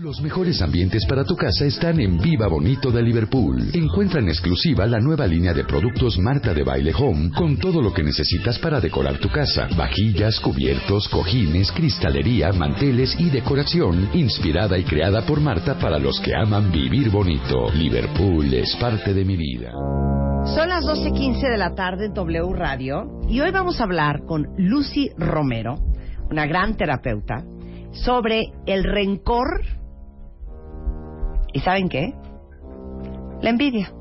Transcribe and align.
Los 0.00 0.20
mejores 0.20 0.62
ambientes 0.62 1.04
para 1.06 1.24
tu 1.24 1.34
casa 1.34 1.64
están 1.64 1.98
en 1.98 2.18
Viva 2.18 2.46
Bonito 2.46 2.92
de 2.92 3.02
Liverpool. 3.02 3.68
Encuentra 3.74 4.20
en 4.20 4.28
exclusiva 4.28 4.86
la 4.86 5.00
nueva 5.00 5.26
línea 5.26 5.52
de 5.52 5.64
productos 5.64 6.20
Marta 6.20 6.54
de 6.54 6.62
Baile 6.62 6.92
Home 6.96 7.32
con 7.36 7.56
todo 7.56 7.82
lo 7.82 7.92
que 7.92 8.04
necesitas 8.04 8.60
para 8.60 8.80
decorar 8.80 9.18
tu 9.18 9.28
casa. 9.28 9.66
Vajillas, 9.76 10.38
cubiertos, 10.38 11.08
cojines, 11.08 11.72
cristalería, 11.72 12.52
manteles 12.52 13.18
y 13.18 13.28
decoración 13.28 14.08
inspirada 14.14 14.78
y 14.78 14.84
creada 14.84 15.26
por 15.26 15.40
Marta 15.40 15.76
para 15.80 15.98
los 15.98 16.20
que 16.20 16.32
aman 16.32 16.70
vivir 16.70 17.10
bonito. 17.10 17.68
Liverpool 17.74 18.54
es 18.54 18.76
parte 18.76 19.12
de 19.12 19.24
mi 19.24 19.36
vida. 19.36 19.72
Son 20.54 20.68
las 20.68 20.84
12.15 20.84 21.50
de 21.50 21.58
la 21.58 21.74
tarde 21.74 22.06
en 22.06 22.14
W 22.14 22.52
Radio 22.54 23.18
y 23.28 23.40
hoy 23.40 23.50
vamos 23.50 23.80
a 23.80 23.82
hablar 23.82 24.20
con 24.28 24.46
Lucy 24.58 25.10
Romero, 25.18 25.74
una 26.30 26.46
gran 26.46 26.76
terapeuta, 26.76 27.42
sobre 27.90 28.52
el 28.64 28.84
rencor 28.84 29.78
¿Y 31.52 31.60
saben 31.60 31.88
qué? 31.88 32.14
La 33.42 33.50
envidia. 33.50 33.92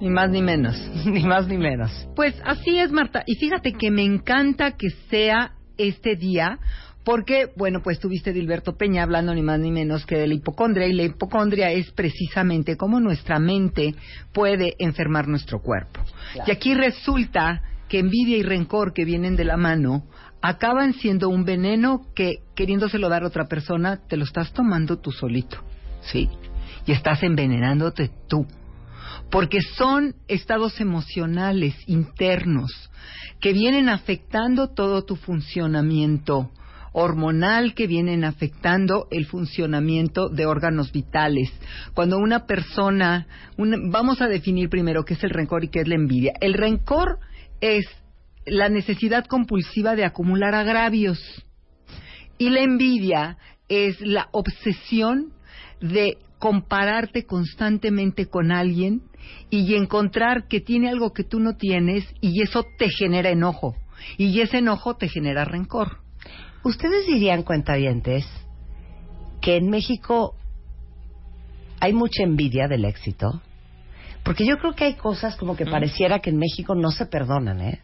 Ni 0.00 0.08
más 0.08 0.30
ni 0.30 0.42
menos. 0.42 0.76
ni 1.06 1.24
más 1.24 1.46
ni 1.46 1.58
menos. 1.58 2.08
Pues 2.16 2.34
así 2.44 2.78
es, 2.78 2.90
Marta. 2.90 3.22
Y 3.26 3.36
fíjate 3.36 3.72
que 3.72 3.90
me 3.90 4.02
encanta 4.02 4.76
que 4.76 4.90
sea 5.10 5.52
este 5.76 6.16
día, 6.16 6.58
porque, 7.04 7.50
bueno, 7.56 7.80
pues 7.82 7.98
tuviste 7.98 8.32
Dilberto 8.32 8.76
Peña 8.76 9.02
hablando 9.02 9.34
ni 9.34 9.42
más 9.42 9.58
ni 9.58 9.70
menos 9.70 10.04
que 10.06 10.16
de 10.16 10.26
la 10.26 10.34
hipocondria, 10.34 10.86
y 10.86 10.92
la 10.92 11.04
hipocondria 11.04 11.70
es 11.72 11.90
precisamente 11.90 12.76
cómo 12.76 13.00
nuestra 13.00 13.38
mente 13.38 13.94
puede 14.32 14.74
enfermar 14.78 15.26
nuestro 15.26 15.60
cuerpo. 15.60 16.00
Y 16.46 16.50
aquí 16.50 16.74
resulta 16.74 17.62
que 17.88 17.98
envidia 17.98 18.36
y 18.36 18.42
rencor 18.42 18.92
que 18.92 19.04
vienen 19.04 19.36
de 19.36 19.44
la 19.44 19.56
mano 19.56 20.04
acaban 20.42 20.94
siendo 20.94 21.28
un 21.28 21.44
veneno 21.44 22.06
que, 22.14 22.42
queriéndoselo 22.54 23.08
dar 23.08 23.24
a 23.24 23.26
otra 23.26 23.46
persona, 23.46 24.00
te 24.06 24.16
lo 24.16 24.24
estás 24.24 24.52
tomando 24.52 24.98
tú 24.98 25.10
solito. 25.10 25.58
¿Sí? 26.02 26.30
Y 26.86 26.92
estás 26.92 27.22
envenenándote 27.22 28.10
tú. 28.28 28.46
Porque 29.30 29.60
son 29.60 30.14
estados 30.28 30.80
emocionales 30.80 31.74
internos 31.86 32.90
que 33.40 33.52
vienen 33.52 33.88
afectando 33.88 34.68
todo 34.68 35.04
tu 35.04 35.16
funcionamiento 35.16 36.50
hormonal 36.92 37.74
que 37.74 37.86
vienen 37.86 38.24
afectando 38.24 39.06
el 39.10 39.26
funcionamiento 39.26 40.28
de 40.28 40.46
órganos 40.46 40.92
vitales. 40.92 41.50
Cuando 41.94 42.18
una 42.18 42.46
persona, 42.46 43.26
vamos 43.56 44.20
a 44.20 44.28
definir 44.28 44.68
primero 44.68 45.04
qué 45.04 45.14
es 45.14 45.24
el 45.24 45.30
rencor 45.30 45.64
y 45.64 45.68
qué 45.68 45.80
es 45.80 45.88
la 45.88 45.94
envidia. 45.94 46.32
El 46.40 46.54
rencor 46.54 47.18
es 47.60 47.86
la 48.46 48.68
necesidad 48.68 49.26
compulsiva 49.26 49.94
de 49.94 50.04
acumular 50.04 50.54
agravios 50.54 51.20
y 52.38 52.50
la 52.50 52.60
envidia 52.60 53.36
es 53.68 54.00
la 54.00 54.28
obsesión 54.32 55.32
de 55.80 56.18
compararte 56.40 57.26
constantemente 57.26 58.26
con 58.26 58.50
alguien 58.50 59.02
y 59.50 59.74
encontrar 59.76 60.48
que 60.48 60.60
tiene 60.60 60.88
algo 60.88 61.12
que 61.12 61.22
tú 61.22 61.38
no 61.38 61.56
tienes 61.56 62.04
y 62.20 62.42
eso 62.42 62.64
te 62.78 62.88
genera 62.88 63.28
enojo 63.28 63.76
y 64.16 64.40
ese 64.40 64.58
enojo 64.58 64.96
te 64.96 65.08
genera 65.08 65.44
rencor. 65.44 65.98
¿Ustedes 66.64 67.06
dirían, 67.06 67.42
cuentavientes, 67.42 68.26
que 69.42 69.56
en 69.56 69.68
México 69.68 70.34
hay 71.78 71.92
mucha 71.92 72.22
envidia 72.22 72.68
del 72.68 72.86
éxito? 72.86 73.42
Porque 74.22 74.46
yo 74.46 74.56
creo 74.58 74.74
que 74.74 74.84
hay 74.84 74.94
cosas 74.94 75.36
como 75.36 75.56
que 75.56 75.66
pareciera 75.66 76.20
que 76.20 76.30
en 76.30 76.38
México 76.38 76.74
no 76.74 76.90
se 76.90 77.04
perdonan, 77.04 77.60
¿eh? 77.60 77.80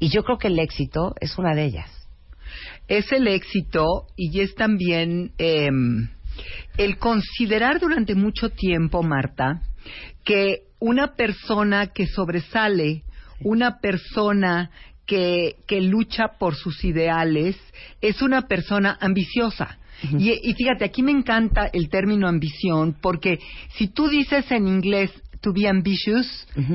Y 0.00 0.08
yo 0.08 0.24
creo 0.24 0.38
que 0.38 0.48
el 0.48 0.58
éxito 0.58 1.14
es 1.20 1.38
una 1.38 1.54
de 1.54 1.64
ellas. 1.64 1.90
Es 2.88 3.10
el 3.12 3.28
éxito 3.28 4.06
y 4.16 4.40
es 4.40 4.56
también 4.56 5.32
eh, 5.38 5.70
el 6.76 6.98
considerar 6.98 7.80
durante 7.80 8.14
mucho 8.14 8.50
tiempo, 8.50 9.02
Marta, 9.02 9.62
que 10.24 10.62
una 10.78 11.14
persona 11.14 11.88
que 11.88 12.06
sobresale, 12.06 13.02
una 13.40 13.78
persona 13.78 14.70
que, 15.06 15.56
que 15.66 15.80
lucha 15.80 16.32
por 16.38 16.54
sus 16.54 16.84
ideales, 16.84 17.56
es 18.00 18.22
una 18.22 18.48
persona 18.48 18.96
ambiciosa. 19.00 19.78
y, 20.18 20.30
y, 20.30 20.54
fíjate, 20.54 20.84
aquí 20.84 21.02
me 21.02 21.12
encanta 21.12 21.70
el 21.72 21.88
término 21.88 22.28
ambición 22.28 22.96
porque 23.00 23.38
si 23.76 23.88
tú 23.88 24.08
dices 24.08 24.50
en 24.50 24.66
inglés 24.66 25.10
to 25.44 25.52
be 25.52 25.68
ambitious 25.68 26.26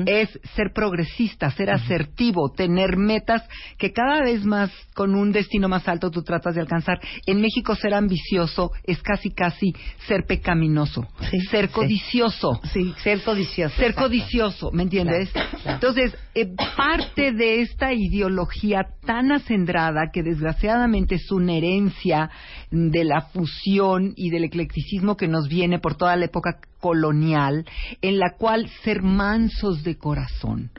es 0.06 0.28
ser 0.54 0.72
progresista, 0.72 1.50
ser 1.50 1.70
asertivo, 1.70 2.52
tener 2.52 2.96
metas 2.96 3.42
que 3.76 3.92
cada 3.92 4.22
vez 4.22 4.44
más 4.44 4.70
con 4.94 5.16
un 5.16 5.32
destino 5.32 5.68
más 5.68 5.88
alto 5.88 6.12
tú 6.12 6.22
tratas 6.22 6.54
de 6.54 6.60
alcanzar. 6.60 7.00
En 7.26 7.40
México 7.40 7.74
ser 7.74 7.94
ambicioso 7.94 8.70
es 8.84 9.02
casi 9.02 9.30
casi 9.30 9.74
ser 10.06 10.24
pecaminoso, 10.24 11.08
ser 11.50 11.70
codicioso. 11.70 12.60
Sí, 12.72 12.94
ser 13.02 13.24
codicioso. 13.24 13.74
Ser 13.74 13.94
codicioso, 13.94 14.70
¿me 14.70 14.84
entiendes? 14.84 15.32
Entonces, 15.64 16.16
eh, 16.36 16.46
parte 16.76 17.32
de 17.32 17.62
esta 17.62 17.92
ideología 17.92 18.86
tan 19.04 19.32
acendrada 19.32 20.10
que 20.12 20.22
desgraciadamente 20.22 21.16
es 21.16 21.32
una 21.32 21.54
herencia 21.54 22.30
de 22.70 23.02
la 23.02 23.22
fusión 23.32 24.12
y 24.14 24.30
del 24.30 24.44
eclecticismo 24.44 25.16
que 25.16 25.26
nos 25.26 25.48
viene 25.48 25.80
por 25.80 25.96
toda 25.96 26.14
la 26.14 26.26
época 26.26 26.60
colonial 26.80 27.66
en 28.00 28.18
la 28.18 28.36
cual 28.36 28.59
ser 28.82 29.02
mansos 29.02 29.82
de 29.82 29.96
corazón. 29.96 30.70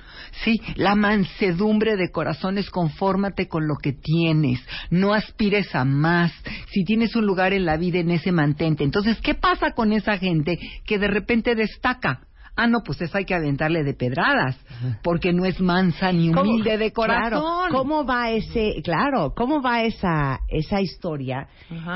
Sí, 0.44 0.62
la 0.76 0.96
mansedumbre 0.96 1.98
de 1.98 2.12
corazón 2.12 2.58
es 2.58 2.70
confórmate 2.70 3.48
con 3.48 3.68
lo 3.68 3.76
que 3.76 3.94
tienes, 3.94 4.60
no 4.90 5.14
aspires 5.14 5.74
a 5.76 5.86
más. 5.86 6.32
Si 6.72 6.84
tienes 6.84 7.16
un 7.16 7.26
lugar 7.26 7.54
en 7.54 7.66
la 7.66 7.78
vida 7.78 8.00
en 8.00 8.12
ese 8.12 8.32
mantente. 8.32 8.84
Entonces, 8.84 9.20
¿qué 9.22 9.36
pasa 9.36 9.72
con 9.72 9.92
esa 9.92 10.18
gente 10.18 10.60
que 10.86 11.00
de 11.00 11.08
repente 11.08 11.56
destaca? 11.56 12.22
Ah, 12.56 12.68
no, 12.68 12.82
pues 12.84 13.02
eso 13.02 13.18
hay 13.18 13.26
que 13.26 13.34
aventarle 13.34 13.84
de 13.84 13.94
pedradas, 13.94 14.58
porque 15.04 15.32
no 15.32 15.46
es 15.46 15.60
mansa 15.62 16.12
ni 16.12 16.30
humilde 16.30 16.78
de 16.78 16.92
corazón. 16.92 17.72
¿Cómo 17.72 18.06
va 18.06 18.30
ese, 18.30 18.82
claro, 18.84 19.34
cómo 19.36 19.62
va 19.62 19.84
esa, 19.84 20.42
esa 20.50 20.82
historia 20.82 21.48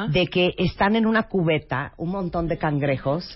de 0.09 0.27
que 0.27 0.53
están 0.57 0.95
en 0.95 1.05
una 1.05 1.23
cubeta 1.23 1.93
un 1.97 2.11
montón 2.11 2.47
de 2.47 2.57
cangrejos 2.57 3.33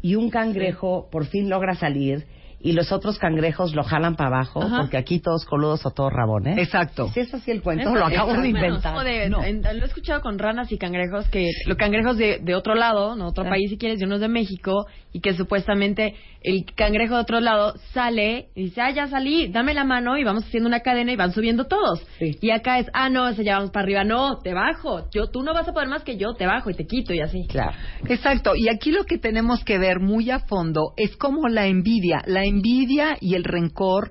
y 0.00 0.14
un 0.14 0.30
cangrejo 0.30 1.08
por 1.10 1.26
fin 1.26 1.48
logra 1.48 1.74
salir 1.74 2.26
y 2.62 2.72
los 2.72 2.92
otros 2.92 3.18
cangrejos 3.18 3.74
lo 3.74 3.82
jalan 3.82 4.16
para 4.16 4.36
abajo, 4.36 4.60
porque 4.76 4.98
aquí 4.98 5.18
todos 5.18 5.44
coludos 5.46 5.86
o 5.86 5.90
todos 5.90 6.12
rabones. 6.12 6.58
Exacto. 6.58 7.08
Si 7.08 7.20
es 7.20 7.32
así 7.32 7.50
el 7.50 7.62
cuento, 7.62 7.94
lo 7.94 8.04
acabo 8.04 8.34
de 8.34 8.48
inventar. 8.48 8.94
lo 8.94 9.02
he 9.06 9.84
escuchado 9.84 10.20
con 10.20 10.38
ranas 10.38 10.70
y 10.70 10.76
cangrejos, 10.76 11.28
que 11.28 11.50
los 11.66 11.76
cangrejos 11.78 12.18
de, 12.18 12.38
de 12.42 12.54
otro 12.54 12.74
lado, 12.74 13.16
no 13.16 13.28
otro 13.28 13.44
ah. 13.46 13.50
país 13.50 13.70
si 13.70 13.78
quieres, 13.78 14.00
y 14.00 14.04
unos 14.04 14.20
de 14.20 14.28
México, 14.28 14.86
y 15.12 15.20
que 15.20 15.32
supuestamente 15.34 16.14
el 16.42 16.64
cangrejo 16.74 17.14
de 17.14 17.20
otro 17.20 17.40
lado 17.40 17.74
sale 17.92 18.48
y 18.54 18.64
dice, 18.64 18.80
ah, 18.80 18.90
ya 18.90 19.08
salí, 19.08 19.48
dame 19.48 19.74
la 19.74 19.84
mano 19.84 20.16
y 20.16 20.24
vamos 20.24 20.44
haciendo 20.44 20.68
una 20.68 20.80
cadena 20.80 21.12
y 21.12 21.16
van 21.16 21.32
subiendo 21.32 21.64
todos. 21.64 22.02
Y 22.18 22.50
acá 22.50 22.78
es, 22.78 22.86
ah, 22.94 23.10
no, 23.10 23.32
se 23.34 23.42
llevamos 23.42 23.70
para 23.70 23.84
arriba, 23.84 24.04
no, 24.04 24.38
te 24.38 24.54
bajo, 24.54 25.10
yo, 25.10 25.28
tú 25.30 25.42
no 25.42 25.52
vas 25.52 25.68
a 25.68 25.72
poder 25.72 25.88
más 25.88 26.02
que 26.02 26.16
yo, 26.16 26.34
te 26.34 26.46
bajo 26.46 26.70
y 26.70 26.74
te 26.74 26.86
quito 26.86 27.12
y 27.12 27.20
así. 27.20 27.46
Claro. 27.48 27.72
Exacto, 28.08 28.52
y 28.54 28.68
aquí 28.68 28.90
lo 28.90 29.04
que 29.04 29.18
tenemos 29.18 29.64
que 29.64 29.78
ver 29.78 30.00
muy 30.00 30.30
a 30.30 30.40
fondo 30.40 30.92
es 30.96 31.16
cómo 31.16 31.48
la 31.48 31.66
envidia, 31.66 32.22
la 32.26 32.44
envidia 32.50 33.16
y 33.20 33.34
el 33.34 33.44
rencor 33.44 34.10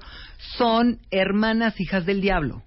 son 0.57 0.99
hermanas 1.11 1.79
hijas 1.79 2.05
del 2.05 2.21
diablo. 2.21 2.63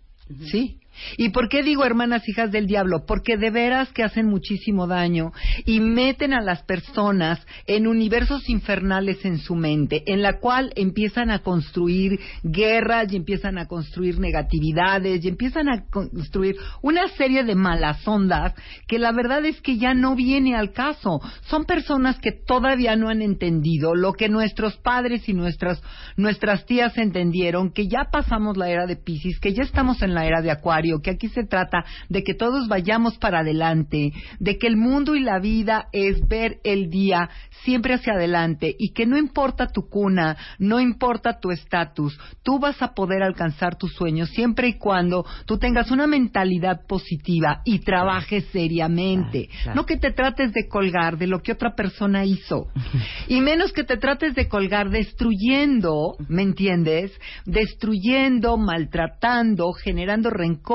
¿Sí? 0.50 0.81
¿Y 1.16 1.30
por 1.30 1.48
qué 1.48 1.62
digo 1.62 1.84
hermanas 1.84 2.28
hijas 2.28 2.50
del 2.50 2.66
diablo? 2.66 3.04
Porque 3.06 3.36
de 3.36 3.50
veras 3.50 3.92
que 3.92 4.02
hacen 4.02 4.26
muchísimo 4.26 4.86
daño 4.86 5.32
y 5.64 5.80
meten 5.80 6.32
a 6.32 6.40
las 6.40 6.62
personas 6.62 7.44
en 7.66 7.86
universos 7.86 8.48
infernales 8.48 9.24
en 9.24 9.38
su 9.38 9.54
mente, 9.54 10.02
en 10.06 10.22
la 10.22 10.38
cual 10.38 10.72
empiezan 10.76 11.30
a 11.30 11.40
construir 11.40 12.20
guerras 12.42 13.12
y 13.12 13.16
empiezan 13.16 13.58
a 13.58 13.66
construir 13.66 14.18
negatividades 14.18 15.24
y 15.24 15.28
empiezan 15.28 15.68
a 15.68 15.84
construir 15.90 16.56
una 16.82 17.08
serie 17.08 17.44
de 17.44 17.54
malas 17.54 18.06
ondas 18.06 18.54
que 18.86 18.98
la 18.98 19.12
verdad 19.12 19.44
es 19.44 19.60
que 19.60 19.78
ya 19.78 19.94
no 19.94 20.14
viene 20.14 20.56
al 20.56 20.72
caso. 20.72 21.20
Son 21.42 21.64
personas 21.64 22.18
que 22.20 22.32
todavía 22.32 22.96
no 22.96 23.08
han 23.08 23.22
entendido 23.22 23.94
lo 23.94 24.12
que 24.12 24.28
nuestros 24.28 24.76
padres 24.76 25.28
y 25.28 25.32
nuestras, 25.32 25.82
nuestras 26.16 26.66
tías 26.66 26.96
entendieron, 26.98 27.72
que 27.72 27.88
ya 27.88 28.08
pasamos 28.10 28.56
la 28.56 28.68
era 28.68 28.86
de 28.86 28.96
Pisces, 28.96 29.40
que 29.40 29.52
ya 29.52 29.62
estamos 29.62 30.02
en 30.02 30.14
la 30.14 30.26
era 30.26 30.42
de 30.42 30.50
Acuario 30.50 30.81
contrario, 30.82 31.00
que 31.02 31.10
aquí 31.10 31.28
se 31.28 31.44
trata 31.44 31.84
de 32.08 32.22
que 32.22 32.34
todos 32.34 32.68
vayamos 32.68 33.18
para 33.18 33.40
adelante, 33.40 34.12
de 34.38 34.58
que 34.58 34.66
el 34.66 34.76
mundo 34.76 35.14
y 35.14 35.20
la 35.20 35.38
vida 35.38 35.88
es 35.92 36.26
ver 36.28 36.58
el 36.64 36.90
día 36.90 37.28
siempre 37.64 37.94
hacia 37.94 38.14
adelante 38.14 38.74
y 38.78 38.92
que 38.92 39.06
no 39.06 39.16
importa 39.16 39.68
tu 39.68 39.88
cuna, 39.88 40.36
no 40.58 40.80
importa 40.80 41.38
tu 41.38 41.50
estatus, 41.50 42.18
tú 42.42 42.58
vas 42.58 42.82
a 42.82 42.94
poder 42.94 43.22
alcanzar 43.22 43.76
tus 43.76 43.92
sueños 43.92 44.30
siempre 44.30 44.68
y 44.68 44.78
cuando 44.78 45.24
tú 45.46 45.58
tengas 45.58 45.90
una 45.90 46.06
mentalidad 46.06 46.86
positiva 46.86 47.62
y 47.64 47.80
trabajes 47.80 48.44
seriamente. 48.52 49.48
No 49.74 49.86
que 49.86 49.96
te 49.96 50.12
trates 50.12 50.52
de 50.52 50.68
colgar 50.68 51.18
de 51.18 51.26
lo 51.26 51.40
que 51.40 51.52
otra 51.52 51.74
persona 51.74 52.24
hizo. 52.24 52.68
y 53.28 53.40
menos 53.40 53.72
que 53.72 53.84
te 53.84 53.96
trates 53.96 54.34
de 54.34 54.48
colgar 54.48 54.90
destruyendo, 54.90 56.16
¿me 56.28 56.42
entiendes? 56.42 57.12
Destruyendo, 57.44 58.56
maltratando, 58.56 59.72
generando 59.72 60.30
rencor, 60.30 60.71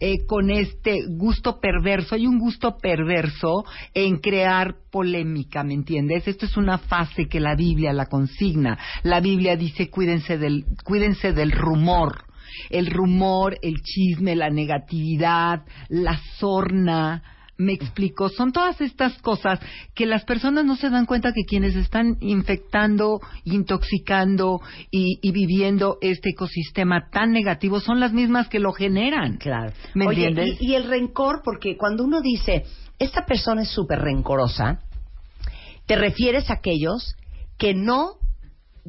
eh, 0.00 0.24
con 0.26 0.50
este 0.50 1.00
gusto 1.08 1.60
perverso. 1.60 2.14
Hay 2.14 2.26
un 2.26 2.38
gusto 2.38 2.76
perverso 2.78 3.64
en 3.94 4.18
crear 4.18 4.76
polémica, 4.90 5.62
¿me 5.64 5.74
entiendes? 5.74 6.26
Esto 6.26 6.46
es 6.46 6.56
una 6.56 6.78
fase 6.78 7.28
que 7.28 7.40
la 7.40 7.54
Biblia 7.54 7.92
la 7.92 8.06
consigna. 8.06 8.78
La 9.02 9.20
Biblia 9.20 9.56
dice 9.56 9.90
cuídense 9.90 10.38
del, 10.38 10.64
cuídense 10.84 11.32
del 11.32 11.52
rumor. 11.52 12.24
El 12.70 12.86
rumor, 12.86 13.58
el 13.62 13.82
chisme, 13.82 14.34
la 14.34 14.50
negatividad, 14.50 15.64
la 15.88 16.18
sorna, 16.38 17.22
me 17.58 17.72
explico, 17.72 18.28
son 18.28 18.52
todas 18.52 18.80
estas 18.80 19.20
cosas 19.20 19.58
que 19.94 20.06
las 20.06 20.24
personas 20.24 20.64
no 20.64 20.76
se 20.76 20.90
dan 20.90 21.06
cuenta 21.06 21.32
que 21.32 21.42
quienes 21.42 21.74
están 21.74 22.16
infectando, 22.20 23.20
intoxicando 23.44 24.60
y, 24.92 25.30
viviendo 25.32 25.98
este 26.00 26.30
ecosistema 26.30 27.10
tan 27.10 27.32
negativo 27.32 27.80
son 27.80 27.98
las 27.98 28.12
mismas 28.12 28.48
que 28.48 28.60
lo 28.60 28.72
generan. 28.72 29.38
Claro. 29.38 29.72
¿Me 29.94 30.04
entiendes? 30.04 30.56
Y, 30.60 30.70
y, 30.70 30.74
el 30.76 30.84
rencor, 30.84 31.42
porque 31.44 31.76
cuando 31.76 32.04
uno 32.04 32.20
dice, 32.20 32.64
esta 32.98 33.26
persona 33.26 33.62
es 33.62 33.70
súper 33.70 33.98
rencorosa, 33.98 34.80
te 35.86 35.96
refieres 35.96 36.50
a 36.50 36.54
aquellos 36.54 37.16
que 37.58 37.74
no 37.74 38.18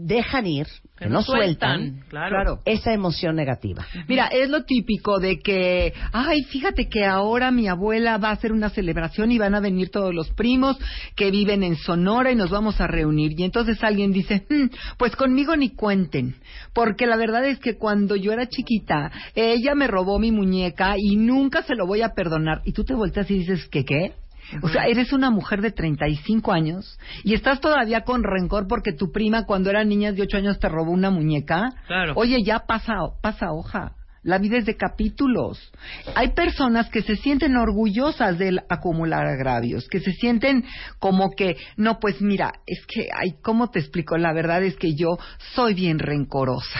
dejan 0.05 0.47
ir, 0.47 0.67
que, 0.97 1.07
no, 1.07 1.21
sueltan, 1.21 2.01
claro. 2.09 2.59
esa 2.65 2.93
emoción 2.93 3.35
negativa. 3.35 3.85
Mira, 4.07 4.27
es 4.27 4.49
lo 4.49 4.63
típico 4.63 5.19
de 5.19 5.39
que, 5.39 5.93
ay, 6.11 6.43
fíjate 6.43 6.87
que 6.89 7.05
ahora 7.05 7.51
mi 7.51 7.67
abuela 7.67 8.17
va 8.17 8.29
a 8.29 8.33
hacer 8.33 8.51
una 8.51 8.69
celebración 8.69 9.31
y 9.31 9.37
van 9.37 9.55
a 9.55 9.59
venir 9.59 9.89
todos 9.89 10.13
los 10.13 10.29
primos 10.31 10.77
que 11.15 11.31
viven 11.31 11.63
en 11.63 11.75
Sonora 11.75 12.31
y 12.31 12.35
nos 12.35 12.49
vamos 12.49 12.79
a 12.81 12.87
reunir. 12.87 13.33
Y 13.37 13.43
entonces 13.43 13.83
alguien 13.83 14.11
dice, 14.11 14.45
hmm, 14.49 14.67
pues 14.97 15.15
conmigo 15.15 15.55
ni 15.55 15.69
cuenten, 15.69 16.35
porque 16.73 17.05
la 17.05 17.17
verdad 17.17 17.45
es 17.45 17.59
que 17.59 17.77
cuando 17.77 18.15
yo 18.15 18.31
era 18.31 18.47
chiquita, 18.47 19.11
ella 19.35 19.75
me 19.75 19.87
robó 19.87 20.19
mi 20.19 20.31
muñeca 20.31 20.95
y 20.97 21.15
nunca 21.15 21.63
se 21.63 21.75
lo 21.75 21.85
voy 21.85 22.01
a 22.01 22.13
perdonar. 22.13 22.61
Y 22.65 22.73
tú 22.73 22.83
te 22.83 22.93
volteas 22.93 23.29
y 23.31 23.39
dices, 23.39 23.67
¿qué 23.69 23.83
qué? 23.85 24.13
O 24.61 24.69
sea, 24.69 24.85
eres 24.85 25.13
una 25.13 25.29
mujer 25.29 25.61
de 25.61 25.71
35 25.71 26.51
años 26.51 26.99
y 27.23 27.33
estás 27.33 27.59
todavía 27.59 28.01
con 28.01 28.23
rencor 28.23 28.67
porque 28.67 28.93
tu 28.93 29.11
prima 29.11 29.45
cuando 29.45 29.69
era 29.69 29.83
niña 29.83 30.11
de 30.11 30.23
8 30.23 30.37
años 30.37 30.59
te 30.59 30.69
robó 30.69 30.91
una 30.91 31.09
muñeca. 31.09 31.69
Claro. 31.87 32.13
Oye, 32.15 32.43
ya 32.43 32.59
pasa, 32.67 32.95
pasa 33.21 33.51
hoja. 33.51 33.93
La 34.21 34.37
vida 34.37 34.57
es 34.57 34.65
de 34.65 34.75
capítulos. 34.75 35.71
Hay 36.15 36.33
personas 36.33 36.89
que 36.89 37.01
se 37.01 37.15
sienten 37.15 37.55
orgullosas 37.55 38.37
del 38.37 38.59
acumular 38.69 39.25
agravios, 39.25 39.87
que 39.87 40.01
se 40.01 40.11
sienten 40.11 40.65
como 40.99 41.31
que, 41.31 41.55
no, 41.77 41.99
pues 41.99 42.21
mira, 42.21 42.51
es 42.67 42.85
que, 42.85 43.07
ay, 43.13 43.35
¿cómo 43.41 43.69
te 43.69 43.79
explico? 43.79 44.17
La 44.17 44.33
verdad 44.33 44.61
es 44.63 44.75
que 44.75 44.93
yo 44.93 45.17
soy 45.55 45.73
bien 45.73 45.99
rencorosa. 45.99 46.79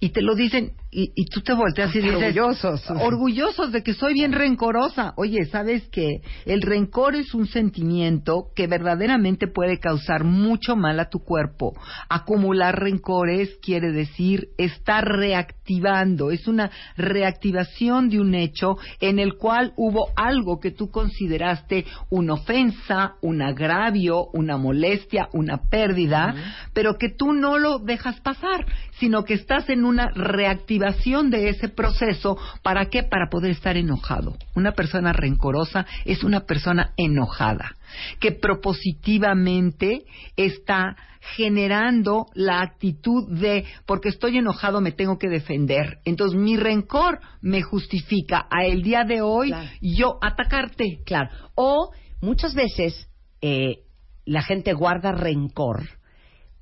Y 0.00 0.10
te 0.10 0.22
lo 0.22 0.36
dicen, 0.36 0.74
y, 0.90 1.26
tú 1.26 1.42
te 1.42 1.52
volteas 1.52 1.94
y 1.94 2.00
dices 2.00 2.14
orgullosos. 2.14 2.90
orgullosos 2.90 3.72
de 3.72 3.82
que 3.82 3.92
soy 3.92 4.14
bien 4.14 4.32
rencorosa. 4.32 5.12
Oye 5.16 5.44
sabes 5.44 5.86
que 5.88 6.22
el 6.46 6.62
rencor 6.62 7.14
es 7.14 7.34
un 7.34 7.46
sentimiento 7.46 8.46
que 8.56 8.66
verdaderamente 8.66 9.48
puede 9.48 9.78
causar 9.78 10.24
mucho 10.24 10.76
mal 10.76 10.98
a 10.98 11.10
tu 11.10 11.18
cuerpo. 11.18 11.74
Acumular 12.08 12.80
rencores 12.80 13.58
quiere 13.60 13.92
decir 13.92 14.48
estar 14.56 15.04
reactivando. 15.04 16.30
Es 16.30 16.48
una 16.48 16.70
reactivación 16.96 18.08
de 18.08 18.20
un 18.20 18.34
hecho 18.34 18.76
en 19.00 19.18
el 19.18 19.34
cual 19.34 19.74
hubo 19.76 20.08
algo 20.16 20.58
que 20.58 20.70
tú 20.70 20.90
consideraste 20.90 21.84
una 22.08 22.34
ofensa 22.34 23.16
un 23.20 23.42
agravio 23.42 24.28
una 24.32 24.56
molestia 24.56 25.28
una 25.32 25.68
pérdida 25.68 26.34
pero 26.72 26.96
que 26.96 27.08
tú 27.10 27.32
no 27.32 27.58
lo 27.58 27.78
dejas 27.78 28.20
pasar 28.20 28.66
sino 28.98 29.24
que 29.24 29.34
estás 29.34 29.68
en 29.68 29.84
una 29.84 30.10
reactivación 30.14 30.77
de 30.78 31.48
ese 31.48 31.68
proceso. 31.68 32.36
¿Para 32.62 32.86
qué? 32.86 33.02
Para 33.02 33.28
poder 33.28 33.50
estar 33.50 33.76
enojado. 33.76 34.36
Una 34.54 34.72
persona 34.72 35.12
rencorosa 35.12 35.86
es 36.04 36.24
una 36.24 36.40
persona 36.40 36.92
enojada, 36.96 37.76
que 38.20 38.32
propositivamente 38.32 40.04
está 40.36 40.96
generando 41.36 42.26
la 42.34 42.62
actitud 42.62 43.28
de 43.28 43.64
porque 43.86 44.08
estoy 44.08 44.38
enojado 44.38 44.80
me 44.80 44.92
tengo 44.92 45.18
que 45.18 45.28
defender. 45.28 45.98
Entonces 46.04 46.38
mi 46.38 46.56
rencor 46.56 47.20
me 47.40 47.62
justifica 47.62 48.46
a 48.50 48.64
el 48.64 48.82
día 48.82 49.04
de 49.04 49.20
hoy 49.20 49.52
yo 49.80 50.18
atacarte. 50.22 51.00
Claro. 51.04 51.30
O 51.54 51.90
muchas 52.20 52.54
veces 52.54 53.08
eh, 53.42 53.80
la 54.24 54.42
gente 54.42 54.72
guarda 54.72 55.12
rencor 55.12 55.98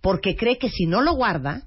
porque 0.01 0.37
cree 0.37 0.57
que 0.59 0.71
si 0.71 0.87
no 0.87 1.01
lo 1.01 1.15
guarda, 1.15 1.65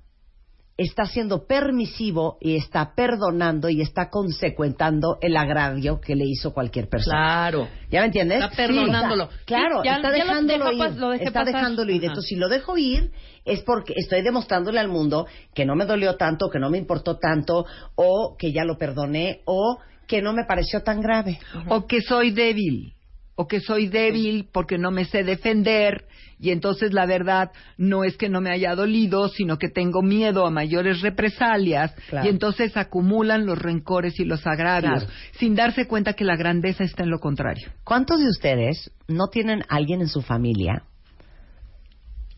está 0.79 1.05
siendo 1.05 1.45
permisivo 1.45 2.37
y 2.39 2.55
está 2.55 2.93
perdonando 2.95 3.69
y 3.69 3.81
está 3.81 4.09
consecuentando 4.09 5.17
el 5.21 5.35
agravio 5.35 5.99
que 5.99 6.15
le 6.15 6.23
hizo 6.25 6.53
cualquier 6.53 6.87
persona. 6.87 7.17
Claro. 7.17 7.67
¿Ya 7.91 7.99
me 7.99 8.05
entiendes? 8.07 8.41
Está 8.41 8.55
perdonándolo. 8.55 9.29
claro, 9.45 9.83
está 9.83 10.09
dejándolo 10.09 10.71
ir. 10.71 11.21
está 11.21 11.43
dejándolo 11.43 11.91
ir. 11.91 12.05
Entonces, 12.05 12.29
si 12.29 12.35
lo 12.35 12.47
dejo 12.47 12.77
ir, 12.77 13.11
es 13.43 13.61
porque 13.63 13.93
estoy 13.97 14.21
demostrándole 14.21 14.79
al 14.79 14.87
mundo 14.87 15.27
que 15.53 15.65
no 15.65 15.75
me 15.75 15.85
dolió 15.85 16.15
tanto, 16.15 16.49
que 16.49 16.59
no 16.59 16.69
me 16.69 16.77
importó 16.77 17.17
tanto, 17.17 17.65
o 17.95 18.37
que 18.37 18.53
ya 18.53 18.63
lo 18.63 18.77
perdoné, 18.77 19.41
o 19.45 19.79
que 20.07 20.21
no 20.21 20.31
me 20.31 20.45
pareció 20.45 20.81
tan 20.81 21.01
grave. 21.01 21.39
O 21.67 21.87
que 21.87 22.01
soy 22.01 22.31
débil 22.31 22.93
o 23.41 23.47
que 23.47 23.61
soy 23.61 23.87
débil 23.87 24.49
porque 24.51 24.77
no 24.77 24.91
me 24.91 25.05
sé 25.05 25.23
defender 25.23 26.03
y 26.41 26.51
entonces 26.51 26.91
la 26.91 27.05
verdad 27.05 27.51
no 27.77 28.03
es 28.03 28.17
que 28.17 28.27
no 28.27 28.41
me 28.41 28.51
haya 28.51 28.75
dolido, 28.75 29.29
sino 29.29 29.57
que 29.57 29.69
tengo 29.69 30.01
miedo 30.01 30.45
a 30.45 30.51
mayores 30.51 30.99
represalias 30.99 31.95
y 32.21 32.27
entonces 32.27 32.75
acumulan 32.75 33.45
los 33.45 33.57
rencores 33.57 34.19
y 34.19 34.25
los 34.25 34.45
agravios 34.45 35.07
sin 35.37 35.55
darse 35.55 35.87
cuenta 35.87 36.15
que 36.15 36.25
la 36.25 36.35
grandeza 36.35 36.83
está 36.83 37.03
en 37.03 37.11
lo 37.11 37.19
contrario. 37.19 37.69
¿Cuántos 37.85 38.19
de 38.19 38.27
ustedes 38.27 38.91
no 39.07 39.29
tienen 39.29 39.63
alguien 39.69 40.01
en 40.01 40.09
su 40.09 40.21
familia 40.21 40.83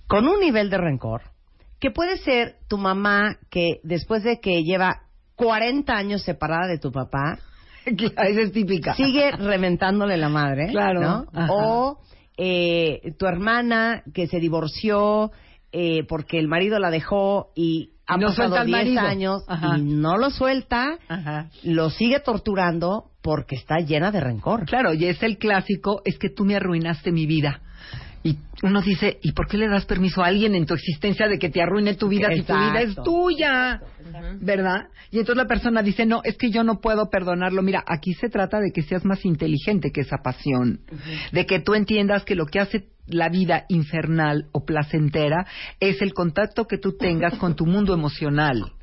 con 0.05 0.27
un 0.27 0.39
nivel 0.39 0.69
de 0.69 0.77
rencor 0.77 1.23
que 1.79 1.89
puede 1.89 2.17
ser 2.17 2.57
tu 2.67 2.77
mamá 2.77 3.37
que 3.49 3.79
después 3.81 4.21
de 4.23 4.39
que 4.39 4.61
lleva 4.61 5.01
40 5.35 5.91
años 5.91 6.21
separada 6.21 6.67
de 6.67 6.77
tu 6.77 6.91
papá, 6.91 7.39
esa 7.85 8.41
es 8.41 8.51
típica. 8.51 8.93
Sigue 8.95 9.31
reventándole 9.31 10.17
la 10.17 10.29
madre. 10.29 10.67
Claro. 10.69 11.25
O 11.49 11.99
eh, 12.37 13.13
tu 13.17 13.25
hermana 13.25 14.03
que 14.13 14.27
se 14.27 14.39
divorció 14.39 15.31
eh, 15.71 16.03
porque 16.07 16.39
el 16.39 16.47
marido 16.47 16.79
la 16.79 16.91
dejó 16.91 17.51
y 17.55 17.93
ha 18.07 18.17
pasado 18.17 18.63
10 18.65 18.97
años 18.97 19.43
y 19.77 19.81
no 19.81 20.17
lo 20.17 20.29
suelta, 20.31 20.97
lo 21.63 21.89
sigue 21.89 22.19
torturando 22.19 23.11
porque 23.21 23.55
está 23.55 23.79
llena 23.79 24.11
de 24.11 24.19
rencor. 24.19 24.65
Claro, 24.65 24.93
y 24.93 25.05
es 25.05 25.23
el 25.23 25.37
clásico, 25.37 26.01
es 26.03 26.17
que 26.17 26.29
tú 26.29 26.43
me 26.43 26.55
arruinaste 26.55 27.11
mi 27.11 27.25
vida. 27.25 27.61
Y 28.23 28.37
uno 28.61 28.81
dice, 28.81 29.17
¿y 29.23 29.31
por 29.31 29.47
qué 29.47 29.57
le 29.57 29.67
das 29.67 29.85
permiso 29.85 30.23
a 30.23 30.27
alguien 30.27 30.53
en 30.53 30.65
tu 30.65 30.75
existencia 30.75 31.27
de 31.27 31.39
que 31.39 31.49
te 31.49 31.61
arruine 31.61 31.95
tu 31.95 32.07
vida 32.07 32.29
si 32.33 32.43
tu 32.43 32.53
vida 32.53 32.81
es 32.81 32.95
tuya? 33.03 33.81
¿Verdad? 34.39 34.89
Y 35.09 35.19
entonces 35.19 35.37
la 35.37 35.47
persona 35.47 35.81
dice, 35.81 36.05
no, 36.05 36.21
es 36.23 36.37
que 36.37 36.51
yo 36.51 36.63
no 36.63 36.79
puedo 36.79 37.09
perdonarlo. 37.09 37.63
Mira, 37.63 37.83
aquí 37.87 38.13
se 38.13 38.29
trata 38.29 38.59
de 38.59 38.71
que 38.71 38.83
seas 38.83 39.05
más 39.05 39.25
inteligente 39.25 39.91
que 39.91 40.01
esa 40.01 40.17
pasión, 40.23 40.81
de 41.31 41.45
que 41.45 41.59
tú 41.59 41.73
entiendas 41.73 42.23
que 42.23 42.35
lo 42.35 42.45
que 42.45 42.59
hace 42.59 42.89
la 43.07 43.29
vida 43.29 43.65
infernal 43.69 44.47
o 44.51 44.65
placentera 44.65 45.45
es 45.79 46.01
el 46.01 46.13
contacto 46.13 46.65
que 46.65 46.77
tú 46.77 46.97
tengas 46.97 47.35
con 47.35 47.55
tu 47.55 47.65
mundo 47.65 47.93
emocional. 47.93 48.73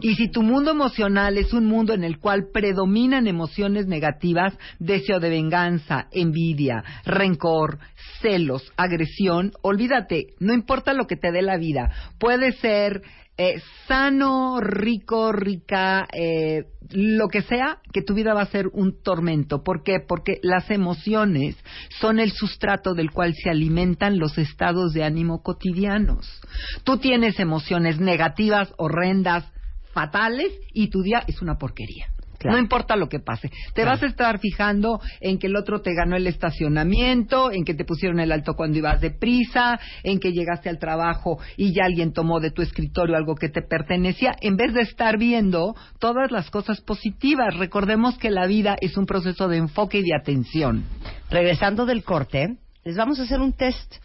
Y 0.00 0.14
si 0.14 0.28
tu 0.28 0.42
mundo 0.42 0.70
emocional 0.70 1.38
es 1.38 1.52
un 1.52 1.66
mundo 1.66 1.92
en 1.92 2.04
el 2.04 2.18
cual 2.18 2.48
predominan 2.52 3.26
emociones 3.26 3.86
negativas, 3.86 4.56
deseo 4.78 5.20
de 5.20 5.30
venganza, 5.30 6.06
envidia, 6.12 6.84
rencor, 7.04 7.78
celos, 8.20 8.72
agresión, 8.76 9.52
olvídate, 9.62 10.34
no 10.38 10.54
importa 10.54 10.92
lo 10.92 11.06
que 11.06 11.16
te 11.16 11.32
dé 11.32 11.42
la 11.42 11.56
vida, 11.56 11.90
puede 12.18 12.52
ser 12.52 13.02
eh, 13.38 13.60
sano, 13.86 14.60
rico, 14.60 15.30
rica, 15.30 16.08
eh, 16.10 16.64
lo 16.90 17.28
que 17.28 17.42
sea, 17.42 17.80
que 17.92 18.00
tu 18.00 18.14
vida 18.14 18.32
va 18.32 18.42
a 18.42 18.46
ser 18.46 18.68
un 18.72 19.02
tormento. 19.02 19.62
¿Por 19.62 19.82
qué? 19.82 20.00
Porque 20.00 20.38
las 20.42 20.70
emociones 20.70 21.56
son 22.00 22.18
el 22.18 22.32
sustrato 22.32 22.94
del 22.94 23.10
cual 23.10 23.34
se 23.34 23.50
alimentan 23.50 24.18
los 24.18 24.38
estados 24.38 24.92
de 24.94 25.04
ánimo 25.04 25.42
cotidianos. 25.42 26.40
Tú 26.84 26.96
tienes 26.96 27.38
emociones 27.38 28.00
negativas, 28.00 28.72
horrendas, 28.78 29.44
fatales, 29.92 30.52
y 30.72 30.88
tu 30.88 31.02
día 31.02 31.22
es 31.26 31.42
una 31.42 31.58
porquería. 31.58 32.06
No 32.50 32.58
importa 32.58 32.96
lo 32.96 33.08
que 33.08 33.20
pase. 33.20 33.50
Te 33.74 33.84
vas 33.84 34.02
a 34.02 34.06
estar 34.06 34.38
fijando 34.38 35.00
en 35.20 35.38
que 35.38 35.46
el 35.46 35.56
otro 35.56 35.80
te 35.80 35.94
ganó 35.94 36.16
el 36.16 36.26
estacionamiento, 36.26 37.50
en 37.50 37.64
que 37.64 37.74
te 37.74 37.84
pusieron 37.84 38.20
el 38.20 38.32
alto 38.32 38.54
cuando 38.54 38.78
ibas 38.78 39.00
deprisa, 39.00 39.78
en 40.02 40.18
que 40.18 40.32
llegaste 40.32 40.68
al 40.68 40.78
trabajo 40.78 41.38
y 41.56 41.72
ya 41.72 41.84
alguien 41.84 42.12
tomó 42.12 42.40
de 42.40 42.50
tu 42.50 42.62
escritorio 42.62 43.16
algo 43.16 43.34
que 43.34 43.48
te 43.48 43.62
pertenecía, 43.62 44.34
en 44.40 44.56
vez 44.56 44.72
de 44.74 44.82
estar 44.82 45.18
viendo 45.18 45.74
todas 45.98 46.30
las 46.30 46.50
cosas 46.50 46.80
positivas. 46.80 47.56
Recordemos 47.56 48.18
que 48.18 48.30
la 48.30 48.46
vida 48.46 48.76
es 48.80 48.96
un 48.96 49.06
proceso 49.06 49.48
de 49.48 49.58
enfoque 49.58 49.98
y 49.98 50.02
de 50.02 50.14
atención. 50.14 50.84
Regresando 51.30 51.86
del 51.86 52.04
corte, 52.04 52.56
les 52.84 52.96
vamos 52.96 53.18
a 53.18 53.24
hacer 53.24 53.40
un 53.40 53.52
test. 53.52 53.96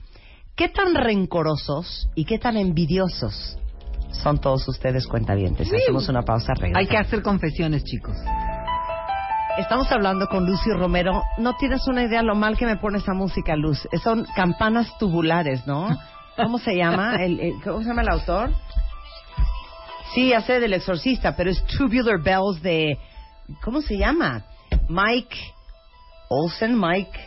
¿Qué 0.56 0.70
tan 0.70 0.94
rencorosos 0.94 2.10
y 2.16 2.26
qué 2.26 2.38
tan 2.38 2.58
envidiosos 2.58 3.58
son 4.12 4.40
todos 4.40 4.68
ustedes 4.68 5.08
cuentavientes. 5.08 5.72
Hacemos 5.72 6.08
una 6.10 6.24
pausa. 6.24 6.54
Hay 6.76 6.88
que 6.88 6.98
hacer 6.98 7.22
confesiones, 7.22 7.84
chicos. 7.84 8.16
Estamos 9.58 9.92
hablando 9.92 10.28
con 10.28 10.46
Lucy 10.46 10.72
Romero. 10.72 11.24
No 11.38 11.56
tienes 11.58 11.86
una 11.88 12.04
idea 12.04 12.24
lo 12.24 12.36
mal 12.36 12.58
que 12.58 12.66
me 12.66 12.78
pone 12.78 13.00
esa 13.00 13.14
música, 13.14 13.56
Luz. 13.56 13.88
Son 14.04 14.26
campanas 14.36 14.98
tubulares, 14.98 15.68
¿no? 15.68 15.90
¿Cómo 16.38 16.58
se 16.58 16.76
llama? 16.76 17.16
El, 17.16 17.56
¿Cómo 17.64 17.82
se 17.82 17.90
llama 17.90 18.02
el 18.02 18.10
autor? 18.10 18.52
Sí, 20.14 20.34
hace 20.34 20.60
del 20.60 20.74
exorcista, 20.74 21.36
pero 21.36 21.50
es 21.50 21.64
Tubular 21.66 22.22
Bells 22.22 22.62
de... 22.62 22.98
¿Cómo 23.64 23.82
se 23.82 23.98
llama? 23.98 24.44
Mike 24.88 25.38
Olsen, 26.30 26.80
Mike 26.80 27.20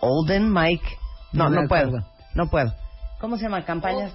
Olden, 0.00 0.52
Mike... 0.52 0.86
No, 1.32 1.48
no, 1.48 1.66
puedo. 1.66 1.98
No 2.34 2.48
puedo. 2.48 2.72
¿Cómo 3.20 3.36
se 3.36 3.44
llama? 3.44 3.64
Campañas... 3.64 4.12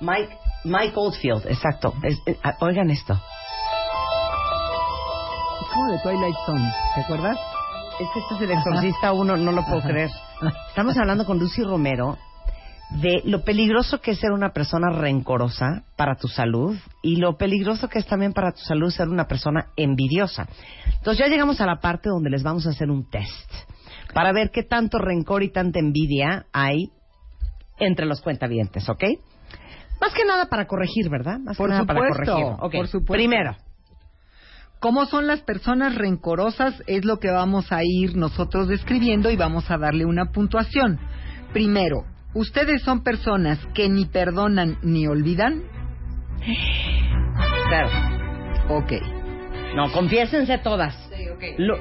Mike 0.00 0.36
Mike 0.64 0.92
Oldfield, 0.96 1.46
exacto. 1.46 1.94
Eh, 2.02 2.36
ah, 2.42 2.56
oigan 2.60 2.90
esto. 2.90 3.14
Es 5.60 5.68
como 5.72 5.92
de 5.92 5.98
Twilight 6.00 6.36
Zone, 6.46 6.72
¿te 6.94 7.00
acuerdas? 7.02 7.38
Es 8.00 8.06
que 8.12 8.20
este 8.20 8.34
es 8.34 8.40
el 8.42 8.50
exorcista 8.52 9.12
uno, 9.12 9.36
no 9.36 9.52
lo 9.52 9.64
puedo 9.64 9.82
creer. 9.82 10.10
Estamos 10.68 10.96
hablando 10.96 11.24
con 11.24 11.38
Lucy 11.38 11.62
Romero 11.62 12.16
de 12.90 13.20
lo 13.24 13.44
peligroso 13.44 14.00
que 14.00 14.12
es 14.12 14.18
ser 14.18 14.32
una 14.32 14.52
persona 14.52 14.90
rencorosa 14.90 15.84
para 15.96 16.14
tu 16.14 16.26
salud 16.26 16.76
y 17.02 17.16
lo 17.16 17.36
peligroso 17.36 17.88
que 17.88 17.98
es 17.98 18.06
también 18.06 18.32
para 18.32 18.52
tu 18.52 18.60
salud 18.60 18.90
ser 18.90 19.08
una 19.08 19.26
persona 19.26 19.66
envidiosa. 19.76 20.48
Entonces 20.86 21.18
ya 21.18 21.30
llegamos 21.30 21.60
a 21.60 21.66
la 21.66 21.80
parte 21.80 22.08
donde 22.08 22.30
les 22.30 22.42
vamos 22.42 22.66
a 22.66 22.70
hacer 22.70 22.90
un 22.90 23.08
test 23.08 23.52
para 24.14 24.32
ver 24.32 24.50
qué 24.50 24.62
tanto 24.62 24.98
rencor 24.98 25.42
y 25.42 25.50
tanta 25.50 25.78
envidia 25.78 26.46
hay 26.52 26.90
entre 27.78 28.06
los 28.06 28.20
cuentavientes, 28.20 28.88
¿ok? 28.88 29.04
Más 30.00 30.14
que 30.14 30.24
nada 30.24 30.46
para 30.46 30.66
corregir, 30.66 31.08
¿verdad? 31.10 31.38
Más 31.38 31.56
por 31.56 31.68
que 31.68 31.74
nada 31.74 31.86
para 31.86 32.08
corregir. 32.08 32.34
Por 32.58 32.88
supuesto. 32.88 33.12
Primero. 33.12 33.56
¿Cómo 34.80 35.06
son 35.06 35.26
las 35.26 35.40
personas 35.40 35.96
rencorosas? 35.96 36.82
Es 36.86 37.04
lo 37.04 37.18
que 37.18 37.30
vamos 37.30 37.72
a 37.72 37.80
ir 37.82 38.16
nosotros 38.16 38.68
describiendo 38.68 39.30
y 39.30 39.36
vamos 39.36 39.68
a 39.70 39.78
darle 39.78 40.04
una 40.04 40.26
puntuación. 40.30 41.00
Primero, 41.52 42.04
¿ustedes 42.34 42.82
son 42.82 43.02
personas 43.02 43.58
que 43.74 43.88
ni 43.88 44.06
perdonan 44.06 44.78
ni 44.82 45.08
olvidan? 45.08 45.64
Claro. 47.68 47.88
Ok. 48.68 48.92
No, 49.74 49.90
confiésense 49.92 50.58
todas. 50.58 50.94
Sí, 51.14 51.28
ok. 51.28 51.42
Lo, 51.58 51.76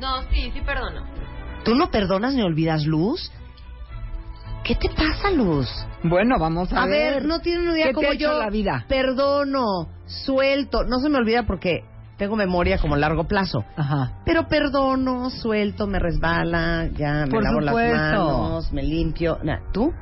No, 0.00 0.22
sí, 0.30 0.50
sí 0.54 0.60
perdono. 0.64 1.04
¿Tú 1.64 1.74
no 1.74 1.90
perdonas 1.90 2.34
ni 2.34 2.42
olvidas, 2.42 2.86
Luz? 2.86 3.30
¿Qué 4.66 4.74
te 4.74 4.88
pasa, 4.88 5.30
Luz? 5.30 5.68
Bueno, 6.02 6.40
vamos 6.40 6.72
a, 6.72 6.82
a 6.82 6.86
ver. 6.86 7.24
no 7.24 7.38
tienen 7.38 7.68
una 7.68 7.78
idea 7.78 7.92
como 7.92 8.12
yo. 8.14 8.36
la 8.40 8.50
vida? 8.50 8.84
Perdono, 8.88 9.88
suelto. 10.06 10.82
No 10.82 10.98
se 10.98 11.08
me 11.08 11.18
olvida 11.18 11.44
porque 11.44 11.84
tengo 12.16 12.34
memoria 12.34 12.78
como 12.78 12.96
largo 12.96 13.28
plazo. 13.28 13.64
Ajá. 13.76 14.22
Pero 14.24 14.48
perdono, 14.48 15.30
suelto, 15.30 15.86
me 15.86 16.00
resbala, 16.00 16.88
ya 16.96 17.26
me 17.26 17.40
lavo 17.40 17.60
las 17.60 17.74
manos, 17.76 18.72
me 18.72 18.82
limpio. 18.82 19.38
¿Tú? 19.72 19.92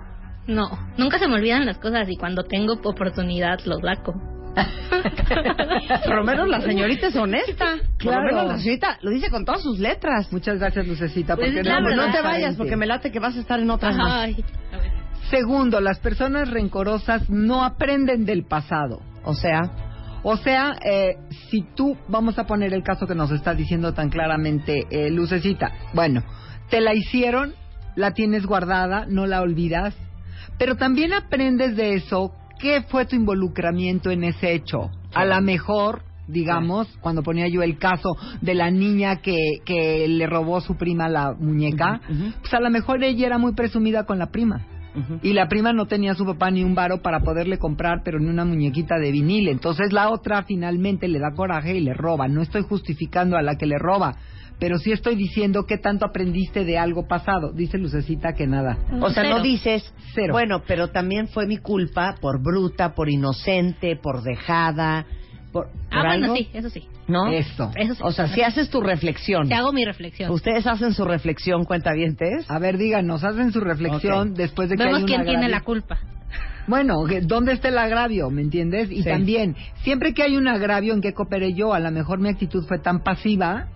No, 0.46 0.70
nunca 0.96 1.18
se 1.18 1.28
me 1.28 1.34
olvidan 1.34 1.66
las 1.66 1.76
cosas 1.76 2.08
y 2.08 2.16
cuando 2.16 2.44
tengo 2.44 2.74
oportunidad 2.84 3.58
los 3.66 3.82
saco. 3.82 4.14
Por 6.04 6.16
lo 6.16 6.24
menos 6.24 6.48
la 6.48 6.60
señorita 6.60 7.08
es 7.08 7.16
honesta. 7.16 7.76
Por 8.02 8.14
lo 8.14 8.22
menos 8.22 8.46
la 8.46 8.58
señorita 8.58 8.98
lo 9.02 9.10
dice 9.10 9.30
con 9.30 9.44
todas 9.44 9.62
sus 9.62 9.78
letras. 9.78 10.32
Muchas 10.32 10.58
gracias, 10.58 10.86
Lucecita. 10.86 11.36
Pues 11.36 11.52
porque 11.54 11.68
no, 11.68 12.12
te 12.12 12.22
vayas 12.22 12.56
porque 12.56 12.76
me 12.76 12.86
late 12.86 13.10
que 13.10 13.20
vas 13.20 13.36
a 13.36 13.40
estar 13.40 13.60
en 13.60 13.70
otras 13.70 13.96
Segundo, 15.30 15.80
las 15.80 15.98
personas 16.00 16.50
rencorosas 16.50 17.28
no 17.30 17.64
aprenden 17.64 18.24
del 18.24 18.44
pasado. 18.44 19.00
O 19.24 19.34
sea, 19.34 19.62
o 20.22 20.36
sea, 20.36 20.76
eh, 20.84 21.16
si 21.50 21.62
tú, 21.74 21.96
vamos 22.08 22.38
a 22.38 22.46
poner 22.46 22.72
el 22.74 22.82
caso 22.82 23.06
que 23.06 23.14
nos 23.14 23.30
está 23.30 23.54
diciendo 23.54 23.94
tan 23.94 24.10
claramente 24.10 24.86
eh, 24.90 25.10
Lucecita, 25.10 25.72
bueno, 25.94 26.22
te 26.70 26.80
la 26.80 26.94
hicieron, 26.94 27.54
la 27.96 28.12
tienes 28.12 28.46
guardada, 28.46 29.06
no 29.08 29.26
la 29.26 29.40
olvidas, 29.40 29.94
pero 30.58 30.76
también 30.76 31.12
aprendes 31.12 31.76
de 31.76 31.94
eso 31.94 32.32
¿Qué 32.58 32.82
fue 32.88 33.06
tu 33.06 33.16
involucramiento 33.16 34.10
en 34.10 34.24
ese 34.24 34.52
hecho? 34.54 34.90
A 35.14 35.24
lo 35.24 35.40
mejor, 35.40 36.02
digamos, 36.28 36.88
cuando 37.00 37.22
ponía 37.22 37.48
yo 37.48 37.62
el 37.62 37.78
caso 37.78 38.16
de 38.40 38.54
la 38.54 38.70
niña 38.70 39.16
que, 39.16 39.36
que 39.64 40.08
le 40.08 40.26
robó 40.26 40.60
su 40.60 40.76
prima 40.76 41.08
la 41.08 41.34
muñeca, 41.38 42.00
pues 42.40 42.54
a 42.54 42.60
lo 42.60 42.70
mejor 42.70 43.02
ella 43.02 43.26
era 43.26 43.38
muy 43.38 43.52
presumida 43.54 44.04
con 44.04 44.18
la 44.18 44.26
prima. 44.26 44.66
Y 45.22 45.32
la 45.32 45.48
prima 45.48 45.72
no 45.72 45.86
tenía 45.86 46.14
su 46.14 46.24
papá 46.24 46.52
ni 46.52 46.62
un 46.62 46.76
varo 46.76 47.02
para 47.02 47.20
poderle 47.20 47.58
comprar, 47.58 48.02
pero 48.04 48.20
ni 48.20 48.28
una 48.28 48.44
muñequita 48.44 48.96
de 48.96 49.10
vinil. 49.10 49.48
Entonces 49.48 49.92
la 49.92 50.08
otra 50.08 50.44
finalmente 50.44 51.08
le 51.08 51.18
da 51.18 51.32
coraje 51.34 51.74
y 51.74 51.80
le 51.80 51.94
roba. 51.94 52.28
No 52.28 52.42
estoy 52.42 52.62
justificando 52.62 53.36
a 53.36 53.42
la 53.42 53.56
que 53.56 53.66
le 53.66 53.76
roba, 53.76 54.14
pero 54.58 54.78
sí 54.78 54.92
estoy 54.92 55.16
diciendo 55.16 55.64
qué 55.66 55.78
tanto 55.78 56.06
aprendiste 56.06 56.64
de 56.64 56.78
algo 56.78 57.06
pasado. 57.06 57.52
Dice 57.52 57.78
Lucecita 57.78 58.34
que 58.34 58.46
nada. 58.46 58.78
O 59.00 59.10
sea, 59.10 59.24
no 59.24 59.42
dices, 59.42 59.92
Cero. 60.14 60.32
bueno, 60.32 60.62
pero 60.66 60.88
también 60.88 61.28
fue 61.28 61.46
mi 61.46 61.58
culpa 61.58 62.16
por 62.20 62.42
bruta, 62.42 62.94
por 62.94 63.10
inocente, 63.10 63.96
por 63.96 64.22
dejada. 64.22 65.06
Por, 65.52 65.68
ah, 65.90 66.02
bueno, 66.04 66.34
sí, 66.34 66.48
eso 66.52 66.68
sí. 66.68 66.88
¿No? 67.06 67.30
Eso. 67.30 67.70
eso 67.76 67.94
sí. 67.94 68.00
O 68.02 68.10
sea, 68.12 68.28
si 68.28 68.42
haces 68.42 68.70
tu 68.70 68.80
reflexión. 68.80 69.48
Te 69.48 69.54
hago 69.54 69.72
mi 69.72 69.84
reflexión. 69.84 70.30
¿Ustedes 70.30 70.66
hacen 70.66 70.94
su 70.94 71.04
reflexión, 71.04 71.64
cuentavientes? 71.64 72.50
A 72.50 72.58
ver, 72.58 72.76
díganos, 72.76 73.22
hacen 73.22 73.52
su 73.52 73.60
reflexión 73.60 74.34
después 74.34 74.68
de 74.68 74.76
que 74.76 74.84
Vemos 74.84 75.00
hay 75.00 75.06
quién 75.06 75.24
tiene 75.24 75.48
la 75.48 75.60
culpa. 75.60 75.98
Bueno, 76.66 77.04
¿dónde 77.22 77.52
está 77.52 77.68
el 77.68 77.78
agravio? 77.78 78.30
¿Me 78.30 78.40
entiendes? 78.40 78.90
Y 78.90 79.04
también, 79.04 79.54
siempre 79.82 80.14
que 80.14 80.22
hay 80.22 80.36
un 80.36 80.48
agravio, 80.48 80.94
¿en 80.94 81.02
qué 81.02 81.12
cooperé 81.12 81.52
yo? 81.52 81.74
A 81.74 81.78
lo 81.78 81.90
mejor 81.90 82.20
mi 82.20 82.30
actitud 82.30 82.64
fue 82.66 82.78
tan 82.78 83.02
pasiva 83.02 83.68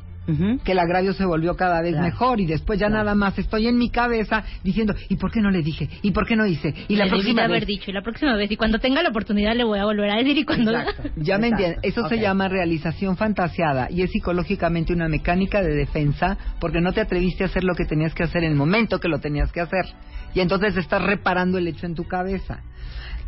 que 0.64 0.72
el 0.72 0.78
agravio 0.78 1.12
se 1.12 1.24
volvió 1.24 1.56
cada 1.56 1.80
vez 1.82 1.98
mejor 1.98 2.40
y 2.40 2.46
después 2.46 2.78
ya 2.78 2.88
nada 2.88 3.14
más 3.14 3.38
estoy 3.38 3.66
en 3.66 3.78
mi 3.78 3.90
cabeza 3.90 4.44
diciendo 4.62 4.94
¿y 5.08 5.16
por 5.16 5.30
qué 5.30 5.40
no 5.40 5.50
le 5.50 5.62
dije? 5.62 5.88
¿y 6.02 6.10
por 6.10 6.26
qué 6.26 6.36
no 6.36 6.46
hice? 6.46 6.74
y 6.88 6.96
la 6.96 7.04
le 7.04 7.10
próxima 7.10 7.42
vez 7.42 7.50
haber 7.50 7.66
dicho 7.66 7.90
y 7.90 7.94
la 7.94 8.02
próxima 8.02 8.36
vez 8.36 8.50
y 8.50 8.56
cuando 8.56 8.78
tenga 8.78 9.02
la 9.02 9.08
oportunidad 9.08 9.54
le 9.54 9.64
voy 9.64 9.78
a 9.78 9.84
volver 9.84 10.10
a 10.10 10.16
decir 10.16 10.36
y 10.38 10.44
cuando 10.44 10.72
ya 11.16 11.38
me 11.38 11.48
entiendes 11.48 11.78
eso 11.82 12.08
se 12.08 12.18
llama 12.18 12.48
realización 12.48 13.16
fantasiada 13.16 13.88
y 13.90 14.02
es 14.02 14.10
psicológicamente 14.10 14.92
una 14.92 15.08
mecánica 15.08 15.62
de 15.62 15.74
defensa 15.74 16.36
porque 16.60 16.80
no 16.80 16.92
te 16.92 17.00
atreviste 17.00 17.44
a 17.44 17.46
hacer 17.46 17.64
lo 17.64 17.74
que 17.74 17.84
tenías 17.84 18.14
que 18.14 18.24
hacer 18.24 18.44
en 18.44 18.50
el 18.50 18.56
momento 18.56 19.00
que 19.00 19.08
lo 19.08 19.20
tenías 19.20 19.52
que 19.52 19.60
hacer. 19.60 19.86
Y 20.34 20.40
entonces 20.40 20.76
estás 20.76 21.02
reparando 21.02 21.58
el 21.58 21.68
hecho 21.68 21.86
en 21.86 21.94
tu 21.94 22.04
cabeza. 22.04 22.62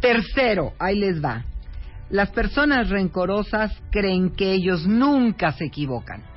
Tercero 0.00 0.72
ahí 0.78 0.98
les 0.98 1.22
va. 1.22 1.44
Las 2.10 2.30
personas 2.30 2.88
rencorosas 2.88 3.72
creen 3.90 4.30
que 4.30 4.52
ellos 4.52 4.86
nunca 4.86 5.52
se 5.52 5.66
equivocan 5.66 6.29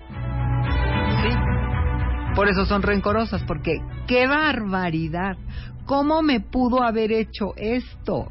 por 2.43 2.49
eso 2.49 2.65
son 2.65 2.81
rencorosas, 2.81 3.41
porque 3.43 3.77
qué 4.05 4.27
barbaridad. 4.27 5.37
¿Cómo 5.85 6.21
me 6.21 6.41
pudo 6.41 6.83
haber 6.83 7.13
hecho 7.13 7.53
esto? 7.55 8.27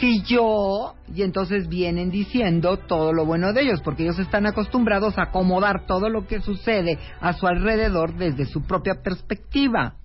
Si 0.00 0.22
yo, 0.22 0.94
y 1.14 1.20
entonces 1.20 1.68
vienen 1.68 2.10
diciendo 2.10 2.78
todo 2.78 3.12
lo 3.12 3.26
bueno 3.26 3.52
de 3.52 3.64
ellos, 3.64 3.82
porque 3.82 4.04
ellos 4.04 4.18
están 4.18 4.46
acostumbrados 4.46 5.18
a 5.18 5.24
acomodar 5.24 5.84
todo 5.84 6.08
lo 6.08 6.26
que 6.26 6.40
sucede 6.40 6.98
a 7.20 7.34
su 7.34 7.46
alrededor 7.46 8.14
desde 8.14 8.46
su 8.46 8.62
propia 8.62 9.02
perspectiva. 9.02 9.96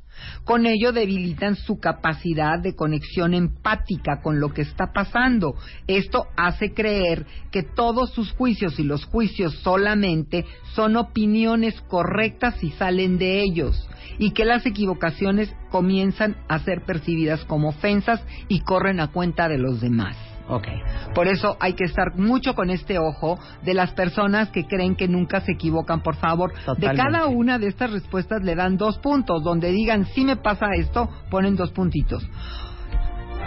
Con 0.43 0.65
ello 0.65 0.91
debilitan 0.91 1.55
su 1.55 1.79
capacidad 1.79 2.59
de 2.59 2.75
conexión 2.75 3.33
empática 3.33 4.21
con 4.21 4.39
lo 4.39 4.53
que 4.53 4.61
está 4.61 4.91
pasando. 4.93 5.55
Esto 5.87 6.27
hace 6.35 6.73
creer 6.73 7.25
que 7.51 7.63
todos 7.63 8.11
sus 8.11 8.31
juicios 8.31 8.79
y 8.79 8.83
los 8.83 9.05
juicios 9.05 9.53
solamente 9.59 10.45
son 10.73 10.97
opiniones 10.97 11.79
correctas 11.81 12.63
y 12.63 12.71
salen 12.71 13.17
de 13.17 13.41
ellos 13.41 13.87
y 14.17 14.31
que 14.31 14.45
las 14.45 14.65
equivocaciones 14.65 15.53
comienzan 15.71 16.35
a 16.47 16.59
ser 16.59 16.83
percibidas 16.83 17.43
como 17.45 17.69
ofensas 17.69 18.21
y 18.47 18.61
corren 18.61 18.99
a 18.99 19.11
cuenta 19.11 19.47
de 19.47 19.57
los 19.57 19.81
demás. 19.81 20.17
Okay. 20.49 20.81
Por 21.13 21.27
eso 21.27 21.57
hay 21.59 21.73
que 21.73 21.83
estar 21.83 22.15
mucho 22.15 22.55
con 22.55 22.71
este 22.71 22.97
ojo 22.97 23.37
de 23.63 23.75
las 23.75 23.91
personas 23.91 24.49
que 24.49 24.65
creen 24.65 24.95
que 24.95 25.07
nunca 25.07 25.41
se 25.41 25.51
equivocan, 25.51 26.01
por 26.01 26.15
favor. 26.15 26.53
De 26.77 26.91
cada 26.95 27.27
una 27.27 27.59
de 27.59 27.67
estas 27.67 27.91
respuestas 27.91 28.41
le 28.41 28.55
dan 28.55 28.75
dos 28.75 28.97
puntos. 28.97 29.43
Donde 29.43 29.71
digan, 29.71 30.05
si 30.07 30.25
me 30.25 30.37
pasa 30.37 30.73
esto, 30.75 31.07
ponen 31.29 31.55
dos 31.55 31.71
puntitos. 31.71 32.27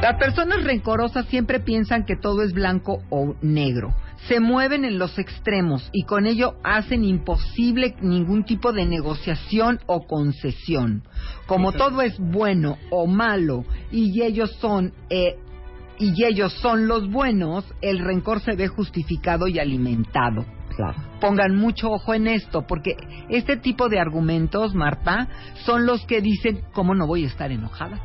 Las 0.00 0.16
personas 0.16 0.64
rencorosas 0.64 1.26
siempre 1.26 1.60
piensan 1.60 2.04
que 2.04 2.16
todo 2.16 2.42
es 2.42 2.52
blanco 2.52 3.02
o 3.10 3.34
negro. 3.42 3.94
se 4.28 4.38
mueven 4.40 4.84
en 4.84 4.98
los 4.98 5.18
extremos 5.18 5.88
y 5.92 6.04
con 6.04 6.26
ello 6.26 6.54
hacen 6.62 7.04
imposible 7.04 7.96
ningún 8.00 8.44
tipo 8.44 8.72
de 8.72 8.86
negociación 8.86 9.80
o 9.86 10.06
concesión. 10.06 11.02
Como 11.46 11.72
todo 11.72 12.02
es 12.02 12.18
bueno 12.18 12.78
o 12.90 13.06
malo 13.06 13.64
y 13.90 14.22
ellos 14.22 14.52
son 14.60 14.92
eh, 15.10 15.38
y 16.02 16.24
ellos 16.24 16.52
son 16.54 16.88
los 16.88 17.08
buenos, 17.08 17.64
el 17.80 18.00
rencor 18.00 18.40
se 18.40 18.56
ve 18.56 18.66
justificado 18.66 19.46
y 19.46 19.60
alimentado. 19.60 20.44
Claro. 20.74 21.00
Pongan 21.20 21.54
mucho 21.54 21.90
ojo 21.90 22.14
en 22.14 22.26
esto, 22.26 22.66
porque 22.66 22.96
este 23.28 23.56
tipo 23.56 23.88
de 23.88 24.00
argumentos, 24.00 24.74
Marta, 24.74 25.28
son 25.64 25.86
los 25.86 26.04
que 26.06 26.20
dicen, 26.20 26.62
¿cómo 26.72 26.94
no 26.94 27.06
voy 27.06 27.24
a 27.24 27.28
estar 27.28 27.52
enojada? 27.52 28.00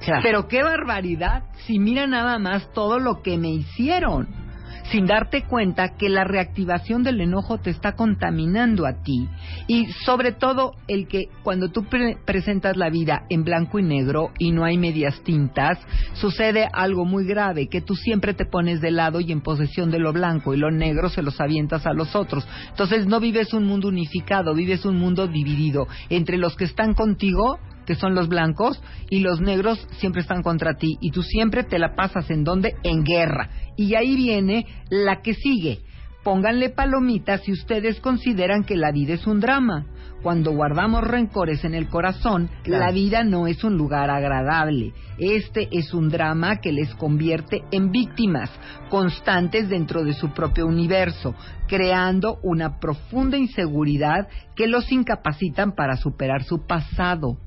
Claro. 0.00 0.20
Pero 0.22 0.48
qué 0.48 0.62
barbaridad 0.62 1.44
si 1.66 1.80
mira 1.80 2.06
nada 2.06 2.38
más 2.38 2.72
todo 2.72 3.00
lo 3.00 3.20
que 3.20 3.36
me 3.36 3.50
hicieron 3.50 4.47
sin 4.90 5.06
darte 5.06 5.42
cuenta 5.42 5.96
que 5.96 6.08
la 6.08 6.24
reactivación 6.24 7.02
del 7.02 7.20
enojo 7.20 7.58
te 7.58 7.70
está 7.70 7.92
contaminando 7.92 8.86
a 8.86 9.02
ti 9.02 9.28
y 9.66 9.86
sobre 10.04 10.32
todo 10.32 10.72
el 10.86 11.08
que 11.08 11.28
cuando 11.42 11.70
tú 11.70 11.84
pre 11.84 12.16
presentas 12.24 12.76
la 12.76 12.90
vida 12.90 13.24
en 13.28 13.44
blanco 13.44 13.78
y 13.78 13.82
negro 13.82 14.30
y 14.38 14.50
no 14.52 14.64
hay 14.64 14.78
medias 14.78 15.20
tintas, 15.24 15.78
sucede 16.14 16.68
algo 16.72 17.04
muy 17.04 17.26
grave, 17.26 17.68
que 17.68 17.80
tú 17.80 17.94
siempre 17.94 18.34
te 18.34 18.46
pones 18.46 18.80
de 18.80 18.90
lado 18.90 19.20
y 19.20 19.32
en 19.32 19.40
posesión 19.40 19.90
de 19.90 19.98
lo 19.98 20.12
blanco 20.12 20.54
y 20.54 20.58
lo 20.58 20.70
negro 20.70 21.08
se 21.08 21.22
los 21.22 21.40
avientas 21.40 21.86
a 21.86 21.92
los 21.92 22.14
otros. 22.14 22.46
Entonces 22.70 23.06
no 23.06 23.20
vives 23.20 23.52
un 23.52 23.64
mundo 23.64 23.88
unificado, 23.88 24.54
vives 24.54 24.84
un 24.84 24.96
mundo 24.96 25.26
dividido 25.26 25.86
entre 26.08 26.38
los 26.38 26.56
que 26.56 26.64
están 26.64 26.94
contigo 26.94 27.58
que 27.88 27.94
son 27.94 28.14
los 28.14 28.28
blancos, 28.28 28.78
y 29.08 29.20
los 29.20 29.40
negros 29.40 29.78
siempre 29.92 30.20
están 30.20 30.42
contra 30.42 30.74
ti. 30.74 30.98
Y 31.00 31.10
tú 31.10 31.22
siempre 31.22 31.64
te 31.64 31.78
la 31.78 31.94
pasas 31.94 32.30
en 32.30 32.44
donde? 32.44 32.74
En 32.82 33.02
guerra. 33.02 33.48
Y 33.78 33.94
ahí 33.94 34.14
viene 34.16 34.66
la 34.90 35.22
que 35.22 35.32
sigue. 35.32 35.78
Pónganle 36.24 36.68
palomitas 36.70 37.42
si 37.44 37.52
ustedes 37.52 38.00
consideran 38.00 38.64
que 38.64 38.76
la 38.76 38.90
vida 38.92 39.14
es 39.14 39.26
un 39.26 39.40
drama. 39.40 39.86
Cuando 40.20 40.50
guardamos 40.50 41.04
rencores 41.04 41.64
en 41.64 41.74
el 41.74 41.88
corazón, 41.88 42.50
Claro. 42.64 42.84
la 42.84 42.90
vida 42.90 43.22
no 43.22 43.46
es 43.46 43.62
un 43.62 43.78
lugar 43.78 44.10
agradable. 44.10 44.92
Este 45.16 45.68
es 45.70 45.94
un 45.94 46.08
drama 46.08 46.56
que 46.56 46.72
les 46.72 46.92
convierte 46.96 47.62
en 47.70 47.92
víctimas 47.92 48.50
constantes 48.90 49.68
dentro 49.68 50.02
de 50.02 50.12
su 50.12 50.30
propio 50.34 50.66
universo, 50.66 51.36
creando 51.68 52.40
una 52.42 52.80
profunda 52.80 53.38
inseguridad 53.38 54.26
que 54.56 54.66
los 54.66 54.90
incapacitan 54.90 55.72
para 55.76 55.96
superar 55.96 56.42
su 56.42 56.66
pasado. 56.66 57.38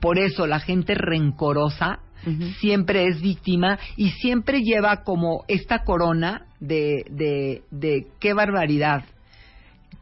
Por 0.00 0.18
eso 0.18 0.48
la 0.48 0.58
gente 0.58 0.94
rencorosa 0.94 2.00
siempre 2.60 3.06
es 3.06 3.20
víctima 3.20 3.78
y 3.96 4.10
siempre 4.10 4.60
lleva 4.62 5.02
como 5.04 5.44
esta 5.48 5.84
corona 5.84 6.46
de, 6.60 7.04
de, 7.10 7.62
de 7.70 8.06
qué 8.20 8.32
barbaridad. 8.32 9.04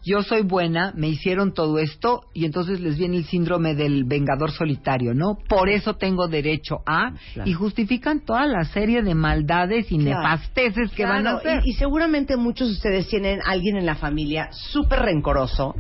Yo 0.07 0.23
soy 0.23 0.43
buena, 0.43 0.93
me 0.95 1.09
hicieron 1.09 1.55
todo 1.55 1.79
esto 1.79 2.25
y 2.35 2.45
entonces 2.45 2.79
les 2.81 2.99
viene 2.99 3.17
el 3.17 3.25
síndrome 3.25 3.75
del 3.75 4.05
vengador 4.05 4.51
solitario, 4.53 5.15
¿no? 5.15 5.39
Por 5.49 5.71
eso 5.71 5.95
tengo 5.95 6.29
derecho 6.29 6.81
a 6.87 7.13
Claro. 7.33 7.49
y 7.49 7.55
justifican 7.55 8.21
toda 8.21 8.47
la 8.47 8.65
serie 8.65 9.03
de 9.03 9.15
maldades 9.15 9.91
y 9.91 9.97
Claro. 9.99 10.21
nefasteces 10.21 10.91
que 10.93 11.07
van 11.07 11.27
a 11.27 11.37
hacer. 11.37 11.63
Y, 11.65 11.71
y 11.71 11.73
seguramente 11.73 12.37
muchos 12.37 12.69
de 12.69 12.75
ustedes 12.75 13.09
tienen 13.09 13.41
alguien 13.47 13.79
en 13.79 13.87
la 13.87 13.95
familia 13.95 14.51
súper 14.53 15.01
rencoroso 15.01 15.75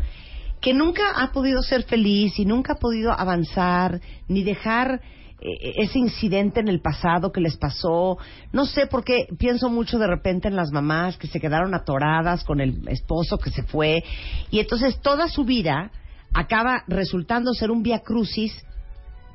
que 0.63 0.73
nunca 0.73 1.03
ha 1.17 1.31
podido 1.31 1.61
ser 1.61 1.83
feliz 1.83 2.39
y 2.39 2.47
nunca 2.47 2.73
ha 2.73 2.77
podido 2.77 3.13
avanzar 3.13 4.01
ni 4.29 4.43
dejar 4.43 5.03
ese 5.41 5.99
incidente 5.99 6.61
en 6.61 6.69
el 6.69 6.81
pasado 6.81 7.31
que 7.33 7.41
les 7.41 7.57
pasó. 7.57 8.17
No 8.53 8.65
sé 8.65 8.87
por 8.87 9.05
qué 9.05 9.27
pienso 9.39 9.69
mucho 9.69 9.99
de 9.99 10.07
repente 10.07 10.49
en 10.49 10.57
las 10.57 10.71
mamás 10.71 11.17
que 11.19 11.27
se 11.27 11.41
quedaron 11.41 11.75
atoradas 11.75 12.45
con 12.45 12.61
el 12.61 12.87
esposo 12.89 13.37
que 13.39 13.51
se 13.51 13.63
fue 13.63 14.03
y 14.51 14.61
entonces 14.61 15.01
toda 15.03 15.29
su 15.29 15.45
vida 15.45 15.91
acaba 16.33 16.83
resultando 16.89 17.53
ser 17.53 17.71
un 17.71 17.83
via 17.83 17.99
crucis 18.01 18.65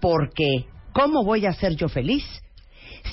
porque 0.01 0.65
¿cómo 0.93 1.23
voy 1.23 1.45
a 1.45 1.53
ser 1.53 1.75
yo 1.75 1.87
feliz? 1.89 2.23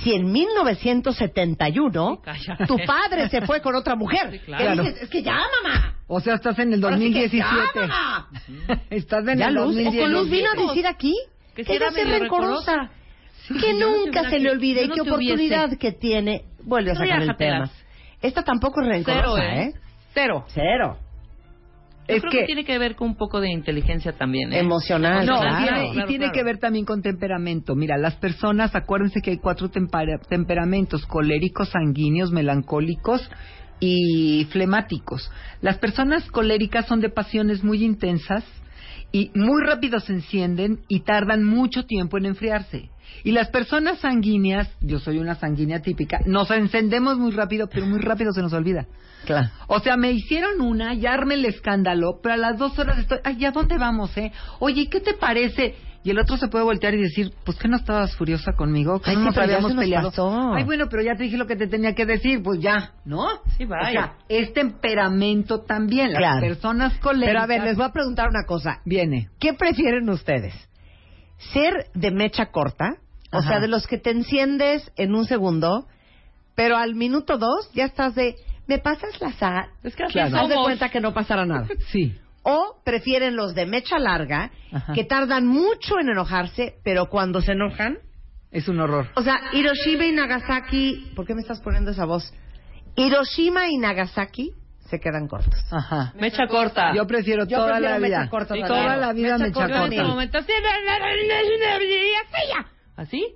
Si 0.03 0.13
en 0.15 0.33
1971 0.33 2.21
cállate. 2.23 2.67
tu 2.67 2.77
padre 2.87 3.29
se 3.29 3.43
fue 3.43 3.61
con 3.61 3.75
otra 3.75 3.95
mujer, 3.95 4.31
Sí, 4.33 4.39
¿qué 4.41 4.45
claro. 4.47 4.83
dices? 4.83 5.03
es 5.03 5.09
que 5.11 5.23
ya, 5.23 5.39
mamá. 5.63 5.97
O 6.09 6.21
sea, 6.21 6.35
estás 6.35 6.59
en 6.59 6.73
el 6.73 6.83
Ahora 6.83 6.99
sí 6.99 7.13
que 7.13 7.29
2017. 7.29 7.79
ya, 7.79 7.81
mamá. 7.83 8.29
estás 8.91 9.27
en 9.29 9.39
Ya 9.39 9.49
el 9.49 9.55
Luz, 9.55 9.63
o 9.65 9.67
2017. 9.67 10.03
con 10.03 10.13
Luz 10.13 10.31
vino 10.31 10.49
a 10.51 10.67
decir 10.69 10.87
aquí 10.87 11.15
Que 11.57 11.65
si 11.65 11.73
era 11.73 11.91
medio 11.91 12.19
rencorosa. 12.21 12.91
que 13.49 13.75
nunca 14.05 14.29
se 14.31 14.39
le 14.39 14.51
olvide 14.51 14.85
y 14.85 14.89
no 14.89 14.95
qué 14.95 15.01
oportunidad 15.01 15.65
hubiese. 15.67 15.79
que 15.79 15.93
tiene. 15.93 16.43
Vuelve 16.63 16.93
a 16.93 16.95
sacar 16.95 17.23
el 17.23 17.37
tema. 17.37 17.71
Esta 18.23 18.43
tampoco 18.43 18.81
es 18.83 18.89
rencorosa, 18.89 19.23
Cero, 19.23 19.37
¿eh? 19.39 19.63
¿eh? 19.63 19.73
Cero. 20.15 20.45
Cero. 20.49 20.99
Yo 22.09 22.15
Es 22.15 22.21
creo 22.21 22.31
que- 22.31 22.39
que... 22.41 22.45
tiene 22.47 22.65
que 22.65 22.79
ver 22.79 22.95
con 22.95 23.09
un 23.09 23.17
poco 23.17 23.41
de 23.41 23.51
inteligencia 23.51 24.13
también. 24.13 24.53
¿eh? 24.53 24.61
Emocional, 24.61 25.27
No, 25.27 25.41
claro. 25.41 25.59
tiene- 25.65 25.89
y 25.89 25.93
tiene 26.07 26.17
claro. 26.27 26.33
que 26.33 26.43
ver 26.45 26.59
también 26.59 26.85
con 26.85 27.03
temperamento. 27.03 27.75
Mira, 27.75 27.97
las 27.99 28.15
personas, 28.15 28.75
acuérdense 28.77 29.21
que 29.21 29.33
hay 29.33 29.39
cuatro 29.39 29.69
tempera- 29.71 30.19
temperamentos, 30.29 31.05
coléricos, 31.07 31.71
sanguíneos, 31.71 32.31
melancólicos 32.31 33.29
y 33.81 34.47
flemáticos. 34.51 35.31
Las 35.61 35.79
personas 35.79 36.31
coléricas 36.31 36.87
son 36.87 37.01
de 37.01 37.11
pasiones 37.11 37.63
muy 37.65 37.85
intensas 37.85 38.45
y 39.13 39.31
muy 39.35 39.63
rápido 39.65 40.01
se 40.01 40.13
encienden 40.13 40.81
y 40.89 41.01
tardan 41.01 41.45
mucho 41.45 41.85
tiempo 41.87 42.19
en 42.19 42.27
enfriarse. 42.27 42.91
Y 43.25 43.33
las 43.33 43.49
personas 43.49 43.99
sanguíneas, 44.01 44.69
yo 44.81 44.99
soy 44.99 45.19
una 45.19 45.35
sanguínea 45.35 45.81
típica, 45.81 46.21
nos 46.27 46.51
encendemos 46.51 47.19
muy 47.19 47.33
rápido, 47.33 47.69
pero 47.69 47.87
muy 47.87 48.01
rápido 48.01 48.33
se 48.33 48.43
nos 48.43 48.53
olvida. 48.53 48.87
Claro. 49.25 49.49
O 49.69 49.81
sea, 49.81 49.97
me 49.97 50.13
hicieron 50.13 50.61
una, 50.61 50.95
ya 50.95 51.13
armé 51.13 51.35
el 51.35 51.45
escándalo, 51.45 52.21
pero 52.23 52.35
a 52.35 52.39
las 52.39 52.59
dos 52.59 52.79
horas 52.79 52.99
estoy, 52.99 53.19
ay, 53.25 53.45
¿a 53.45 53.51
dónde 53.51 53.79
vamos, 53.79 54.17
eh? 54.17 54.33
Oye, 54.61 54.89
¿qué 54.89 55.01
te 55.01 55.15
parece? 55.15 55.75
Y 56.07 56.11
el 56.11 56.21
otro 56.21 56.37
se 56.37 56.47
puede 56.47 56.63
voltear 56.65 56.95
y 56.95 57.03
decir, 57.03 57.33
pues 57.45 57.59
que 57.59 57.67
no 57.67 57.77
estabas 57.77 58.15
furiosa 58.15 58.53
conmigo, 58.53 59.01
que 59.01 59.11
Ay, 59.11 59.17
no 59.17 59.23
sí, 59.23 59.27
nos 59.27 59.39
habíamos 59.39 59.75
peleado. 59.75 60.11
pasó. 60.11 60.53
Ay, 60.55 60.63
bueno, 60.63 60.87
pero 60.89 61.03
ya 61.03 61.17
te 61.17 61.25
dije 61.25 61.37
lo 61.37 61.49
que 61.49 61.57
te 61.57 61.67
tenía 61.67 61.97
que 61.97 62.07
decir, 62.07 62.45
pues 62.45 62.61
ya, 62.61 62.93
¿no? 63.05 63.27
Sí, 63.57 63.65
O 63.65 63.69
vaya. 63.69 63.91
sea, 63.91 64.15
es 64.29 64.53
temperamento 64.53 65.63
también. 65.63 66.13
Las 66.13 66.19
Claro. 66.21 66.41
personas 66.47 66.97
coléricas. 66.99 67.31
Pero 67.33 67.41
a 67.43 67.47
ver, 67.49 67.63
les 67.65 67.77
voy 67.77 67.87
a 67.87 67.93
preguntar 67.93 68.29
una 68.29 68.45
cosa. 68.47 68.81
Viene. 68.85 69.31
¿Qué 69.41 69.53
prefieren 69.55 70.09
ustedes? 70.09 70.55
¿Ser 71.53 71.73
de 71.95 72.13
mecha 72.13 72.47
corta? 72.53 72.99
O 73.33 73.39
Ajá. 73.39 73.49
sea, 73.49 73.61
de 73.61 73.67
los 73.67 73.89
que 73.89 73.99
te 73.99 74.11
enciendes 74.11 74.93
en 74.97 75.13
un 75.13 75.25
segundo, 75.25 75.89
pero 76.55 76.77
al 76.77 76.95
minuto 76.95 77.37
dos 77.37 77.69
ya 77.75 77.85
estás 77.85 78.15
de, 78.15 78.37
¿me 78.69 78.79
pasas 78.79 79.21
la 79.21 79.33
sal? 79.33 79.71
Es 79.83 79.97
que 79.97 80.05
Claro. 80.05 80.37
Haz 80.39 80.49
de 80.49 80.55
cuenta 80.55 80.89
que 80.89 81.01
no 81.01 81.13
pasará 81.13 81.45
nada. 81.47 81.67
Sí. 81.91 82.15
O 82.49 82.81
prefieren 82.85 83.35
los 83.35 83.57
de 83.57 83.67
mecha 83.67 83.99
larga, 83.99 84.53
Ajá. 84.73 84.93
que 84.93 85.03
tardan 85.05 85.47
mucho 85.49 85.99
en 85.99 86.11
enojarse, 86.11 86.77
pero 86.85 87.07
cuando 87.07 87.41
se 87.41 87.53
enojan... 87.53 87.99
Es 88.53 88.69
un 88.69 88.79
horror. 88.79 89.09
O 89.17 89.23
sea, 89.23 89.41
Hiroshima 89.53 90.07
y 90.07 90.13
Nagasaki... 90.13 91.11
¿Por 91.17 91.27
qué 91.27 91.35
me 91.35 91.41
estás 91.41 91.61
poniendo 91.61 91.91
esa 91.91 92.05
voz? 92.05 92.33
Hiroshima 92.95 93.69
y 93.69 93.79
Nagasaki 93.79 94.53
se 94.89 95.01
quedan 95.01 95.27
cortos. 95.27 95.55
Ajá. 95.73 96.13
Mecha 96.21 96.47
corta. 96.47 96.95
Yo 96.95 97.05
prefiero 97.09 97.45
Yo 97.47 97.57
toda 97.59 97.73
prefiero 97.79 97.95
la 97.95 97.99
mecha 97.99 98.19
vida. 98.21 98.31
corta 98.31 98.55
Sí, 98.55 98.61
también. 98.61 98.83
toda 98.85 98.97
la 98.97 99.13
vida 99.13 99.33
Mecha 99.39 99.45
mecha 99.45 99.61
corta 99.61 99.75
Yo 99.75 99.77
en 99.79 99.83
este 99.85 99.97
corta. 99.97 100.09
momento 100.09 100.39
así, 100.39 100.53
así, 102.97 103.35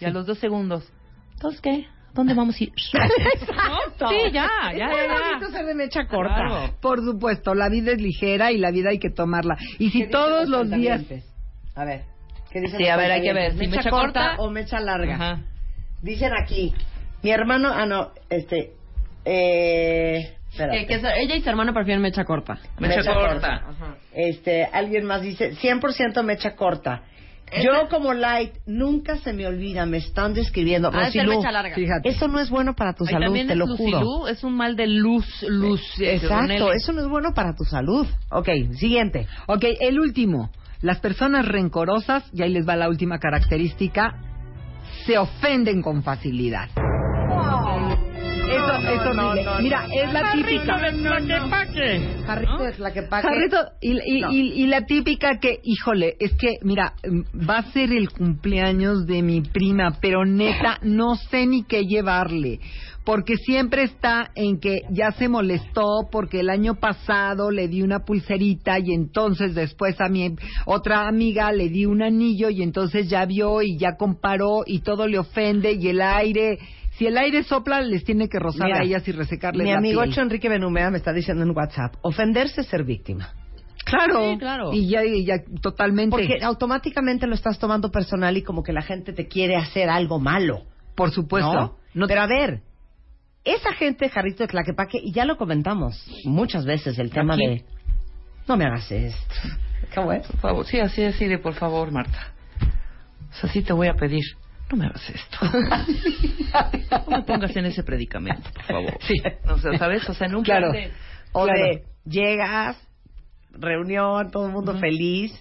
y 0.00 0.04
a 0.04 0.10
los 0.10 0.24
dos 0.26 0.38
segundos. 0.38 0.88
¿Entonces 1.34 1.60
qué? 1.60 1.86
¿Dónde 2.14 2.34
vamos 2.34 2.60
a 2.60 2.64
ir? 2.64 2.72
Exacto. 3.34 4.08
Sí, 4.08 4.32
ya, 4.32 4.48
ya, 4.72 4.90
ya, 4.90 5.06
ya. 5.06 5.28
bonito 5.28 5.50
ser 5.50 5.66
de 5.66 5.74
mecha 5.74 6.06
corta. 6.06 6.34
Claro. 6.34 6.74
Por 6.80 7.00
supuesto, 7.00 7.54
la 7.54 7.68
vida 7.68 7.92
es 7.92 8.00
ligera 8.00 8.52
y 8.52 8.58
la 8.58 8.70
vida 8.70 8.90
hay 8.90 8.98
que 8.98 9.10
tomarla. 9.10 9.56
Y 9.78 9.90
si 9.90 10.00
¿Qué 10.00 10.06
todos 10.08 10.48
los 10.48 10.70
días... 10.70 11.02
A 11.74 11.84
ver, 11.84 12.02
¿qué 12.50 12.60
dicen 12.60 12.78
Sí, 12.78 12.86
a 12.86 12.96
ver, 12.96 13.12
hay 13.12 13.22
que 13.22 13.32
ver. 13.32 13.52
Si 13.52 13.58
¿Mecha, 13.58 13.76
mecha 13.76 13.90
corta, 13.90 14.28
corta 14.28 14.42
o 14.42 14.50
mecha 14.50 14.78
larga? 14.80 15.14
Ajá. 15.14 15.40
Dicen 16.02 16.32
aquí, 16.38 16.74
mi 17.22 17.30
hermano, 17.30 17.70
ah 17.72 17.86
no, 17.86 18.10
este, 18.28 18.72
eh. 19.24 20.36
Que, 20.54 21.00
ella 21.16 21.34
y 21.36 21.40
su 21.40 21.48
hermano 21.48 21.72
prefieren 21.72 22.02
mecha 22.02 22.24
corta. 22.24 22.58
Mecha 22.78 23.02
corta. 23.14 23.54
Ajá. 23.68 23.96
Este, 24.12 24.64
alguien 24.66 25.06
más 25.06 25.22
dice, 25.22 25.52
100% 25.54 26.22
mecha 26.22 26.54
corta. 26.56 27.04
Yo 27.62 27.88
como 27.88 28.14
light, 28.14 28.52
nunca 28.66 29.16
se 29.18 29.32
me 29.32 29.46
olvida, 29.46 29.84
me 29.86 29.98
están 29.98 30.34
describiendo. 30.34 30.90
Ah, 30.92 31.08
es 31.08 31.14
larga. 31.14 31.74
Fíjate. 31.74 32.08
Eso 32.08 32.28
no 32.28 32.38
es 32.38 32.50
bueno 32.50 32.74
para 32.74 32.94
tu 32.94 33.04
salud, 33.04 33.24
también 33.24 33.46
te 33.46 33.52
es 33.52 33.58
lo 33.58 33.66
juro. 33.76 34.28
es 34.28 34.42
un 34.44 34.54
mal 34.54 34.76
de 34.76 34.86
luz, 34.86 35.26
luz. 35.48 35.82
eh, 36.00 36.20
con 36.26 36.50
Exacto, 36.50 36.72
eso 36.72 36.92
no 36.92 37.02
es 37.02 37.08
bueno 37.08 37.34
para 37.34 37.54
tu 37.54 37.64
salud. 37.64 38.06
Ok, 38.30 38.48
siguiente. 38.78 39.26
Ok, 39.46 39.64
el 39.80 40.00
último. 40.00 40.50
Las 40.80 40.98
personas 41.00 41.46
rencorosas, 41.46 42.24
y 42.32 42.42
ahí 42.42 42.52
les 42.52 42.66
va 42.66 42.74
la 42.76 42.88
última 42.88 43.18
característica, 43.18 44.14
se 45.06 45.18
ofenden 45.18 45.82
con 45.82 46.02
facilidad. 46.02 46.68
Eso 48.52 48.76
es 48.76 49.00
horrible. 49.00 49.62
Mira, 49.62 49.86
es 49.94 50.12
la 50.12 50.32
típica. 50.32 50.78
Jarrito 52.26 52.58
de 52.58 52.72
tlaquepaque. 52.72 53.28
Jarrito, 53.28 53.56
y, 53.80 53.92
y, 53.92 54.24
y, 54.30 54.62
y 54.62 54.66
la 54.66 54.84
típica 54.84 55.38
que, 55.40 55.60
híjole, 55.62 56.16
es 56.18 56.32
que, 56.34 56.58
mira, 56.62 56.94
mm, 57.08 57.48
va 57.48 57.58
a 57.58 57.72
ser 57.72 57.92
el 57.92 58.10
cumpleaños 58.10 59.06
de 59.06 59.22
mi 59.22 59.40
prima, 59.40 59.98
pero 60.00 60.24
neta, 60.24 60.78
no 60.82 61.16
sé 61.16 61.46
ni 61.46 61.64
qué 61.64 61.84
llevarle. 61.84 62.60
Porque 63.04 63.36
siempre 63.36 63.82
está 63.82 64.30
en 64.36 64.60
que 64.60 64.82
ya 64.90 65.10
se 65.10 65.28
molestó 65.28 66.08
porque 66.10 66.38
el 66.38 66.50
año 66.50 66.76
pasado 66.76 67.50
le 67.50 67.66
di 67.66 67.82
una 67.82 68.04
pulserita 68.04 68.78
y 68.78 68.92
entonces 68.92 69.56
después 69.56 70.00
a 70.00 70.08
mi 70.08 70.36
otra 70.66 71.08
amiga 71.08 71.50
le 71.50 71.68
di 71.68 71.84
un 71.84 72.00
anillo 72.00 72.48
y 72.48 72.62
entonces 72.62 73.08
ya 73.08 73.26
vio 73.26 73.60
y 73.60 73.76
ya 73.76 73.96
comparó 73.96 74.62
y 74.64 74.82
todo 74.82 75.08
le 75.08 75.18
ofende 75.18 75.72
y 75.72 75.88
el 75.88 76.00
aire 76.00 76.60
si 77.02 77.06
el 77.08 77.18
aire 77.18 77.42
sopla, 77.42 77.80
les 77.82 78.04
tiene 78.04 78.28
que 78.28 78.38
rozar 78.38 78.66
Mira, 78.68 78.78
a 78.78 78.82
ellas 78.84 79.06
y 79.08 79.12
resecarles 79.12 79.64
Mi 79.64 79.72
la 79.72 79.78
amigo 79.78 80.02
piel. 80.02 80.18
Enrique 80.20 80.48
Benumea 80.48 80.90
me 80.90 80.98
está 80.98 81.12
diciendo 81.12 81.42
en 81.42 81.50
WhatsApp, 81.50 81.94
ofenderse 82.02 82.60
es 82.60 82.68
ser 82.68 82.84
víctima. 82.84 83.34
Claro, 83.84 84.30
Sí, 84.32 84.38
claro. 84.38 84.72
Y 84.72 84.88
ya, 84.88 85.04
y 85.04 85.24
ya 85.24 85.42
totalmente. 85.60 86.10
Porque 86.16 86.38
automáticamente 86.44 87.26
lo 87.26 87.34
estás 87.34 87.58
tomando 87.58 87.90
personal 87.90 88.36
y 88.36 88.42
como 88.42 88.62
que 88.62 88.72
la 88.72 88.82
gente 88.82 89.12
te 89.12 89.26
quiere 89.26 89.56
hacer 89.56 89.88
algo 89.90 90.20
malo. 90.20 90.62
Por 90.94 91.10
supuesto. 91.10 91.52
¿no? 91.52 91.76
No- 91.94 92.06
Pero 92.06 92.20
a 92.22 92.26
ver, 92.28 92.60
esa 93.44 93.72
gente, 93.72 94.08
Jarrito 94.08 94.44
de 94.44 94.48
Tlaquepaque, 94.48 94.98
y 95.02 95.10
ya 95.12 95.24
lo 95.24 95.36
comentamos 95.36 96.06
muchas 96.24 96.64
veces, 96.64 96.96
el 97.00 97.10
tema 97.10 97.34
Aquí. 97.34 97.46
de... 97.46 97.64
No 98.46 98.56
me 98.56 98.64
hagas 98.64 98.90
esto. 98.92 99.34
¿Cómo 99.94 100.12
es? 100.12 100.24
Por 100.28 100.40
favor, 100.40 100.66
sí, 100.66 100.78
así, 100.78 101.02
así 101.02 101.26
de 101.26 101.38
por 101.38 101.54
favor, 101.54 101.90
Marta. 101.90 102.32
O 103.32 103.34
sea, 103.34 103.50
sí 103.50 103.62
te 103.62 103.72
voy 103.72 103.88
a 103.88 103.94
pedir. 103.94 104.22
No 104.70 104.76
me 104.78 104.86
hagas 104.86 105.08
esto. 105.10 105.38
No 107.08 107.16
me 107.18 107.22
pongas 107.22 107.56
en 107.56 107.66
ese 107.66 107.82
predicamento, 107.82 108.50
por 108.52 108.62
favor. 108.64 108.98
Sí. 109.06 109.14
O 109.48 109.58
sea, 109.58 109.78
¿sabes? 109.78 110.08
O 110.08 110.14
sea, 110.14 110.26
en 110.26 110.34
un 110.34 110.42
Claro. 110.44 110.70
plan 110.70 110.84
de- 110.84 110.92
O 111.32 111.44
Claro. 111.44 111.58
de 111.62 111.84
llegas, 112.04 112.76
reunión, 113.50 114.30
todo 114.30 114.46
el 114.46 114.52
mundo 114.52 114.76
feliz, 114.78 115.32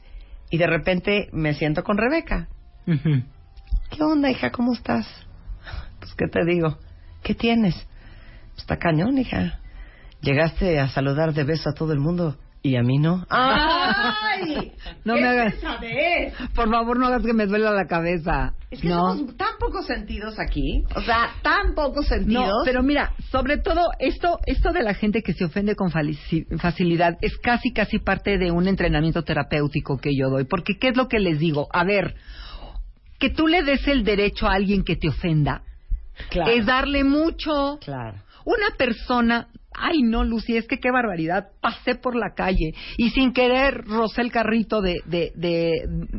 y 0.49 0.57
de 0.57 0.67
repente 0.67 1.27
me 1.33 1.53
siento 1.53 1.83
con 1.83 1.97
Rebeca. 1.97 2.47
¿Qué 2.85 4.03
onda, 4.03 4.29
hija? 4.31 4.51
¿Cómo 4.51 4.73
estás? 4.73 5.05
Pues, 5.99 6.13
¿qué 6.15 6.27
te 6.27 6.45
digo? 6.45 6.77
¿Qué 7.23 7.35
tienes? 7.35 7.75
Pues, 7.75 8.59
está 8.59 8.77
cañón, 8.77 9.17
hija. 9.17 9.59
Llegaste 10.21 10.79
a 10.79 10.87
saludar 10.89 11.33
de 11.33 11.43
beso 11.43 11.69
a 11.69 11.73
todo 11.73 11.91
el 11.93 11.99
mundo 11.99 12.37
y 12.63 12.75
a 12.75 12.83
mí 12.83 12.97
no. 12.99 13.25
¡Ay! 13.29 14.71
No 15.03 15.15
¿Qué 15.15 15.21
me 15.21 15.27
hagas- 15.27 15.55
pesadez? 15.55 16.33
Por 16.53 16.69
favor, 16.69 16.97
no 16.99 17.07
hagas 17.07 17.23
que 17.25 17.33
me 17.33 17.45
duela 17.47 17.71
la 17.71 17.87
cabeza. 17.87 18.53
Es 18.69 18.81
que 18.81 18.87
no. 18.87 19.15
somos 19.15 19.35
tan 19.37 19.57
pocos 19.59 19.85
sentidos 19.87 20.37
aquí. 20.39 20.83
O 20.95 21.01
sea, 21.01 21.31
tan 21.41 21.73
pocos 21.75 22.07
sentidos. 22.07 22.45
No, 22.47 22.53
pero 22.63 22.83
mira, 22.83 23.13
sobre 23.31 23.57
todo 23.57 23.89
esto, 23.99 24.39
esto 24.45 24.71
de 24.71 24.83
la 24.83 24.93
gente 24.93 25.21
que 25.23 25.33
se 25.33 25.45
ofende 25.45 25.75
con 25.75 25.91
facilidad 25.91 27.17
es 27.21 27.37
casi, 27.37 27.73
casi 27.73 27.99
parte 27.99 28.37
de 28.37 28.51
un 28.51 28.67
entrenamiento 28.67 29.23
terapéutico 29.23 29.97
que 29.97 30.11
yo 30.15 30.29
doy. 30.29 30.45
Porque, 30.45 30.77
¿qué 30.79 30.89
es 30.89 30.97
lo 30.97 31.07
que 31.07 31.19
les 31.19 31.39
digo? 31.39 31.67
A 31.73 31.83
ver, 31.83 32.15
que 33.19 33.29
tú 33.29 33.47
le 33.47 33.63
des 33.63 33.87
el 33.87 34.03
derecho 34.03 34.47
a 34.47 34.53
alguien 34.53 34.83
que 34.83 34.95
te 34.95 35.09
ofenda 35.09 35.63
Claro. 36.29 36.51
es 36.51 36.65
darle 36.65 37.03
mucho. 37.03 37.79
Claro. 37.83 38.17
Una 38.45 38.75
persona, 38.77 39.47
ay 39.73 40.01
no, 40.03 40.23
Lucy, 40.23 40.57
es 40.57 40.67
que 40.67 40.79
qué 40.79 40.91
barbaridad, 40.91 41.49
pasé 41.61 41.95
por 41.95 42.15
la 42.15 42.33
calle 42.35 42.73
y 42.97 43.09
sin 43.11 43.33
querer 43.33 43.85
rocé 43.85 44.21
el 44.21 44.31
carrito 44.31 44.81
de, 44.81 45.01
de, 45.05 45.31
de, 45.35 45.71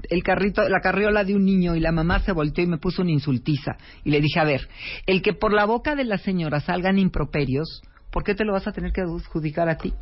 el 0.08 0.22
carrito, 0.22 0.68
la 0.68 0.80
carriola 0.80 1.24
de 1.24 1.34
un 1.34 1.44
niño 1.44 1.74
y 1.76 1.80
la 1.80 1.92
mamá 1.92 2.20
se 2.20 2.32
volteó 2.32 2.64
y 2.64 2.68
me 2.68 2.78
puso 2.78 3.02
una 3.02 3.12
insultiza. 3.12 3.76
Y 4.04 4.10
le 4.10 4.20
dije, 4.20 4.40
a 4.40 4.44
ver, 4.44 4.68
el 5.06 5.22
que 5.22 5.34
por 5.34 5.52
la 5.52 5.64
boca 5.64 5.94
de 5.94 6.04
la 6.04 6.18
señora 6.18 6.60
salgan 6.60 6.98
improperios, 6.98 7.82
¿por 8.10 8.24
qué 8.24 8.34
te 8.34 8.44
lo 8.44 8.52
vas 8.52 8.66
a 8.66 8.72
tener 8.72 8.92
que 8.92 9.02
adjudicar 9.02 9.68
a 9.68 9.76
ti? 9.76 9.92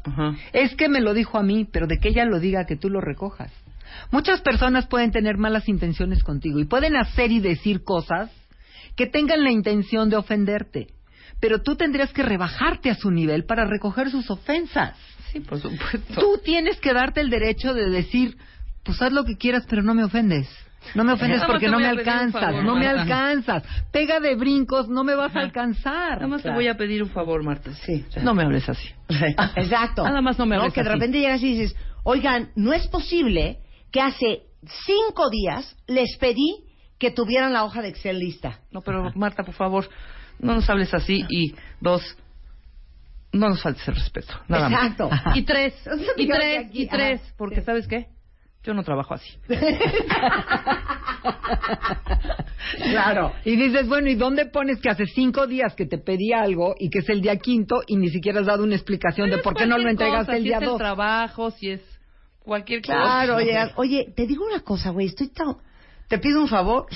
Es 0.53 0.75
que 0.75 0.89
me 0.89 1.01
lo 1.01 1.15
dijo 1.15 1.39
a 1.39 1.43
mí, 1.43 1.67
pero 1.71 1.87
de 1.87 1.99
que 1.99 2.09
ella 2.09 2.25
lo 2.25 2.41
diga, 2.41 2.67
que 2.67 2.77
tú 2.77 2.89
lo 2.89 3.01
recojas. 3.01 3.53
Muchas 4.11 4.41
personas 4.41 4.87
pueden 4.87 5.11
tener 5.11 5.37
malas 5.37 5.69
intenciones 5.69 6.23
contigo 6.23 6.61
y 6.61 6.65
pueden 6.65 6.97
hacer 6.97 7.33
y 7.33 7.41
decir 7.41 7.83
cosas 7.83 8.31
que 8.97 9.07
tengan 9.07 9.43
la 9.43 9.51
intención 9.51 10.11
de 10.11 10.17
ofenderte. 10.17 10.89
Pero 11.41 11.63
tú 11.63 11.77
tendrías 11.77 12.13
que 12.13 12.23
rebajarte 12.23 12.91
a 12.91 12.95
su 12.95 13.11
nivel 13.11 13.45
para 13.45 13.65
recoger 13.65 14.11
sus 14.11 14.31
ofensas. 14.31 14.97
Sí, 15.33 15.41
por 15.41 15.61
supuesto. 15.61 16.21
Tú 16.21 16.41
tienes 16.45 16.79
que 16.81 16.93
darte 16.93 17.21
el 17.21 17.31
derecho 17.31 17.73
de 17.73 17.89
decir, 17.89 18.37
pues 18.85 19.01
haz 19.01 19.13
lo 19.13 19.25
que 19.25 19.37
quieras, 19.37 19.65
pero 19.69 19.83
no 19.83 19.95
me 19.95 20.05
ofendes. 20.05 20.49
No 20.95 21.05
me 21.05 21.13
ofendes 21.13 21.43
porque 21.47 21.69
no 21.69 21.79
me 21.79 21.87
alcanzas, 21.87 22.41
favor, 22.41 22.65
no 22.65 22.77
me 22.77 22.87
alcanzas. 22.87 23.63
Pega 23.93 24.19
de 24.21 24.35
brincos, 24.35 24.89
no 24.89 25.05
me 25.05 25.15
vas 25.15 25.35
a 25.37 25.41
alcanzar. 25.41 26.17
Nada 26.17 26.27
más 26.27 26.43
Claro. 26.43 26.57
te 26.57 26.59
voy 26.63 26.69
a 26.69 26.77
pedir 26.77 27.03
un 27.03 27.11
favor, 27.11 27.43
Marta. 27.43 27.73
Sí. 27.87 28.05
No 28.23 28.35
me 28.35 28.43
hables 28.43 28.69
así. 28.69 28.89
Exacto. 29.57 30.05
Nada 30.05 30.21
más 30.21 30.39
no 30.39 30.47
me 30.47 30.57
hables 30.57 30.73
Que 30.73 30.83
de 30.83 30.91
repente 30.91 31.21
llegas 31.21 31.43
y 31.43 31.55
dices, 31.59 31.77
oigan, 32.03 32.51
no 32.57 32.73
es 32.73 32.87
posible 32.89 33.59
que 33.93 34.01
hace 34.01 34.43
cinco 34.87 35.31
días 35.31 35.77
les 35.87 36.17
pedí 36.19 36.65
que 36.99 37.11
tuvieran 37.11 37.53
la 37.53 37.65
hoja 37.65 37.83
de 37.83 37.89
Excel 37.89 38.19
lista. 38.19 38.61
No, 38.71 38.83
pero 38.83 39.11
Marta, 39.15 39.43
por 39.43 39.55
favor, 39.55 39.89
no 40.41 40.55
nos 40.55 40.69
hables 40.69 40.93
así. 40.95 41.25
Y 41.29 41.55
dos, 41.81 42.03
no 43.33 43.49
nos 43.49 43.63
faltes 43.63 43.87
el 43.89 43.95
respeto. 43.95 44.35
Nada 44.49 44.69
más. 44.69 44.83
Exacto. 44.93 45.11
Y 45.35 45.43
tres, 45.43 45.75
y 46.17 46.27
tres, 46.29 46.67
y 46.73 46.87
tres. 46.87 47.21
Porque, 47.37 47.63
¿sabes 47.63 47.87
qué? 47.87 48.07
Yo 48.63 48.75
no 48.75 48.83
trabajo 48.83 49.15
así. 49.15 49.31
claro. 52.91 53.33
Y 53.45 53.57
dices, 53.57 53.89
bueno, 53.89 54.09
¿y 54.11 54.15
dónde 54.17 54.47
pones 54.47 54.81
que 54.81 54.91
hace 54.91 55.07
cinco 55.07 55.47
días 55.47 55.75
que 55.75 55.87
te 55.87 55.99
pedí 55.99 56.33
algo 56.33 56.75
y 56.79 56.91
que 56.91 56.99
es 57.01 57.09
el 57.09 57.21
día 57.23 57.37
quinto 57.37 57.81
y 57.87 57.97
ni 57.97 58.09
siquiera 58.11 58.41
has 58.41 58.47
dado 58.47 58.65
una 58.65 58.75
explicación 58.75 59.31
de 59.31 59.39
por 59.39 59.55
qué 59.55 59.67
no 59.67 59.79
lo 59.79 59.89
entregaste 59.89 60.27
cosa, 60.27 60.37
el 60.37 60.43
si 60.43 60.49
día 60.49 60.57
es 60.57 60.63
el 60.63 60.69
dos? 60.69 60.79
trabajo, 60.79 61.51
si 61.53 61.71
es 61.71 61.81
cualquier 62.41 62.83
Claro, 62.83 63.35
cosa. 63.35 63.45
oye, 63.45 63.73
oye, 63.77 64.13
te 64.15 64.27
digo 64.27 64.45
una 64.45 64.61
cosa, 64.61 64.91
güey, 64.91 65.07
estoy 65.07 65.29
tan... 65.29 65.57
Te 66.09 66.19
pido 66.19 66.41
un 66.43 66.49
favor. 66.49 66.87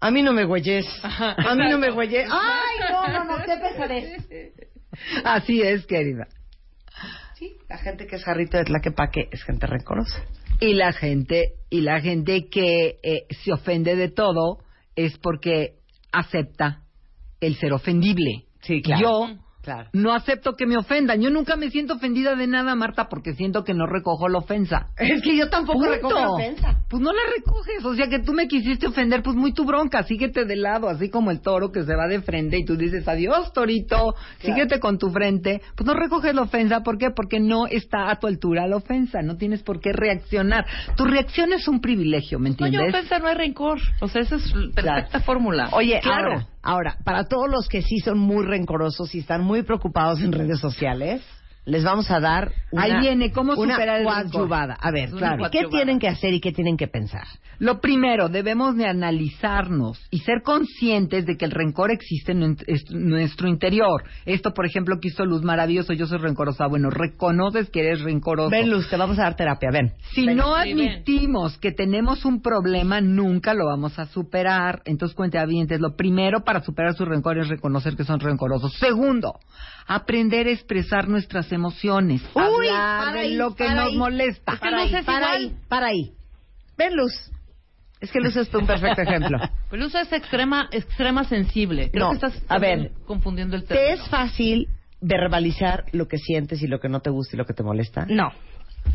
A 0.00 0.10
mí 0.10 0.22
no 0.22 0.32
me 0.32 0.44
güeyes. 0.44 0.86
A 1.02 1.54
mí 1.54 1.68
no 1.68 1.78
me 1.78 1.90
güeyes. 1.90 2.28
Ay, 2.30 2.90
no, 2.90 3.06
no, 3.08 3.24
no, 3.24 3.44
qué 3.44 3.56
pesadez. 3.56 4.28
Así 5.24 5.60
es, 5.62 5.86
querida. 5.86 6.26
Sí, 7.34 7.52
la 7.68 7.78
gente 7.78 8.06
que 8.06 8.16
es 8.16 8.24
jarrito 8.24 8.56
de 8.58 8.64
tlaquepaque 8.64 9.28
es 9.30 9.42
gente 9.44 9.66
rencorosa. 9.66 10.22
Y 10.60 10.74
la 10.74 10.92
gente, 10.92 11.54
y 11.70 11.80
la 11.82 12.00
gente 12.00 12.48
que 12.50 12.98
eh, 13.02 13.26
se 13.30 13.52
ofende 13.52 13.96
de 13.96 14.08
todo 14.08 14.58
es 14.96 15.16
porque 15.18 15.76
acepta 16.12 16.82
el 17.40 17.56
ser 17.56 17.72
ofendible. 17.72 18.44
Sí, 18.62 18.82
claro. 18.82 19.00
Yo 19.00 19.26
Claro. 19.62 19.88
no 19.92 20.12
acepto 20.14 20.54
que 20.54 20.64
me 20.66 20.76
ofendan. 20.78 21.20
Yo 21.20 21.28
nunca 21.30 21.54
me 21.56 21.70
siento 21.70 21.94
ofendida 21.94 22.34
de 22.34 22.46
nada, 22.46 22.74
Marta, 22.74 23.08
porque 23.08 23.34
siento 23.34 23.62
que 23.62 23.74
no 23.74 23.86
recojo 23.86 24.28
la 24.28 24.38
ofensa. 24.38 24.86
Es 24.96 25.20
que 25.22 25.36
yo 25.36 25.50
tampoco 25.50 25.80
Punto. 25.80 25.92
recojo 25.94 26.14
la 26.14 26.30
ofensa. 26.30 26.80
Pues 26.88 27.02
no 27.02 27.12
la 27.12 27.20
recoges. 27.36 27.84
O 27.84 27.94
sea 27.94 28.08
que 28.08 28.20
tú 28.20 28.32
me 28.32 28.48
quisiste 28.48 28.86
ofender, 28.86 29.22
pues 29.22 29.36
muy 29.36 29.52
tu 29.52 29.64
bronca. 29.64 30.02
Síguete 30.04 30.44
de 30.46 30.56
lado, 30.56 30.88
así 30.88 31.10
como 31.10 31.30
el 31.30 31.40
toro 31.42 31.70
que 31.72 31.82
se 31.84 31.94
va 31.94 32.06
de 32.06 32.22
frente 32.22 32.58
y 32.58 32.64
tú 32.64 32.76
dices 32.76 33.06
adiós, 33.06 33.52
torito. 33.52 34.14
Síguete 34.40 34.80
con 34.80 34.98
tu 34.98 35.10
frente. 35.10 35.60
Pues 35.76 35.86
no 35.86 35.94
recoges 35.94 36.34
la 36.34 36.42
ofensa. 36.42 36.82
¿Por 36.82 36.96
qué? 36.98 37.10
Porque 37.14 37.38
no 37.38 37.66
está 37.66 38.10
a 38.10 38.16
tu 38.18 38.26
altura 38.26 38.66
la 38.66 38.76
ofensa. 38.76 39.20
No 39.22 39.36
tienes 39.36 39.62
por 39.62 39.80
qué 39.80 39.92
reaccionar. 39.92 40.64
Tu 40.96 41.04
reacción 41.04 41.52
es 41.52 41.68
un 41.68 41.80
privilegio, 41.80 42.38
¿me 42.38 42.50
No, 42.50 42.56
yo 42.56 42.66
entiendes? 42.66 42.92
pensar 42.94 43.20
no 43.22 43.28
hay 43.28 43.34
rencor. 43.34 43.78
O 44.00 44.08
sea, 44.08 44.22
esa 44.22 44.36
es 44.36 44.50
perfecta 44.74 45.04
Claro. 45.10 45.24
fórmula. 45.24 45.68
Oye, 45.72 46.00
Claro. 46.02 46.32
ahora, 46.32 46.46
ahora, 46.62 46.98
para 47.04 47.24
todos 47.24 47.50
los 47.50 47.68
que 47.68 47.82
sí 47.82 48.00
son 48.00 48.18
muy 48.18 48.44
rencorosos 48.44 49.14
y 49.14 49.20
están 49.20 49.42
muy 49.42 49.62
preocupados 49.62 50.20
en 50.20 50.32
redes 50.32 50.60
sociales, 50.60 51.22
les 51.70 51.84
vamos 51.84 52.10
a 52.10 52.20
dar 52.20 52.52
una, 52.72 52.82
Ahí 52.82 53.00
viene, 53.00 53.32
¿cómo 53.32 53.54
una 53.54 53.74
superar 53.74 54.00
el 54.00 54.04
coadyuvada. 54.04 54.76
A 54.80 54.90
ver, 54.90 55.10
claro. 55.10 55.50
¿qué 55.50 55.66
tienen 55.70 55.98
que 55.98 56.08
hacer 56.08 56.34
y 56.34 56.40
qué 56.40 56.52
tienen 56.52 56.76
que 56.76 56.88
pensar? 56.88 57.26
Lo 57.58 57.80
primero, 57.80 58.28
debemos 58.28 58.76
de 58.76 58.86
analizarnos 58.86 60.00
y 60.10 60.20
ser 60.20 60.42
conscientes 60.42 61.26
de 61.26 61.36
que 61.36 61.44
el 61.44 61.50
rencor 61.50 61.90
existe 61.90 62.32
en 62.32 62.56
nuestro 62.90 63.48
interior. 63.48 64.04
Esto, 64.24 64.52
por 64.54 64.66
ejemplo, 64.66 64.98
que 65.00 65.08
hizo 65.08 65.24
Luz 65.24 65.42
Maravilloso, 65.42 65.92
yo 65.92 66.06
soy 66.06 66.18
rencorosa. 66.18 66.66
Bueno, 66.66 66.90
reconoces 66.90 67.70
que 67.70 67.80
eres 67.80 68.00
rencoroso. 68.00 68.50
Ven, 68.50 68.70
Luz, 68.70 68.88
te 68.88 68.96
vamos 68.96 69.18
a 69.18 69.22
dar 69.22 69.36
terapia, 69.36 69.70
ven. 69.70 69.92
Si 70.12 70.26
Ven. 70.26 70.36
no 70.36 70.54
ven. 70.54 70.72
admitimos 70.72 71.58
que 71.58 71.72
tenemos 71.72 72.24
un 72.24 72.40
problema, 72.40 73.00
nunca 73.00 73.54
lo 73.54 73.66
vamos 73.66 73.98
a 73.98 74.06
superar. 74.06 74.82
Entonces, 74.86 75.14
cuentavientes, 75.14 75.80
lo 75.80 75.96
primero 75.96 76.42
para 76.44 76.62
superar 76.62 76.94
su 76.94 77.04
rencor 77.04 77.38
es 77.38 77.48
reconocer 77.48 77.94
que 77.94 78.04
son 78.04 78.20
rencorosos. 78.20 78.72
Segundo, 78.78 79.34
aprender 79.86 80.46
a 80.46 80.50
expresar 80.50 81.08
nuestras 81.08 81.52
emociones. 81.52 81.59
Uy, 82.34 82.68
hablar 82.68 82.98
para 83.00 83.12
de 83.12 83.18
ahí, 83.20 83.34
lo 83.36 83.54
que 83.54 83.64
para 83.64 83.74
nos 83.76 83.86
ahí. 83.90 83.96
molesta. 83.98 84.56
para 84.60 84.78
ahí, 84.80 84.92
para 85.04 85.30
ahí, 85.32 85.56
para 85.68 85.86
ahí. 85.88 86.12
Ven, 86.76 86.96
Luz. 86.96 87.12
Es 88.00 88.10
que 88.10 88.20
Luz 88.20 88.34
es 88.36 88.52
un 88.54 88.66
perfecto 88.66 89.02
ejemplo. 89.02 89.38
Pero 89.70 89.86
usa 89.86 90.00
esa 90.00 90.16
extrema, 90.16 90.68
extrema 90.72 91.24
sensible. 91.24 91.90
Creo 91.90 92.06
No, 92.06 92.10
que 92.18 92.26
estás 92.26 92.42
a 92.48 92.58
ver, 92.58 92.92
confundiendo 93.06 93.56
el 93.56 93.64
¿Te 93.64 93.92
es 93.92 94.08
fácil 94.08 94.68
verbalizar 95.02 95.84
lo 95.92 96.08
que 96.08 96.16
sientes 96.18 96.62
y 96.62 96.66
lo 96.66 96.80
que 96.80 96.88
no 96.88 97.00
te 97.00 97.10
gusta 97.10 97.36
y 97.36 97.38
lo 97.38 97.44
que 97.44 97.52
te 97.54 97.62
molesta? 97.62 98.06
No. 98.08 98.30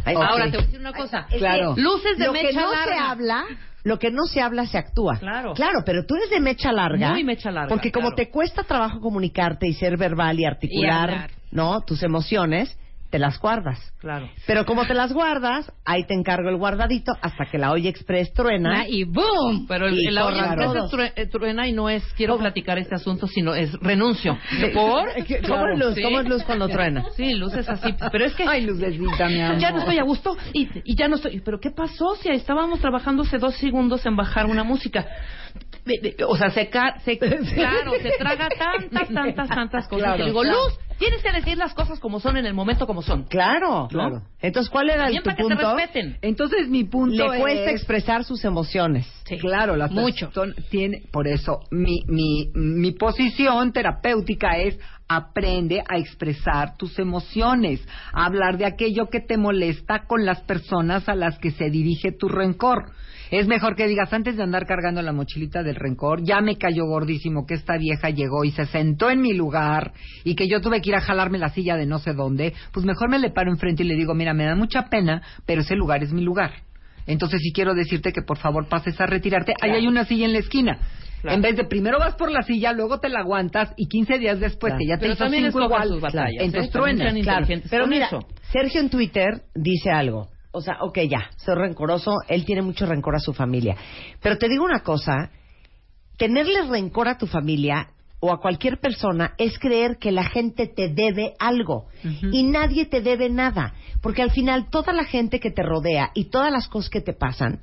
Ay, 0.04 0.16
Ahora 0.16 0.46
te 0.46 0.58
voy 0.58 0.60
a 0.60 0.62
decir 0.66 0.80
una 0.80 0.94
cosa. 0.94 1.20
Es 1.30 1.34
que 1.34 1.38
Claro. 1.38 1.76
Luces 1.78 2.18
de 2.18 2.26
lo 2.26 2.34
que 2.34 2.44
mecha 2.44 2.62
no 2.62 2.70
se 2.72 2.76
larga. 2.76 3.12
habla 3.12 3.46
lo 3.84 4.00
que 4.00 4.10
no 4.10 4.24
se 4.24 4.42
habla 4.42 4.66
se 4.66 4.80
actúa. 4.80 5.20
Claro. 5.20 5.54
Claro, 5.54 5.82
pero 5.86 6.04
tú 6.08 6.16
eres 6.16 6.32
de 6.32 6.40
mecha 6.40 6.72
larga. 6.72 7.12
Muy 7.12 7.24
mecha 7.24 7.52
larga, 7.52 7.70
Porque 7.70 7.92
como 7.92 8.08
claro. 8.08 8.16
te 8.16 8.32
cuesta 8.32 8.64
trabajo 8.64 9.00
comunicarte 9.00 9.68
y 9.68 9.74
ser 9.74 9.96
verbal 9.98 10.40
y 10.40 10.46
articular, 10.46 11.10
hablar. 11.12 11.32
¿No? 11.56 11.82
Tus 11.82 12.04
emociones, 12.04 12.78
te 13.12 13.20
las 13.20 13.40
guardas. 13.40 13.80
Claro. 14.00 14.30
Pero 14.46 14.66
como 14.66 14.86
te 14.86 14.94
las 14.94 15.14
guardas, 15.14 15.72
ahí 15.86 16.04
te 16.06 16.14
encargo 16.14 16.50
el 16.50 16.58
guardadito 16.58 17.14
hasta 17.22 17.46
que 17.46 17.58
la 17.58 17.72
olla 17.72 17.90
express 17.90 18.34
truena. 18.34 18.86
y 18.90 19.06
¡boom! 19.06 19.66
Pero 19.70 19.88
el, 19.88 19.94
Y 19.98 20.08
audio 20.18 20.22
corran 20.44 20.62
express 20.62 20.90
true- 20.92 21.14
eh, 21.16 21.26
truena 21.28 21.68
y 21.68 21.72
no 21.72 21.88
es 21.90 22.04
quiero 22.18 22.38
platicar 22.38 22.78
este 22.78 22.96
asunto, 22.96 23.26
sino 23.28 23.56
es 23.56 23.72
renuncio. 23.80 24.38
¿Por? 24.74 25.08
¿Cómo 25.48 25.68
es 25.70 25.80
luz? 25.80 25.96
Sí. 25.96 26.02
¿Cómo 26.04 26.20
es 26.20 26.28
luz 26.28 26.44
cuando 26.44 26.68
truena? 26.68 27.06
Sí, 27.16 27.36
luz 27.36 27.54
es 27.54 27.70
así. 27.70 27.96
Pero 28.12 28.26
es 28.26 28.36
que 28.36 28.44
Ay, 28.46 28.66
lucecita, 28.66 29.30
mi 29.30 29.40
amor. 29.42 29.60
ya 29.60 29.72
no 29.72 29.80
estoy 29.80 29.98
a 30.00 30.04
gusto 30.04 30.36
y, 30.52 30.68
y 30.84 30.96
ya 30.96 31.08
no 31.08 31.16
estoy. 31.16 31.40
¿Pero 31.40 31.60
qué 31.62 31.72
pasó? 31.72 32.16
Si 32.16 32.28
estábamos 32.30 32.80
trabajando 32.82 33.24
hace 33.24 33.38
dos 33.38 33.56
segundos 33.56 34.06
en 34.06 34.18
bajar 34.18 34.46
una 34.48 34.64
música. 34.66 35.06
O 36.28 36.36
sea, 36.36 36.50
se, 36.50 36.68
ca- 36.70 37.00
se 37.06 37.18
claro, 37.20 37.92
se 38.02 38.12
traga 38.18 38.50
tantas, 38.50 39.08
tantas, 39.10 39.48
tantas 39.48 39.88
cosas. 39.88 40.04
Claro, 40.04 40.18
que 40.18 40.24
digo, 40.26 40.42
claro. 40.42 40.58
Luz, 40.66 40.80
tienes 40.98 41.22
que 41.22 41.32
decir 41.32 41.58
las 41.58 41.74
cosas 41.74 42.00
como 42.00 42.20
son 42.20 42.38
en 42.38 42.46
el 42.46 42.54
momento 42.54 42.86
como 42.88 43.02
son. 43.02 43.24
Claro, 43.24 43.88
Claro. 43.90 44.22
Entonces, 44.42 44.70
¿cuál 44.70 44.90
era 44.90 45.08
el, 45.08 45.18
tu 45.18 45.24
para 45.24 45.36
que 45.36 45.44
te 45.44 45.50
punto? 45.50 45.76
respeten. 45.76 46.18
Entonces 46.22 46.68
mi 46.70 46.84
punto 46.84 47.32
Le 47.34 47.40
cuesta 47.40 47.72
es... 47.72 47.76
expresar 47.78 48.24
sus 48.24 48.44
emociones. 48.46 49.08
Claro, 49.40 49.76
las 49.76 49.92
Mucho. 49.92 50.32
tiene, 50.70 51.02
por 51.12 51.28
eso 51.28 51.62
mi, 51.72 52.04
mi, 52.08 52.52
mi 52.54 52.92
posición 52.92 53.72
terapéutica 53.74 54.58
es 54.58 54.78
aprende 55.08 55.84
a 55.88 55.98
expresar 55.98 56.78
tus 56.78 56.98
emociones, 57.00 57.86
a 58.14 58.26
hablar 58.26 58.58
de 58.58 58.66
aquello 58.66 59.10
que 59.10 59.20
te 59.20 59.38
molesta 59.38 60.06
con 60.08 60.26
las 60.26 60.42
personas 60.42 61.08
a 61.08 61.16
las 61.16 61.38
que 61.38 61.52
se 61.52 61.70
dirige 61.70 62.12
tu 62.12 62.28
rencor. 62.28 62.92
Es 63.32 63.48
mejor 63.48 63.76
que 63.76 63.88
digas 63.88 64.14
antes 64.14 64.38
de 64.38 64.44
andar 64.44 64.66
cargando 64.66 65.02
la 65.02 65.12
mochilita 65.12 65.64
del 65.64 65.76
rencor, 65.76 66.24
ya 66.24 66.42
me 66.42 66.58
cayó 66.58 66.86
gordísimo 66.86 67.46
que 67.46 67.56
esta 67.56 67.78
vieja 67.78 68.10
llegó 68.10 68.44
y 68.44 68.52
se 68.52 68.66
sentó 68.66 69.10
en 69.10 69.22
mi 69.22 69.34
lugar 69.34 69.94
y 70.24 70.36
que 70.36 70.48
yo 70.48 70.62
tuve 70.62 70.82
que 70.82 70.90
ir 70.90 70.96
a 70.96 71.02
jalarme 71.02 71.40
la 71.40 71.50
silla 71.50 71.76
de 71.76 71.86
no 71.86 72.00
sé 72.00 72.14
dónde, 72.14 72.54
pues 72.72 72.86
mejor 72.86 73.10
me 73.10 73.20
le 73.20 73.32
paro 73.32 73.52
enfrente 73.52 73.84
y 73.84 73.88
le 73.88 73.96
digo, 73.96 74.14
mira, 74.14 74.34
me 74.34 74.46
da 74.46 74.56
mucha 74.56 74.90
pena, 74.90 75.22
pero 75.46 75.62
ese 75.62 75.76
lugar 75.76 76.04
es 76.04 76.14
mi 76.14 76.22
lugar. 76.22 76.52
Entonces 77.08 77.42
sí 77.42 77.52
quiero 77.52 77.74
decirte 77.74 78.12
que 78.12 78.22
por 78.22 78.38
favor 78.38 78.68
pases 78.68 79.00
a 79.00 79.06
retirarte. 79.06 79.54
Ahí 79.62 79.72
hay 79.72 79.88
una 79.88 80.06
silla 80.06 80.26
en 80.26 80.34
la 80.34 80.40
esquina. 80.40 80.80
Claro. 81.26 81.38
En 81.38 81.42
vez 81.42 81.56
de 81.58 81.66
primero 81.66 81.98
vas 81.98 82.14
por 82.14 82.32
la 82.32 82.44
silla, 82.44 82.72
luego 82.72 83.00
te 83.00 83.10
la 83.10 83.22
aguantas 83.22 83.74
y 83.78 83.88
15 83.88 84.20
días 84.20 84.40
después 84.40 84.72
Claro. 84.74 84.80
que 84.80 84.88
ya 84.88 84.96
te 84.98 85.02
Pero 85.02 85.14
hizo 85.14 85.24
también 85.24 85.46
cinco 85.46 85.64
igual, 85.64 85.88
sus 85.88 86.00
batallas, 86.02 86.40
¿eh? 86.40 86.46
entonces 86.46 86.72
sean 86.72 87.22
Claro, 87.24 87.48
pero 87.68 87.88
mira, 87.88 88.06
eso. 88.06 88.20
Sergio 88.52 88.80
en 88.80 88.92
Twitter 88.92 89.42
dice 89.56 89.90
algo. 89.90 90.30
O 90.52 90.62
sea, 90.62 90.78
ok, 90.82 91.00
ya, 91.10 91.32
soy 91.38 91.56
rencoroso, 91.56 92.14
él 92.28 92.46
tiene 92.46 92.62
mucho 92.62 92.86
rencor 92.86 93.16
a 93.16 93.20
su 93.20 93.34
familia. 93.34 93.76
Pero 94.22 94.38
te 94.38 94.48
digo 94.48 94.64
una 94.64 94.82
cosa, 94.82 95.32
tenerle 96.18 96.62
rencor 96.70 97.08
a 97.08 97.18
tu 97.18 97.26
familia 97.26 97.88
o 98.20 98.32
a 98.32 98.40
cualquier 98.40 98.80
persona 98.80 99.34
es 99.40 99.58
creer 99.58 99.98
que 99.98 100.12
la 100.12 100.24
gente 100.26 100.68
te 100.68 100.90
debe 100.90 101.34
algo 101.40 101.88
y 102.32 102.44
nadie 102.44 102.86
te 102.86 103.02
debe 103.02 103.30
nada, 103.32 103.74
porque 104.02 104.22
al 104.22 104.32
final 104.32 104.70
toda 104.70 104.94
la 104.94 105.06
gente 105.06 105.40
que 105.40 105.50
te 105.52 105.64
rodea 105.64 106.12
y 106.14 106.30
todas 106.30 106.52
las 106.52 106.68
cosas 106.68 106.90
que 106.90 107.02
te 107.02 107.14
pasan, 107.14 107.62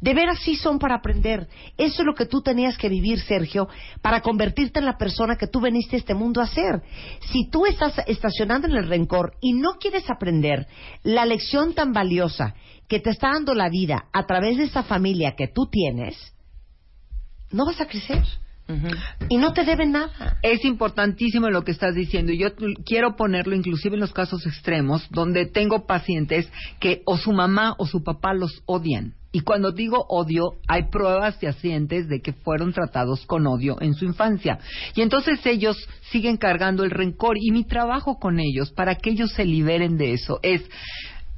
de 0.00 0.14
veras 0.14 0.38
sí 0.40 0.56
son 0.56 0.78
para 0.78 0.96
aprender. 0.96 1.48
Eso 1.76 2.02
es 2.02 2.06
lo 2.06 2.14
que 2.14 2.26
tú 2.26 2.40
tenías 2.40 2.78
que 2.78 2.88
vivir, 2.88 3.20
Sergio, 3.20 3.68
para 4.00 4.20
convertirte 4.20 4.78
en 4.78 4.86
la 4.86 4.96
persona 4.96 5.36
que 5.36 5.46
tú 5.46 5.60
veniste 5.60 5.96
a 5.96 5.98
este 5.98 6.14
mundo 6.14 6.40
a 6.40 6.46
ser. 6.46 6.82
Si 7.32 7.48
tú 7.50 7.66
estás 7.66 7.94
estacionando 8.06 8.68
en 8.68 8.76
el 8.76 8.88
rencor 8.88 9.34
y 9.40 9.54
no 9.54 9.72
quieres 9.80 10.08
aprender 10.08 10.66
la 11.02 11.26
lección 11.26 11.74
tan 11.74 11.92
valiosa 11.92 12.54
que 12.86 13.00
te 13.00 13.10
está 13.10 13.32
dando 13.32 13.54
la 13.54 13.68
vida 13.68 14.06
a 14.12 14.26
través 14.26 14.56
de 14.56 14.64
esa 14.64 14.82
familia 14.82 15.34
que 15.36 15.48
tú 15.48 15.66
tienes, 15.70 16.16
no 17.50 17.66
vas 17.66 17.80
a 17.80 17.86
crecer. 17.86 18.24
Y 19.28 19.38
no 19.38 19.52
te 19.52 19.64
deben 19.64 19.92
nada. 19.92 20.38
Es 20.42 20.64
importantísimo 20.64 21.48
lo 21.48 21.64
que 21.64 21.72
estás 21.72 21.94
diciendo 21.94 22.32
y 22.32 22.38
yo 22.38 22.48
quiero 22.84 23.16
ponerlo 23.16 23.54
inclusive 23.54 23.94
en 23.94 24.00
los 24.00 24.12
casos 24.12 24.46
extremos 24.46 25.08
donde 25.10 25.46
tengo 25.46 25.86
pacientes 25.86 26.50
que 26.78 27.02
o 27.06 27.16
su 27.16 27.32
mamá 27.32 27.74
o 27.78 27.86
su 27.86 28.02
papá 28.02 28.34
los 28.34 28.62
odian. 28.66 29.14
Y 29.30 29.40
cuando 29.40 29.72
digo 29.72 30.06
odio, 30.08 30.52
hay 30.66 30.84
pruebas 30.90 31.36
fehacientes 31.38 32.08
de 32.08 32.20
que 32.20 32.32
fueron 32.32 32.72
tratados 32.72 33.26
con 33.26 33.46
odio 33.46 33.76
en 33.80 33.94
su 33.94 34.04
infancia. 34.04 34.58
Y 34.94 35.02
entonces 35.02 35.44
ellos 35.44 35.76
siguen 36.10 36.36
cargando 36.38 36.84
el 36.84 36.90
rencor 36.90 37.36
y 37.38 37.50
mi 37.50 37.64
trabajo 37.64 38.18
con 38.18 38.40
ellos 38.40 38.70
para 38.72 38.94
que 38.96 39.10
ellos 39.10 39.32
se 39.32 39.44
liberen 39.44 39.98
de 39.98 40.12
eso 40.12 40.40
es, 40.42 40.62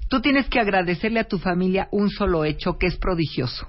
tú 0.08 0.20
tienes 0.20 0.48
que 0.48 0.60
agradecerle 0.60 1.20
a 1.20 1.28
tu 1.28 1.38
familia 1.38 1.88
un 1.90 2.10
solo 2.10 2.44
hecho 2.44 2.78
que 2.78 2.86
es 2.86 2.96
prodigioso, 2.96 3.66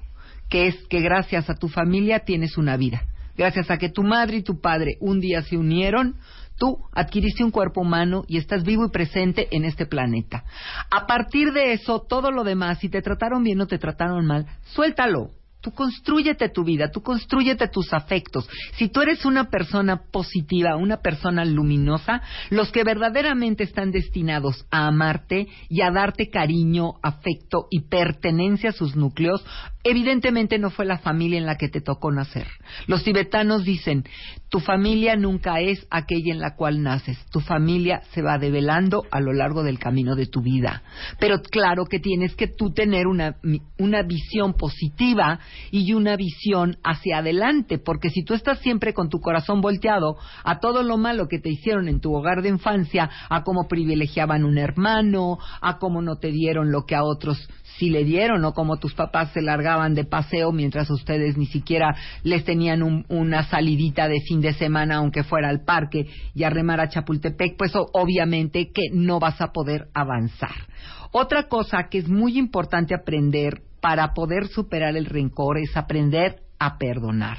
que 0.49 0.67
es 0.67 0.75
que 0.87 1.01
gracias 1.01 1.49
a 1.49 1.55
tu 1.55 1.67
familia 1.67 2.19
tienes 2.19 2.57
una 2.57 2.77
vida. 2.77 3.03
Gracias 3.41 3.71
a 3.71 3.79
que 3.79 3.89
tu 3.89 4.03
madre 4.03 4.37
y 4.37 4.43
tu 4.43 4.61
padre 4.61 4.97
un 4.99 5.19
día 5.19 5.41
se 5.41 5.57
unieron, 5.57 6.13
tú 6.59 6.77
adquiriste 6.91 7.43
un 7.43 7.49
cuerpo 7.49 7.81
humano 7.81 8.23
y 8.27 8.37
estás 8.37 8.63
vivo 8.63 8.85
y 8.85 8.91
presente 8.91 9.47
en 9.49 9.65
este 9.65 9.87
planeta. 9.87 10.43
A 10.91 11.07
partir 11.07 11.51
de 11.51 11.73
eso, 11.73 12.05
todo 12.07 12.29
lo 12.29 12.43
demás, 12.43 12.77
si 12.77 12.87
te 12.87 13.01
trataron 13.01 13.43
bien 13.43 13.59
o 13.59 13.65
te 13.65 13.79
trataron 13.79 14.27
mal, 14.27 14.45
suéltalo. 14.75 15.31
Tú 15.59 15.71
construyete 15.71 16.49
tu 16.49 16.63
vida, 16.63 16.89
tú 16.91 17.01
construyete 17.01 17.67
tus 17.67 17.93
afectos. 17.93 18.47
Si 18.77 18.89
tú 18.89 19.01
eres 19.01 19.25
una 19.25 19.49
persona 19.49 20.01
positiva, 20.11 20.75
una 20.75 20.97
persona 20.97 21.43
luminosa, 21.43 22.21
los 22.49 22.71
que 22.71 22.83
verdaderamente 22.83 23.63
están 23.63 23.91
destinados 23.91 24.65
a 24.71 24.87
amarte 24.87 25.47
y 25.67 25.81
a 25.81 25.91
darte 25.91 26.29
cariño, 26.29 26.93
afecto 27.03 27.67
y 27.69 27.81
pertenencia 27.81 28.69
a 28.69 28.73
sus 28.73 28.95
núcleos, 28.95 29.45
evidentemente 29.83 30.59
no 30.59 30.69
fue 30.69 30.85
la 30.85 30.99
familia 30.99 31.37
en 31.37 31.45
la 31.45 31.57
que 31.57 31.69
te 31.69 31.81
tocó 31.81 32.11
nacer. 32.11 32.47
Los 32.87 33.03
tibetanos 33.03 33.63
dicen, 33.63 34.03
tu 34.49 34.59
familia 34.59 35.15
nunca 35.15 35.59
es 35.61 35.87
aquella 35.89 36.33
en 36.33 36.39
la 36.39 36.55
cual 36.55 36.83
naces, 36.83 37.17
tu 37.31 37.39
familia 37.39 38.01
se 38.11 38.21
va 38.21 38.37
develando 38.37 39.03
a 39.09 39.19
lo 39.21 39.33
largo 39.33 39.63
del 39.63 39.79
camino 39.79 40.15
de 40.15 40.27
tu 40.27 40.41
vida. 40.41 40.83
Pero 41.19 41.41
claro 41.41 41.85
que 41.85 41.99
tienes 41.99 42.35
que 42.35 42.47
tú 42.47 42.73
tener 42.73 43.07
una, 43.07 43.37
una 43.77 44.03
visión 44.03 44.53
positiva 44.53 45.39
y 45.71 45.93
una 45.93 46.15
visión 46.15 46.77
hacia 46.83 47.19
adelante, 47.19 47.77
porque 47.77 48.09
si 48.09 48.23
tú 48.23 48.33
estás 48.33 48.59
siempre 48.59 48.93
con 48.93 49.09
tu 49.09 49.19
corazón 49.19 49.61
volteado 49.61 50.17
a 50.43 50.59
todo 50.59 50.83
lo 50.83 50.97
malo 50.97 51.27
que 51.27 51.39
te 51.39 51.49
hicieron 51.49 51.87
en 51.87 52.01
tu 52.01 52.13
hogar 52.13 52.41
de 52.41 52.49
infancia, 52.49 53.09
a 53.29 53.43
cómo 53.43 53.67
privilegiaban 53.67 54.43
un 54.43 54.57
hermano, 54.57 55.37
a 55.61 55.77
cómo 55.77 56.01
no 56.01 56.17
te 56.17 56.31
dieron 56.31 56.71
lo 56.71 56.85
que 56.85 56.95
a 56.95 57.03
otros 57.03 57.47
sí 57.77 57.89
le 57.89 58.03
dieron, 58.03 58.43
o 58.45 58.53
cómo 58.53 58.77
tus 58.77 58.93
papás 58.93 59.31
se 59.33 59.41
de 59.71 60.03
paseo 60.03 60.51
mientras 60.51 60.89
ustedes 60.89 61.37
ni 61.37 61.45
siquiera 61.45 61.95
les 62.23 62.43
tenían 62.43 62.83
un- 62.83 63.05
una 63.07 63.43
salidita 63.43 64.07
de 64.09 64.19
fin 64.27 64.41
de 64.41 64.53
semana, 64.53 64.97
aunque 64.97 65.23
fuera 65.23 65.47
al 65.49 65.63
parque 65.63 66.07
y 66.35 66.43
a 66.43 66.49
remar 66.49 66.81
a 66.81 66.89
Chapultepec, 66.89 67.55
pues 67.57 67.71
obviamente 67.93 68.71
que 68.73 68.89
no 68.93 69.19
vas 69.19 69.39
a 69.39 69.53
poder 69.53 69.87
avanzar. 69.93 70.67
Otra 71.13 71.47
cosa 71.47 71.87
que 71.89 71.99
es 71.99 72.09
muy 72.09 72.37
importante 72.37 72.93
aprender 72.93 73.61
para 73.81 74.13
poder 74.13 74.47
superar 74.47 74.95
el 74.97 75.05
rencor 75.05 75.57
es 75.57 75.75
aprender 75.75 76.41
a 76.59 76.77
perdonar. 76.77 77.37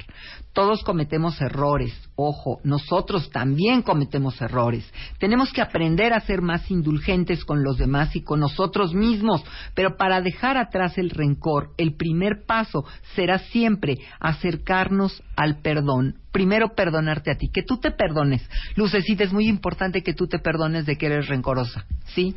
Todos 0.52 0.82
cometemos 0.82 1.40
errores, 1.40 1.92
ojo, 2.22 2.60
nosotros 2.64 3.30
también 3.30 3.82
cometemos 3.82 4.40
errores. 4.40 4.84
Tenemos 5.18 5.52
que 5.52 5.60
aprender 5.62 6.12
a 6.12 6.20
ser 6.20 6.42
más 6.42 6.70
indulgentes 6.70 7.44
con 7.44 7.62
los 7.62 7.76
demás 7.78 8.14
y 8.16 8.22
con 8.22 8.40
nosotros 8.40 8.94
mismos, 8.94 9.42
pero 9.74 9.96
para 9.96 10.20
dejar 10.20 10.56
atrás 10.56 10.98
el 10.98 11.10
rencor, 11.10 11.70
el 11.78 11.94
primer 11.94 12.44
paso 12.46 12.84
será 13.14 13.38
siempre 13.38 13.98
acercarnos 14.20 15.22
al 15.36 15.58
perdón. 15.62 16.16
Primero 16.32 16.74
perdonarte 16.74 17.30
a 17.30 17.34
ti, 17.36 17.50
que 17.52 17.62
tú 17.62 17.76
te 17.78 17.90
perdones. 17.90 18.48
Lucecita, 18.74 19.22
es 19.22 19.32
muy 19.34 19.48
importante 19.48 20.02
que 20.02 20.14
tú 20.14 20.26
te 20.26 20.38
perdones 20.38 20.86
de 20.86 20.96
que 20.96 21.06
eres 21.06 21.28
rencorosa, 21.28 21.84
¿sí? 22.14 22.34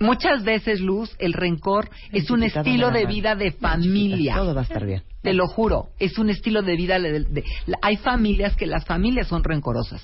Muchas 0.00 0.44
veces, 0.44 0.80
Luz, 0.80 1.10
el 1.18 1.32
rencor 1.32 1.88
es 2.12 2.30
un 2.30 2.42
estilo 2.42 2.90
de 2.90 3.06
vida 3.06 3.34
de 3.34 3.52
familia. 3.52 4.34
Todo 4.36 4.54
va 4.54 4.60
a 4.60 4.64
estar 4.64 4.84
bien. 4.84 5.02
Te 5.22 5.32
lo 5.32 5.46
juro, 5.48 5.88
es 5.98 6.18
un 6.18 6.28
estilo 6.30 6.62
de 6.62 6.76
vida. 6.76 6.98
de- 7.00 7.24
de- 7.24 7.44
la- 7.66 7.78
hay 7.82 7.96
familias 7.96 8.54
que 8.56 8.66
las 8.66 8.84
familias 8.84 9.27
son 9.28 9.44
rencorosas 9.44 10.02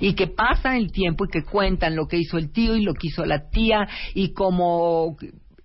y 0.00 0.14
que 0.14 0.26
pasan 0.26 0.76
el 0.76 0.92
tiempo 0.92 1.24
y 1.24 1.28
que 1.28 1.44
cuentan 1.44 1.96
lo 1.96 2.06
que 2.06 2.18
hizo 2.18 2.38
el 2.38 2.50
tío 2.52 2.76
y 2.76 2.82
lo 2.82 2.94
que 2.94 3.08
hizo 3.08 3.24
la 3.24 3.50
tía 3.50 3.88
y 4.14 4.32
como 4.32 5.16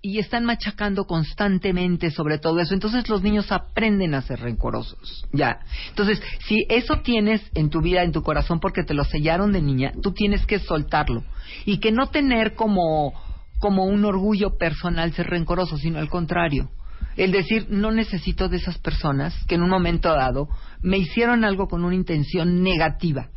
y 0.05 0.19
están 0.19 0.43
machacando 0.43 1.05
constantemente 1.05 2.11
sobre 2.11 2.37
todo 2.37 2.59
eso. 2.59 2.73
Entonces 2.73 3.07
los 3.07 3.23
niños 3.23 3.51
aprenden 3.53 4.13
a 4.15 4.21
ser 4.21 4.41
rencorosos. 4.41 5.25
Ya. 5.31 5.59
Entonces, 5.89 6.21
si 6.45 6.65
eso 6.67 6.99
tienes 7.03 7.41
en 7.55 7.69
tu 7.69 7.81
vida, 7.81 8.03
en 8.03 8.11
tu 8.11 8.21
corazón, 8.21 8.59
porque 8.59 8.83
te 8.83 8.93
lo 8.93 9.05
sellaron 9.05 9.53
de 9.53 9.61
niña, 9.61 9.93
tú 10.01 10.11
tienes 10.11 10.45
que 10.45 10.59
soltarlo 10.59 11.23
y 11.65 11.77
que 11.77 11.93
no 11.93 12.07
tener 12.07 12.53
como 12.53 13.13
como 13.59 13.85
un 13.85 14.03
orgullo 14.03 14.57
personal 14.57 15.13
ser 15.13 15.27
rencoroso, 15.27 15.77
sino 15.77 15.99
al 15.99 16.09
contrario. 16.09 16.69
El 17.15 17.31
decir, 17.31 17.67
no 17.69 17.91
necesito 17.91 18.49
de 18.49 18.57
esas 18.57 18.77
personas 18.79 19.35
que 19.47 19.55
en 19.55 19.63
un 19.63 19.69
momento 19.69 20.09
dado 20.09 20.49
me 20.81 20.97
hicieron 20.97 21.45
algo 21.45 21.67
con 21.67 21.83
una 21.83 21.95
intención 21.95 22.63
negativa. 22.63 23.29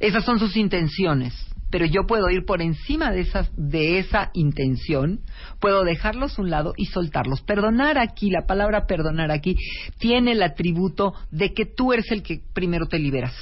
Esas 0.00 0.24
son 0.24 0.38
sus 0.38 0.56
intenciones. 0.56 1.34
pero 1.72 1.86
yo 1.86 2.06
puedo 2.06 2.28
ir 2.28 2.44
por 2.44 2.60
encima 2.60 3.10
de, 3.10 3.20
esas, 3.20 3.50
de 3.56 3.98
esa 3.98 4.30
intención, 4.34 5.20
puedo 5.58 5.84
dejarlos 5.84 6.38
a 6.38 6.42
un 6.42 6.50
lado 6.50 6.74
y 6.76 6.84
soltarlos. 6.84 7.40
Perdonar 7.40 7.96
aquí, 7.96 8.28
la 8.30 8.46
palabra 8.46 8.86
perdonar 8.86 9.30
aquí, 9.30 9.56
tiene 9.98 10.32
el 10.32 10.42
atributo 10.42 11.14
de 11.30 11.54
que 11.54 11.64
tú 11.64 11.94
eres 11.94 12.12
el 12.12 12.22
que 12.22 12.42
primero 12.52 12.86
te 12.88 12.98
liberas. 12.98 13.32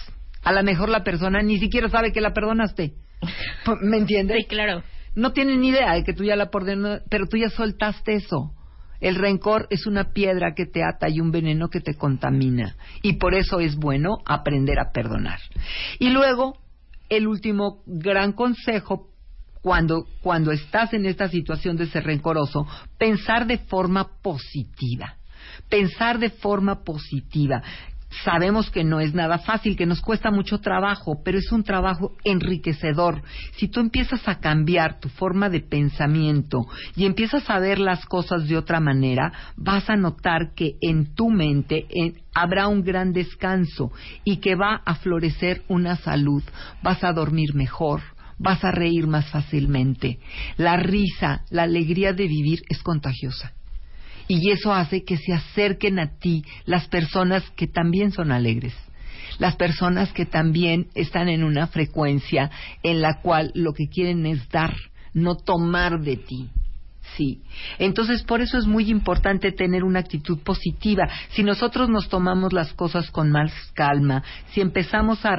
A 0.45 0.53
lo 0.53 0.63
mejor 0.63 0.91
la 0.91 1.03
persona 1.03 1.43
ni 1.43 1.59
siquiera 1.59 1.89
sabe 1.89 2.13
que 2.13 2.21
la 2.21 2.33
perdonaste. 2.33 2.93
¿Me 3.83 3.97
entiendes? 3.97 4.37
Sí, 4.39 4.45
claro. 4.45 4.85
No 5.17 5.33
tiene 5.33 5.57
ni 5.57 5.71
idea 5.71 5.95
de 5.95 6.05
que 6.05 6.13
tú 6.13 6.23
ya 6.23 6.37
la 6.37 6.51
perdonaste, 6.51 7.05
pero 7.11 7.27
tú 7.27 7.37
ya 7.37 7.51
soltaste 7.51 8.15
eso. 8.15 8.53
El 9.01 9.17
rencor 9.17 9.67
es 9.71 9.87
una 9.87 10.13
piedra 10.13 10.55
que 10.55 10.67
te 10.67 10.83
ata 10.83 11.09
y 11.09 11.21
un 11.21 11.31
veneno 11.31 11.69
que 11.69 11.81
te 11.81 11.95
contamina. 11.95 12.77
Y 13.03 13.15
por 13.15 13.35
eso 13.35 13.61
es 13.61 13.77
bueno 13.77 14.19
aprender 14.27 14.79
a 14.79 14.93
perdonar. 14.93 15.41
Y 15.99 16.11
luego, 16.11 16.59
el 17.09 17.27
último 17.27 17.83
gran 17.87 18.33
consejo 18.33 19.11
cuando, 19.63 20.07
cuando 20.23 20.53
estás 20.53 20.93
en 20.95 21.07
esta 21.07 21.29
situación 21.29 21.77
de 21.77 21.87
ser 21.87 22.05
rencoroso, 22.05 22.67
pensar 22.99 23.47
de 23.47 23.59
forma 23.59 24.09
positiva. 24.23 25.17
Pensar 25.69 26.19
de 26.19 26.31
forma 26.31 26.83
positiva. 26.83 27.63
Sabemos 28.25 28.71
que 28.71 28.83
no 28.83 29.01
es 29.01 29.15
nada 29.15 29.39
fácil, 29.39 29.77
que 29.77 29.87
nos 29.87 30.01
cuesta 30.01 30.31
mucho 30.31 30.59
trabajo, 30.59 31.23
pero 31.25 31.39
es 31.39 31.51
un 31.53 31.63
trabajo 31.63 32.17
enriquecedor. 32.25 33.23
Si 33.57 33.69
tú 33.69 33.81
empiezas 33.81 34.27
a 34.27 34.41
cambiar 34.41 34.99
tu 34.99 35.09
forma 35.09 35.49
de 35.49 35.61
pensamiento 35.61 36.67
y 36.97 37.07
empiezas 37.07 37.49
a 37.49 37.61
ver 37.61 37.79
las 37.79 38.05
cosas 38.07 38.49
de 38.49 38.57
otra 38.57 38.81
manera, 38.81 39.33
vas 39.57 39.89
a 39.89 39.97
notar 39.97 40.55
que 40.55 40.77
en 40.81 41.15
tu 41.15 41.31
mente 41.31 41.87
habrá 42.35 42.67
un 42.67 42.83
gran 42.83 43.13
descanso 43.13 43.93
y 44.25 44.39
que 44.39 44.57
va 44.57 44.83
a 44.85 44.97
florecer 44.97 45.63
una 45.69 45.97
salud. 45.97 46.43
Vas 46.83 47.05
a 47.05 47.13
dormir 47.13 47.55
mejor, 47.55 48.03
vas 48.39 48.65
a 48.65 48.73
reír 48.73 49.07
más 49.07 49.31
fácilmente. 49.31 50.19
La 50.57 50.77
risa, 50.77 51.45
la 51.51 51.63
alegría 51.63 52.13
de 52.13 52.27
vivir 52.27 52.63
es 52.69 52.83
contagiosa 52.83 53.53
y 54.31 54.53
eso 54.53 54.73
hace 54.73 55.03
que 55.03 55.17
se 55.17 55.33
acerquen 55.33 55.99
a 55.99 56.17
ti 56.19 56.45
las 56.65 56.87
personas 56.87 57.43
que 57.57 57.67
también 57.67 58.13
son 58.13 58.31
alegres, 58.31 58.75
las 59.41 59.57
personas 59.57 60.13
que 60.13 60.25
también 60.25 60.87
están 60.95 61.29
en 61.29 61.43
una 61.43 61.67
frecuencia 61.67 62.49
en 62.85 63.01
la 63.01 63.21
cual 63.23 63.51
lo 63.57 63.73
que 63.73 63.89
quieren 63.89 64.27
es 64.27 64.49
dar, 64.49 64.73
no 65.15 65.35
tomar 65.35 66.01
de 66.01 66.17
ti. 66.17 66.49
Sí. 67.17 67.43
Entonces, 67.79 68.23
por 68.23 68.41
eso 68.41 68.59
es 68.59 68.67
muy 68.67 68.91
importante 68.91 69.53
tener 69.53 69.85
una 69.85 70.01
actitud 70.01 70.39
positiva. 70.43 71.09
Si 71.31 71.43
nosotros 71.43 71.89
nos 71.89 72.09
tomamos 72.09 72.53
las 72.53 72.73
cosas 72.75 73.11
con 73.11 73.31
más 73.31 73.53
calma, 73.75 74.23
si 74.53 74.61
empezamos 74.61 75.25
a, 75.25 75.37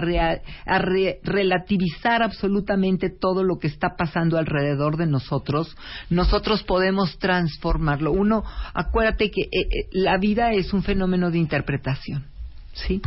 relativizar 1.23 2.23
absolutamente 2.23 3.09
todo 3.09 3.43
lo 3.43 3.57
que 3.57 3.67
está 3.67 3.95
pasando 3.95 4.37
alrededor 4.37 4.97
de 4.97 5.07
nosotros, 5.07 5.75
nosotros 6.09 6.63
podemos 6.63 7.17
transformarlo. 7.19 8.11
Uno, 8.11 8.43
acuérdate 8.73 9.31
que 9.31 9.41
eh, 9.41 9.49
eh, 9.51 9.87
la 9.91 10.17
vida 10.17 10.51
es 10.51 10.73
un 10.73 10.83
fenómeno 10.83 11.31
de 11.31 11.37
interpretación. 11.37 12.25
¿Sí? 12.73 13.01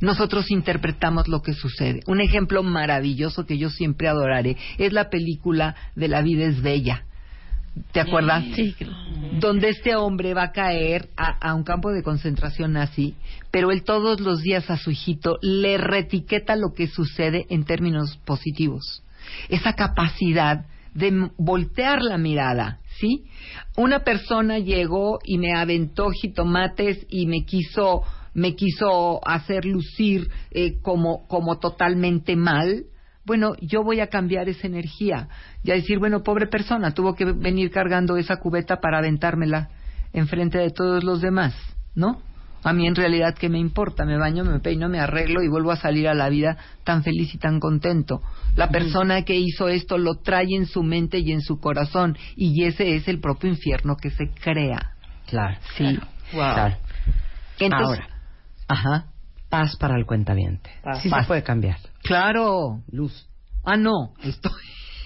nosotros 0.00 0.50
interpretamos 0.50 1.28
lo 1.28 1.42
que 1.42 1.52
sucede. 1.52 2.00
Un 2.06 2.20
ejemplo 2.20 2.62
maravilloso 2.62 3.46
que 3.46 3.56
yo 3.56 3.70
siempre 3.70 4.08
adoraré 4.08 4.56
es 4.78 4.92
la 4.92 5.10
película 5.10 5.76
de 5.94 6.08
La 6.08 6.22
vida 6.22 6.44
es 6.46 6.60
bella 6.60 7.04
¿Te 7.92 8.00
acuerdas? 8.00 8.44
Sí. 8.54 8.74
Donde 9.40 9.70
este 9.70 9.96
hombre 9.96 10.34
va 10.34 10.44
a 10.44 10.52
caer 10.52 11.08
a, 11.16 11.54
un 11.54 11.62
campo 11.62 11.90
de 11.90 12.02
concentración 12.02 12.74
nazi, 12.74 13.14
pero 13.50 13.70
él 13.70 13.82
todos 13.82 14.20
los 14.20 14.42
días 14.42 14.68
a 14.70 14.76
su 14.76 14.90
hijito 14.90 15.38
le 15.40 15.78
retiqueta 15.78 16.56
lo 16.56 16.74
que 16.74 16.86
sucede 16.86 17.46
en 17.48 17.64
términos 17.64 18.18
positivos. 18.24 19.02
Esa 19.48 19.72
capacidad 19.74 20.66
de 20.94 21.30
voltear 21.38 22.02
la 22.02 22.18
mirada, 22.18 22.80
¿sí? 22.98 23.24
Una 23.76 24.00
persona 24.00 24.58
llegó 24.58 25.18
y 25.24 25.38
me 25.38 25.54
aventó 25.54 26.10
jitomates 26.10 27.06
y 27.08 27.26
me 27.26 27.44
quiso 27.44 28.02
me 28.34 28.54
quiso 28.54 29.20
hacer 29.28 29.66
lucir 29.66 30.30
eh, 30.52 30.80
como, 30.80 31.26
como 31.28 31.58
totalmente 31.58 32.34
mal, 32.34 32.86
bueno, 33.24 33.54
yo 33.60 33.82
voy 33.82 34.00
a 34.00 34.08
cambiar 34.08 34.48
esa 34.48 34.66
energía 34.66 35.28
y 35.62 35.70
a 35.70 35.74
decir, 35.74 35.98
bueno, 35.98 36.22
pobre 36.22 36.46
persona, 36.46 36.92
tuvo 36.92 37.14
que 37.14 37.24
venir 37.24 37.70
cargando 37.70 38.16
esa 38.16 38.36
cubeta 38.36 38.80
para 38.80 38.98
aventármela 38.98 39.68
enfrente 40.12 40.58
de 40.58 40.70
todos 40.70 41.04
los 41.04 41.20
demás, 41.20 41.54
¿no? 41.94 42.20
A 42.64 42.72
mí 42.72 42.86
en 42.86 42.94
realidad, 42.94 43.34
¿qué 43.34 43.48
me 43.48 43.58
importa? 43.58 44.04
Me 44.04 44.16
baño, 44.16 44.44
me 44.44 44.60
peino, 44.60 44.88
me 44.88 45.00
arreglo 45.00 45.42
y 45.42 45.48
vuelvo 45.48 45.72
a 45.72 45.76
salir 45.76 46.06
a 46.06 46.14
la 46.14 46.28
vida 46.28 46.56
tan 46.84 47.02
feliz 47.02 47.34
y 47.34 47.38
tan 47.38 47.58
contento. 47.58 48.22
La 48.54 48.68
persona 48.68 49.22
que 49.22 49.34
hizo 49.34 49.68
esto 49.68 49.98
lo 49.98 50.16
trae 50.16 50.46
en 50.50 50.66
su 50.66 50.84
mente 50.84 51.18
y 51.18 51.32
en 51.32 51.40
su 51.40 51.58
corazón 51.58 52.16
y 52.36 52.64
ese 52.64 52.94
es 52.94 53.08
el 53.08 53.18
propio 53.18 53.50
infierno 53.50 53.96
que 53.96 54.10
se 54.10 54.28
crea. 54.28 54.92
Claro. 55.26 55.58
Sí. 55.76 55.98
Wow. 56.34 56.44
Ahora. 57.72 58.08
Ajá. 58.68 59.06
Paz 59.48 59.76
para 59.76 59.96
el 59.96 60.06
cuentaviente. 60.06 60.70
Sí 61.02 61.10
se 61.10 61.22
puede 61.26 61.42
cambiar. 61.42 61.78
Claro. 62.02 62.82
Luz. 62.90 63.28
Ah, 63.64 63.76
no. 63.76 64.14
Estoy... 64.22 64.52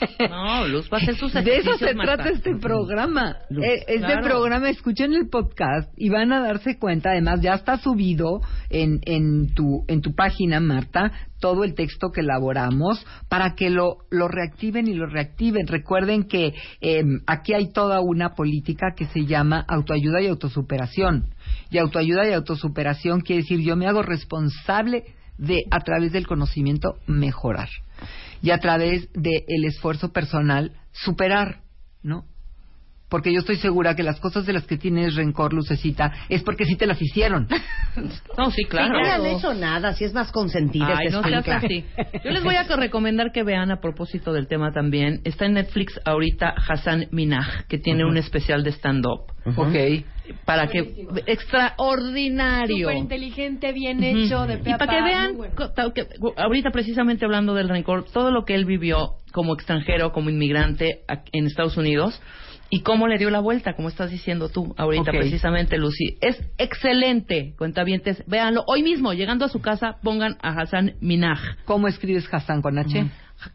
No, 0.30 0.66
Luz 0.66 0.88
va 0.92 0.98
a 0.98 1.00
hacer 1.00 1.16
sus 1.16 1.32
De 1.32 1.56
eso 1.56 1.76
se 1.78 1.94
trata 1.94 2.28
este 2.28 2.56
programa. 2.56 3.37
Eh, 3.50 3.85
este 3.88 4.18
programa, 4.22 4.68
escuchen 4.68 5.12
el 5.14 5.28
podcast 5.28 5.92
y 5.96 6.09
van 6.09 6.32
a 6.32 6.40
darse 6.40 6.78
cuenta, 6.78 7.11
además 7.11 7.40
ya 7.40 7.54
está 7.54 7.78
subido 7.78 8.40
en, 8.70 9.00
en, 9.04 9.54
tu, 9.54 9.85
en 9.88 10.00
tu 10.00 10.14
página, 10.14 10.61
Marta, 10.61 11.12
todo 11.40 11.64
el 11.64 11.74
texto 11.74 12.11
que 12.11 12.20
elaboramos 12.20 13.04
para 13.28 13.54
que 13.54 13.70
lo, 13.70 13.98
lo 14.11 14.28
reactiven 14.28 14.88
y 14.88 14.94
lo 14.94 15.06
reactiven. 15.06 15.66
Recuerden 15.66 16.24
que 16.24 16.54
em, 16.80 17.20
aquí 17.26 17.54
hay 17.54 17.72
toda 17.72 18.00
una 18.00 18.35
política 18.35 18.94
que 18.96 19.06
se 19.06 19.26
llama 19.26 19.64
autoayuda 19.68 20.20
y 20.20 20.28
autosuperación. 20.28 21.30
Y 21.70 21.78
autoayuda 21.78 22.28
y 22.28 22.32
autosuperación 22.32 23.20
quiere 23.20 23.42
decir 23.42 23.61
yo 23.61 23.76
me 23.76 23.87
hago 23.87 24.02
responsable 24.02 25.04
de, 25.38 25.64
a 25.70 25.81
través 25.81 26.12
del 26.12 26.27
conocimiento, 26.27 26.99
mejorar. 27.07 27.68
Y 28.42 28.51
a 28.51 28.59
través 28.59 29.09
del 29.12 29.64
esfuerzo 29.64 30.12
personal, 30.12 30.72
superar, 30.92 31.62
¿no? 32.03 32.25
Porque 33.09 33.33
yo 33.33 33.40
estoy 33.40 33.57
segura 33.57 33.95
que 33.95 34.03
las 34.03 34.19
cosas 34.19 34.47
de 34.47 34.53
las 34.53 34.66
que 34.66 34.77
tienes 34.77 35.14
rencor, 35.14 35.53
Lucecita, 35.53 36.12
es 36.29 36.42
porque 36.42 36.64
sí 36.64 36.75
te 36.75 36.87
las 36.87 37.01
hicieron. 37.01 37.47
no, 38.37 38.51
sí, 38.51 38.64
claro. 38.64 39.01
no 39.01 39.12
han 39.12 39.27
hecho 39.27 39.55
nada, 39.55 39.92
si 39.92 40.05
es 40.05 40.12
más 40.12 40.33
consentida. 40.33 40.97
Ay, 40.99 41.09
no 41.11 41.23
seas 41.23 41.49
así. 41.49 41.85
Yo 42.25 42.31
les 42.31 42.42
voy 42.42 42.57
a 42.57 42.64
recomendar 42.77 43.31
que 43.33 43.45
vean 43.45 43.71
a 43.71 43.81
propósito 43.81 44.33
del 44.33 44.49
tema 44.49 44.73
también. 44.73 45.21
Está 45.25 45.47
en 45.47 45.55
Netflix 45.55 46.01
ahorita 46.05 46.55
Hassan 46.69 47.07
Minaj, 47.12 47.66
que 47.69 47.79
tiene 47.79 48.05
un 48.05 48.16
especial 48.16 48.64
de 48.64 48.73
stand-up. 48.73 49.33
Ok. 49.57 50.05
Para 50.45 50.66
que 50.66 51.07
extraordinario. 51.27 52.88
Súper 52.88 52.97
inteligente, 52.97 53.73
bien 53.73 54.03
hecho, 54.03 54.47
de 54.47 54.55
Y 54.55 54.75
para 54.75 54.87
que 54.87 55.03
vean, 55.03 55.37
ahorita 56.37 56.71
precisamente 56.71 57.25
hablando 57.25 57.55
del 57.55 57.69
rencor, 57.69 58.05
todo 58.12 58.33
lo 58.33 58.45
que 58.45 58.57
él 58.57 58.64
vivió 58.64 59.14
como 59.33 59.55
extranjero, 59.55 60.11
como 60.12 60.31
inmigrante 60.31 61.03
en 61.33 61.47
Estados 61.47 61.77
Unidos, 61.77 62.21
y 62.70 62.81
cómo 62.81 63.09
le 63.09 63.18
dio 63.18 63.31
la 63.31 63.40
vuelta, 63.40 63.74
como 63.74 63.88
estás 63.88 64.11
diciendo 64.11 64.48
tú 64.48 64.74
ahorita 64.76 65.12
precisamente, 65.12 65.79
Lucy. 65.79 66.16
Es 66.20 66.42
excelente, 66.59 67.55
cuentavientes. 67.57 68.24
Véanlo. 68.26 68.64
Hoy 68.66 68.83
mismo, 68.83 69.12
llegando 69.12 69.44
a 69.44 69.48
su 69.48 69.61
casa, 69.61 69.96
pongan 70.02 70.37
a 70.42 70.61
Hassan 70.61 70.94
Minaj. 71.00 71.40
¿Cómo 71.64 71.88
escribes 71.88 72.29
Hassan 72.31 72.62
con 72.62 72.79
H? 72.79 73.07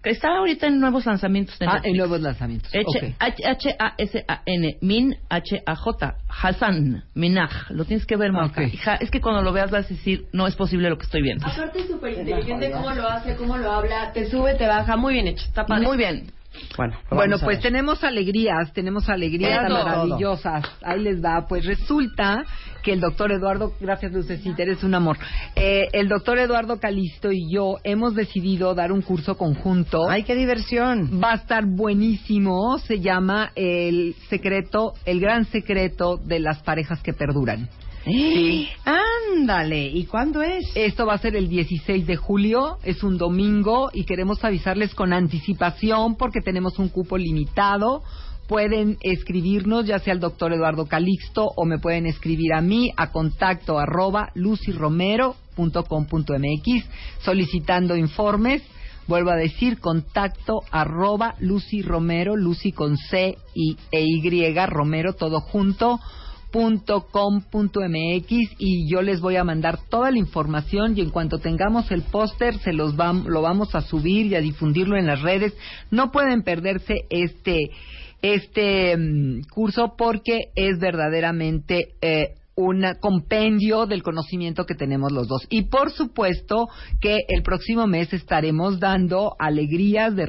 Está 0.04 0.38
ahorita 0.38 0.67
en 0.67 0.80
nuevos 0.80 1.06
lanzamientos. 1.06 1.58
ah, 1.62 1.82
en 1.84 1.97
nuevos 1.97 2.21
lanzamientos. 2.21 2.71
H-A-S-A-N, 3.19 4.78
Min, 4.82 5.15
H-A-J, 5.28 6.15
Hassan, 6.30 7.04
Minaj. 7.15 7.71
Lo 7.71 7.86
tienes 7.86 8.06
que 8.06 8.15
ver, 8.15 8.32
Marta. 8.32 8.62
es 8.62 9.12
que 9.12 9.21
cuando 9.21 9.41
lo 9.41 9.52
veas 9.52 9.71
vas 9.71 9.86
a 9.86 9.89
decir, 9.89 10.28
no 10.34 10.47
es 10.47 10.56
posible 10.56 10.89
lo 10.89 10.97
que 10.97 11.06
estoy 11.06 11.24
viendo. 11.24 11.47
Aparte 11.47 11.80
es 11.80 11.88
súper 11.88 12.13
inteligente 12.13 12.71
cómo 12.71 12.91
lo 12.91 13.08
hace, 13.08 13.36
cómo 13.36 13.58
lo 13.58 13.71
habla, 13.71 14.13
te 14.13 14.30
sube, 14.30 14.54
te 14.54 14.67
baja, 14.67 14.95
muy 14.95 15.13
bien 15.13 15.28
hecho. 15.28 15.45
Está 15.45 15.65
Muy 15.67 15.97
bien. 15.97 16.32
Bueno, 16.78 16.98
bueno 17.10 17.38
pues 17.40 17.60
tenemos 17.60 18.04
alegrías, 18.04 18.72
tenemos 18.74 19.10
alegrías 19.10 19.70
maravillosas. 19.70 20.66
Ahí 20.84 21.02
les 21.02 21.24
va. 21.24 21.46
Pues 21.48 21.66
resulta 21.66 22.44
que 22.84 22.94
el 22.94 23.00
doctor 23.00 23.32
Eduardo, 23.32 23.74
gracias 23.80 24.12
Lucecita, 24.12 24.64
eres 24.64 24.84
un 24.84 24.96
amor. 24.96 25.18
Eh, 25.56 25.88
el 25.94 26.08
doctor 26.08 26.40
Eduardo 26.40 26.80
Calisto 26.80 27.32
y 27.32 27.52
yo 27.52 27.78
hemos 27.84 28.16
decidido 28.16 28.74
dar 28.74 28.92
un 28.92 29.02
curso 29.02 29.38
conjunto. 29.38 30.10
¡Ay, 30.10 30.24
qué 30.24 30.36
diversión! 30.36 31.22
Va 31.24 31.34
a 31.34 31.36
estar 31.36 31.66
buenísimo. 31.66 32.78
Se 32.80 33.00
llama 33.00 33.52
El 33.56 34.16
secreto, 34.30 34.94
el 35.06 35.20
gran 35.20 35.46
secreto 35.46 36.18
de 36.18 36.40
las 36.40 36.62
parejas 36.64 37.02
que 37.02 37.14
perduran. 37.14 37.70
Sí. 38.04 38.68
Ándale, 38.84 39.88
¿y 39.88 40.06
cuándo 40.06 40.42
es? 40.42 40.66
Esto 40.76 41.06
va 41.06 41.14
a 41.14 41.20
ser 41.20 41.36
el 41.36 41.50
16 41.50 42.08
de 42.08 42.16
julio, 42.16 42.80
es 42.84 43.04
un 43.04 43.18
domingo 43.18 43.92
y 43.94 44.06
queremos 44.06 44.44
avisarles 44.44 44.96
con 44.96 45.14
anticipación 45.14 46.16
porque 46.16 46.42
tenemos 46.42 46.80
un 46.80 46.90
cupo 46.90 47.18
limitado. 47.18 48.04
Pueden 48.48 48.98
escribirnos 49.02 49.86
ya 49.86 50.00
sea 50.00 50.13
al 50.13 50.19
doctor 50.19 50.52
Eduardo 50.52 50.88
Calixto 50.88 51.52
o 51.56 51.65
me 51.65 51.80
pueden 51.80 52.06
escribir 52.06 52.54
a 52.54 52.62
mí 52.62 52.92
a 52.98 53.12
contacto 53.12 53.80
arroba 53.80 54.32
lucyromero.com.mx 54.36 56.86
solicitando 57.23 57.96
informes 57.96 58.62
Vuelvo 59.08 59.32
a 59.32 59.36
decir, 59.36 59.80
contacto 59.80 60.62
arroba 60.71 61.34
Lucy 61.40 61.82
Romero, 61.82 62.38
Lucy 62.38 62.71
con 62.71 62.98
C 62.98 63.36
y, 63.54 63.75
e 63.92 64.06
Y, 64.06 64.56
Romero, 64.67 65.13
todo 65.13 65.42
junto 65.42 66.00
.com.mx 66.52 68.29
y 68.58 68.89
yo 68.91 69.02
les 69.02 69.21
voy 69.21 69.35
a 69.37 69.43
mandar 69.43 69.79
toda 69.89 70.12
la 70.12 70.17
información 70.17 70.97
y 70.97 71.02
en 71.02 71.10
cuanto 71.10 71.39
tengamos 71.39 71.91
el 71.91 72.04
póster 72.04 72.58
se 72.60 72.73
los 72.73 72.95
lo 72.95 73.41
vamos 73.41 73.73
a 73.75 73.81
subir 73.81 74.27
y 74.27 74.35
a 74.35 74.41
difundirlo 74.41 74.97
en 74.97 75.08
las 75.08 75.21
redes. 75.21 75.54
No 75.89 76.12
pueden 76.12 76.43
perderse 76.43 77.06
este 77.10 77.71
este 78.21 78.95
mm, 78.97 79.47
curso 79.49 79.95
porque 79.97 80.52
es 80.56 80.79
verdaderamente 80.79 81.93
eh, 82.02 82.35
un 82.56 82.85
compendio 82.99 83.85
del 83.85 84.04
conocimiento 84.04 84.65
que 84.65 84.75
tenemos 84.75 85.12
los 85.12 85.27
dos. 85.27 85.47
Y 85.49 85.63
por 85.63 85.91
supuesto 85.91 86.67
que 86.99 87.19
el 87.27 87.43
próximo 87.43 87.87
mes 87.87 88.13
estaremos 88.13 88.79
dando 88.79 89.35
alegrías 89.39 90.15
de, 90.15 90.25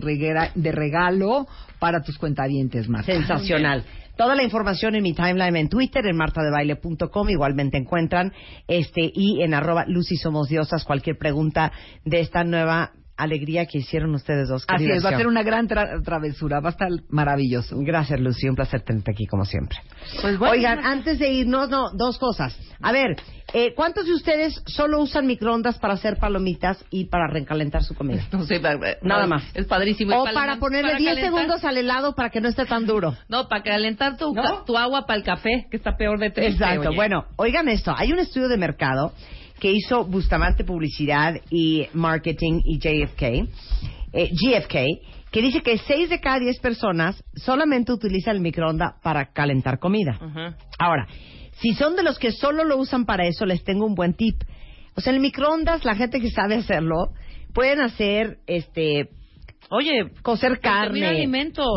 de 0.54 0.72
regalo 0.72 1.46
para 1.78 2.02
tus 2.02 2.18
cuentavientes 2.18 2.88
más. 2.88 3.06
Sensacional. 3.06 3.84
Toda 4.16 4.34
la 4.34 4.42
información 4.42 4.94
en 4.94 5.02
mi 5.02 5.14
timeline 5.14 5.56
en 5.56 5.68
Twitter, 5.68 6.06
en 6.06 6.16
martadebaile.com, 6.16 7.30
igualmente 7.30 7.78
encuentran, 7.78 8.32
este, 8.68 9.10
y 9.12 9.42
en 9.42 9.54
arroba 9.54 9.84
Lucy 9.86 10.16
Somos 10.16 10.48
Diosas, 10.48 10.84
cualquier 10.84 11.16
pregunta 11.16 11.72
de 12.04 12.20
esta 12.20 12.44
nueva 12.44 12.92
alegría 13.16 13.66
que 13.66 13.78
hicieron 13.78 14.14
ustedes 14.14 14.48
dos. 14.48 14.64
Así 14.68 14.90
es, 14.90 15.04
va 15.04 15.10
a 15.10 15.16
ser 15.16 15.26
una 15.26 15.42
gran 15.42 15.68
travesura, 15.68 16.60
va 16.60 16.70
a 16.70 16.72
estar 16.72 16.88
maravilloso. 17.08 17.76
Gracias, 17.80 18.20
Lucy, 18.20 18.48
un 18.48 18.56
placer 18.56 18.82
tenerte 18.82 19.12
aquí 19.12 19.26
como 19.26 19.44
siempre. 19.44 19.78
Pues 20.20 20.40
Oigan, 20.40 20.84
antes 20.84 21.18
de 21.18 21.30
irnos, 21.32 21.68
no, 21.68 21.90
dos 21.92 22.18
cosas. 22.18 22.58
A 22.80 22.90
ver, 22.90 23.16
eh, 23.54 23.74
¿cuántos 23.74 24.06
de 24.06 24.14
ustedes 24.14 24.62
solo 24.66 25.00
usan 25.00 25.26
microondas 25.26 25.78
para 25.78 25.94
hacer 25.94 26.16
palomitas 26.16 26.84
y 26.90 27.04
para 27.04 27.28
recalentar 27.28 27.84
su 27.84 27.94
comida? 27.94 28.26
No 28.32 28.44
sé, 28.44 28.60
nada 29.02 29.26
más. 29.26 29.44
Es 29.54 29.66
padrísimo. 29.66 30.22
O 30.22 30.24
para, 30.24 30.56
ponerle 30.56 30.96
10 30.96 31.20
segundos 31.20 31.64
al 31.64 31.76
helado 31.76 32.14
para 32.14 32.30
que 32.30 32.40
no 32.40 32.48
esté 32.48 32.64
tan 32.66 32.86
duro. 32.86 33.14
No, 33.28 33.48
para 33.48 33.62
calentar 33.62 34.16
tu, 34.16 34.34
tu 34.66 34.76
agua 34.76 35.06
para 35.06 35.18
el 35.18 35.24
café, 35.24 35.66
que 35.70 35.76
está 35.76 35.96
peor 35.96 36.18
de 36.18 36.30
tres. 36.30 36.54
Exacto. 36.54 36.92
Bueno, 36.94 37.26
oigan 37.36 37.68
esto, 37.68 37.94
hay 37.96 38.12
un 38.12 38.18
estudio 38.18 38.48
de 38.48 38.56
mercado 38.56 39.12
que 39.62 39.70
hizo 39.70 40.04
Bustamante 40.04 40.64
Publicidad 40.64 41.36
y 41.48 41.86
Marketing 41.92 42.62
y 42.64 42.80
JFK, 42.80 43.22
eh, 44.12 44.30
GFK, 44.32 45.30
que 45.30 45.40
dice 45.40 45.62
que 45.62 45.78
6 45.78 46.10
de 46.10 46.18
cada 46.18 46.40
10 46.40 46.58
personas 46.58 47.22
solamente 47.36 47.92
utilizan 47.92 48.34
el 48.34 48.42
microondas 48.42 48.94
para 49.04 49.26
calentar 49.26 49.78
comida. 49.78 50.18
Ahora, 50.80 51.06
si 51.60 51.74
son 51.74 51.94
de 51.94 52.02
los 52.02 52.18
que 52.18 52.32
solo 52.32 52.64
lo 52.64 52.76
usan 52.76 53.04
para 53.04 53.24
eso, 53.24 53.46
les 53.46 53.62
tengo 53.62 53.86
un 53.86 53.94
buen 53.94 54.14
tip. 54.14 54.42
O 54.96 55.00
sea, 55.00 55.12
el 55.12 55.20
microondas, 55.20 55.84
la 55.84 55.94
gente 55.94 56.20
que 56.20 56.32
sabe 56.32 56.56
hacerlo, 56.56 57.12
pueden 57.54 57.80
hacer 57.80 58.38
este 58.48 59.10
Oye, 59.70 60.10
cocer 60.22 60.58
carne, 60.60 61.26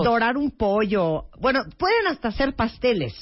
dorar 0.03 0.37
un 0.37 0.49
pollo. 0.49 1.25
Bueno, 1.39 1.61
pueden 1.77 2.07
hasta 2.07 2.29
hacer 2.29 2.55
pasteles. 2.55 3.13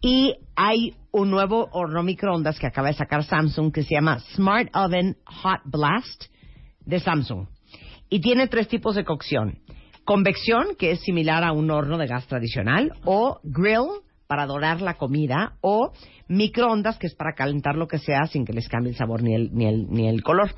Y 0.00 0.34
hay 0.56 0.94
un 1.12 1.30
nuevo 1.30 1.68
horno 1.72 2.02
microondas 2.02 2.58
que 2.58 2.66
acaba 2.66 2.88
de 2.88 2.94
sacar 2.94 3.24
Samsung 3.24 3.72
que 3.72 3.82
se 3.82 3.94
llama 3.94 4.20
Smart 4.34 4.70
Oven 4.74 5.16
Hot 5.26 5.60
Blast 5.64 6.24
de 6.86 7.00
Samsung. 7.00 7.46
Y 8.08 8.20
tiene 8.20 8.48
tres 8.48 8.68
tipos 8.68 8.94
de 8.94 9.04
cocción. 9.04 9.58
Convección, 10.04 10.74
que 10.78 10.92
es 10.92 11.00
similar 11.00 11.44
a 11.44 11.52
un 11.52 11.70
horno 11.70 11.98
de 11.98 12.06
gas 12.06 12.26
tradicional, 12.26 12.92
o 13.04 13.40
grill, 13.44 14.02
para 14.26 14.46
dorar 14.46 14.80
la 14.80 14.94
comida, 14.94 15.56
o 15.60 15.92
microondas, 16.28 16.98
que 16.98 17.06
es 17.06 17.14
para 17.14 17.34
calentar 17.34 17.76
lo 17.76 17.86
que 17.86 17.98
sea 17.98 18.26
sin 18.26 18.44
que 18.44 18.52
les 18.52 18.68
cambie 18.68 18.92
el 18.92 18.96
sabor 18.96 19.22
ni 19.22 19.34
el, 19.34 19.50
ni 19.52 19.66
el, 19.66 19.90
ni 19.90 20.08
el 20.08 20.22
color. 20.22 20.54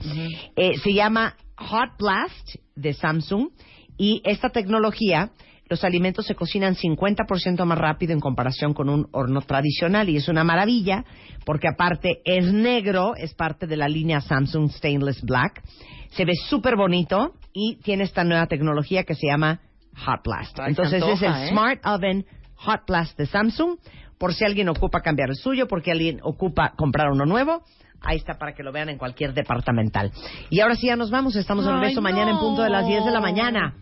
Eh, 0.57 0.78
se 0.78 0.93
llama 0.93 1.36
Hot 1.57 1.99
Blast 1.99 2.57
de 2.76 2.93
Samsung 2.93 3.49
y 3.97 4.22
esta 4.24 4.51
tecnología 4.51 5.32
los 5.73 5.85
alimentos 5.85 6.27
se 6.27 6.35
cocinan 6.35 6.75
50% 6.75 7.64
más 7.64 7.79
rápido 7.79 8.12
en 8.12 8.20
comparación 8.20 8.75
con 8.75 8.91
un 8.91 9.09
horno 9.12 9.41
tradicional 9.41 10.11
y 10.11 10.16
es 10.16 10.29
una 10.29 10.45
maravilla 10.45 11.07
porque 11.47 11.66
aparte 11.66 12.20
es 12.27 12.53
negro, 12.53 13.14
es 13.16 13.33
parte 13.33 13.66
de 13.66 13.79
la 13.79 13.89
línea 13.89 14.20
Samsung 14.20 14.70
Stainless 14.70 15.23
Black, 15.23 15.62
se 16.11 16.27
ve 16.27 16.35
súper 16.35 16.77
bonito 16.77 17.33
y 17.55 17.77
tiene 17.77 18.05
esta 18.05 18.23
nueva 18.23 18.49
tecnología 18.49 19.05
que 19.05 19.14
se 19.14 19.29
llama 19.29 19.61
Hot 20.05 20.23
Blast. 20.23 20.59
Entonces 20.59 21.03
es 21.03 21.23
el 21.23 21.33
¿eh? 21.33 21.49
Smart 21.49 21.81
Oven 21.87 22.27
Hot 22.57 22.83
Blast 22.87 23.16
de 23.16 23.25
Samsung 23.25 23.79
por 24.18 24.35
si 24.35 24.45
alguien 24.45 24.68
ocupa 24.68 25.01
cambiar 25.01 25.31
el 25.31 25.37
suyo, 25.37 25.66
porque 25.68 25.91
alguien 25.91 26.20
ocupa 26.23 26.75
comprar 26.77 27.11
uno 27.11 27.25
nuevo. 27.25 27.62
Ahí 28.03 28.18
está 28.18 28.35
para 28.35 28.53
que 28.53 28.62
lo 28.62 28.73
vean 28.73 28.91
en 28.91 28.99
cualquier 28.99 29.33
departamental. 29.33 30.12
Y 30.51 30.61
ahora 30.61 30.75
sí 30.75 30.89
ya 30.89 30.97
nos 30.97 31.11
vamos, 31.11 31.35
estamos 31.35 31.64
de 31.64 31.73
regreso 31.73 32.03
mañana 32.03 32.33
en 32.33 32.37
punto 32.37 32.61
de 32.61 32.68
las 32.68 32.87
10 32.87 33.07
de 33.07 33.11
la 33.11 33.20
mañana. 33.20 33.75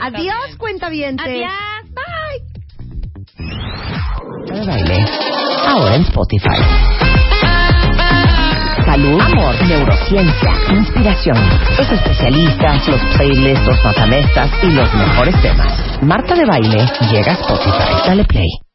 Adiós, 0.00 0.56
cuenta 0.58 0.88
bien. 0.88 1.16
Adiós. 1.20 1.52
Bye. 1.94 2.48
baile. 4.66 5.04
Ahora 5.66 5.96
en 5.96 6.02
Spotify. 6.02 6.48
Salud, 8.84 9.20
amor, 9.20 9.54
neurociencia, 9.66 10.50
inspiración. 10.70 11.36
Los 11.76 11.90
especialistas, 11.92 12.88
los 12.88 13.00
playlists, 13.16 13.66
los 13.66 13.84
matamestas 13.84 14.50
y 14.62 14.70
los 14.70 14.94
mejores 14.94 15.42
temas. 15.42 16.02
Marta 16.02 16.34
de 16.34 16.46
Baile 16.46 16.86
llega 17.10 17.32
a 17.32 17.34
Spotify. 17.34 18.06
Dale 18.06 18.24
play. 18.24 18.67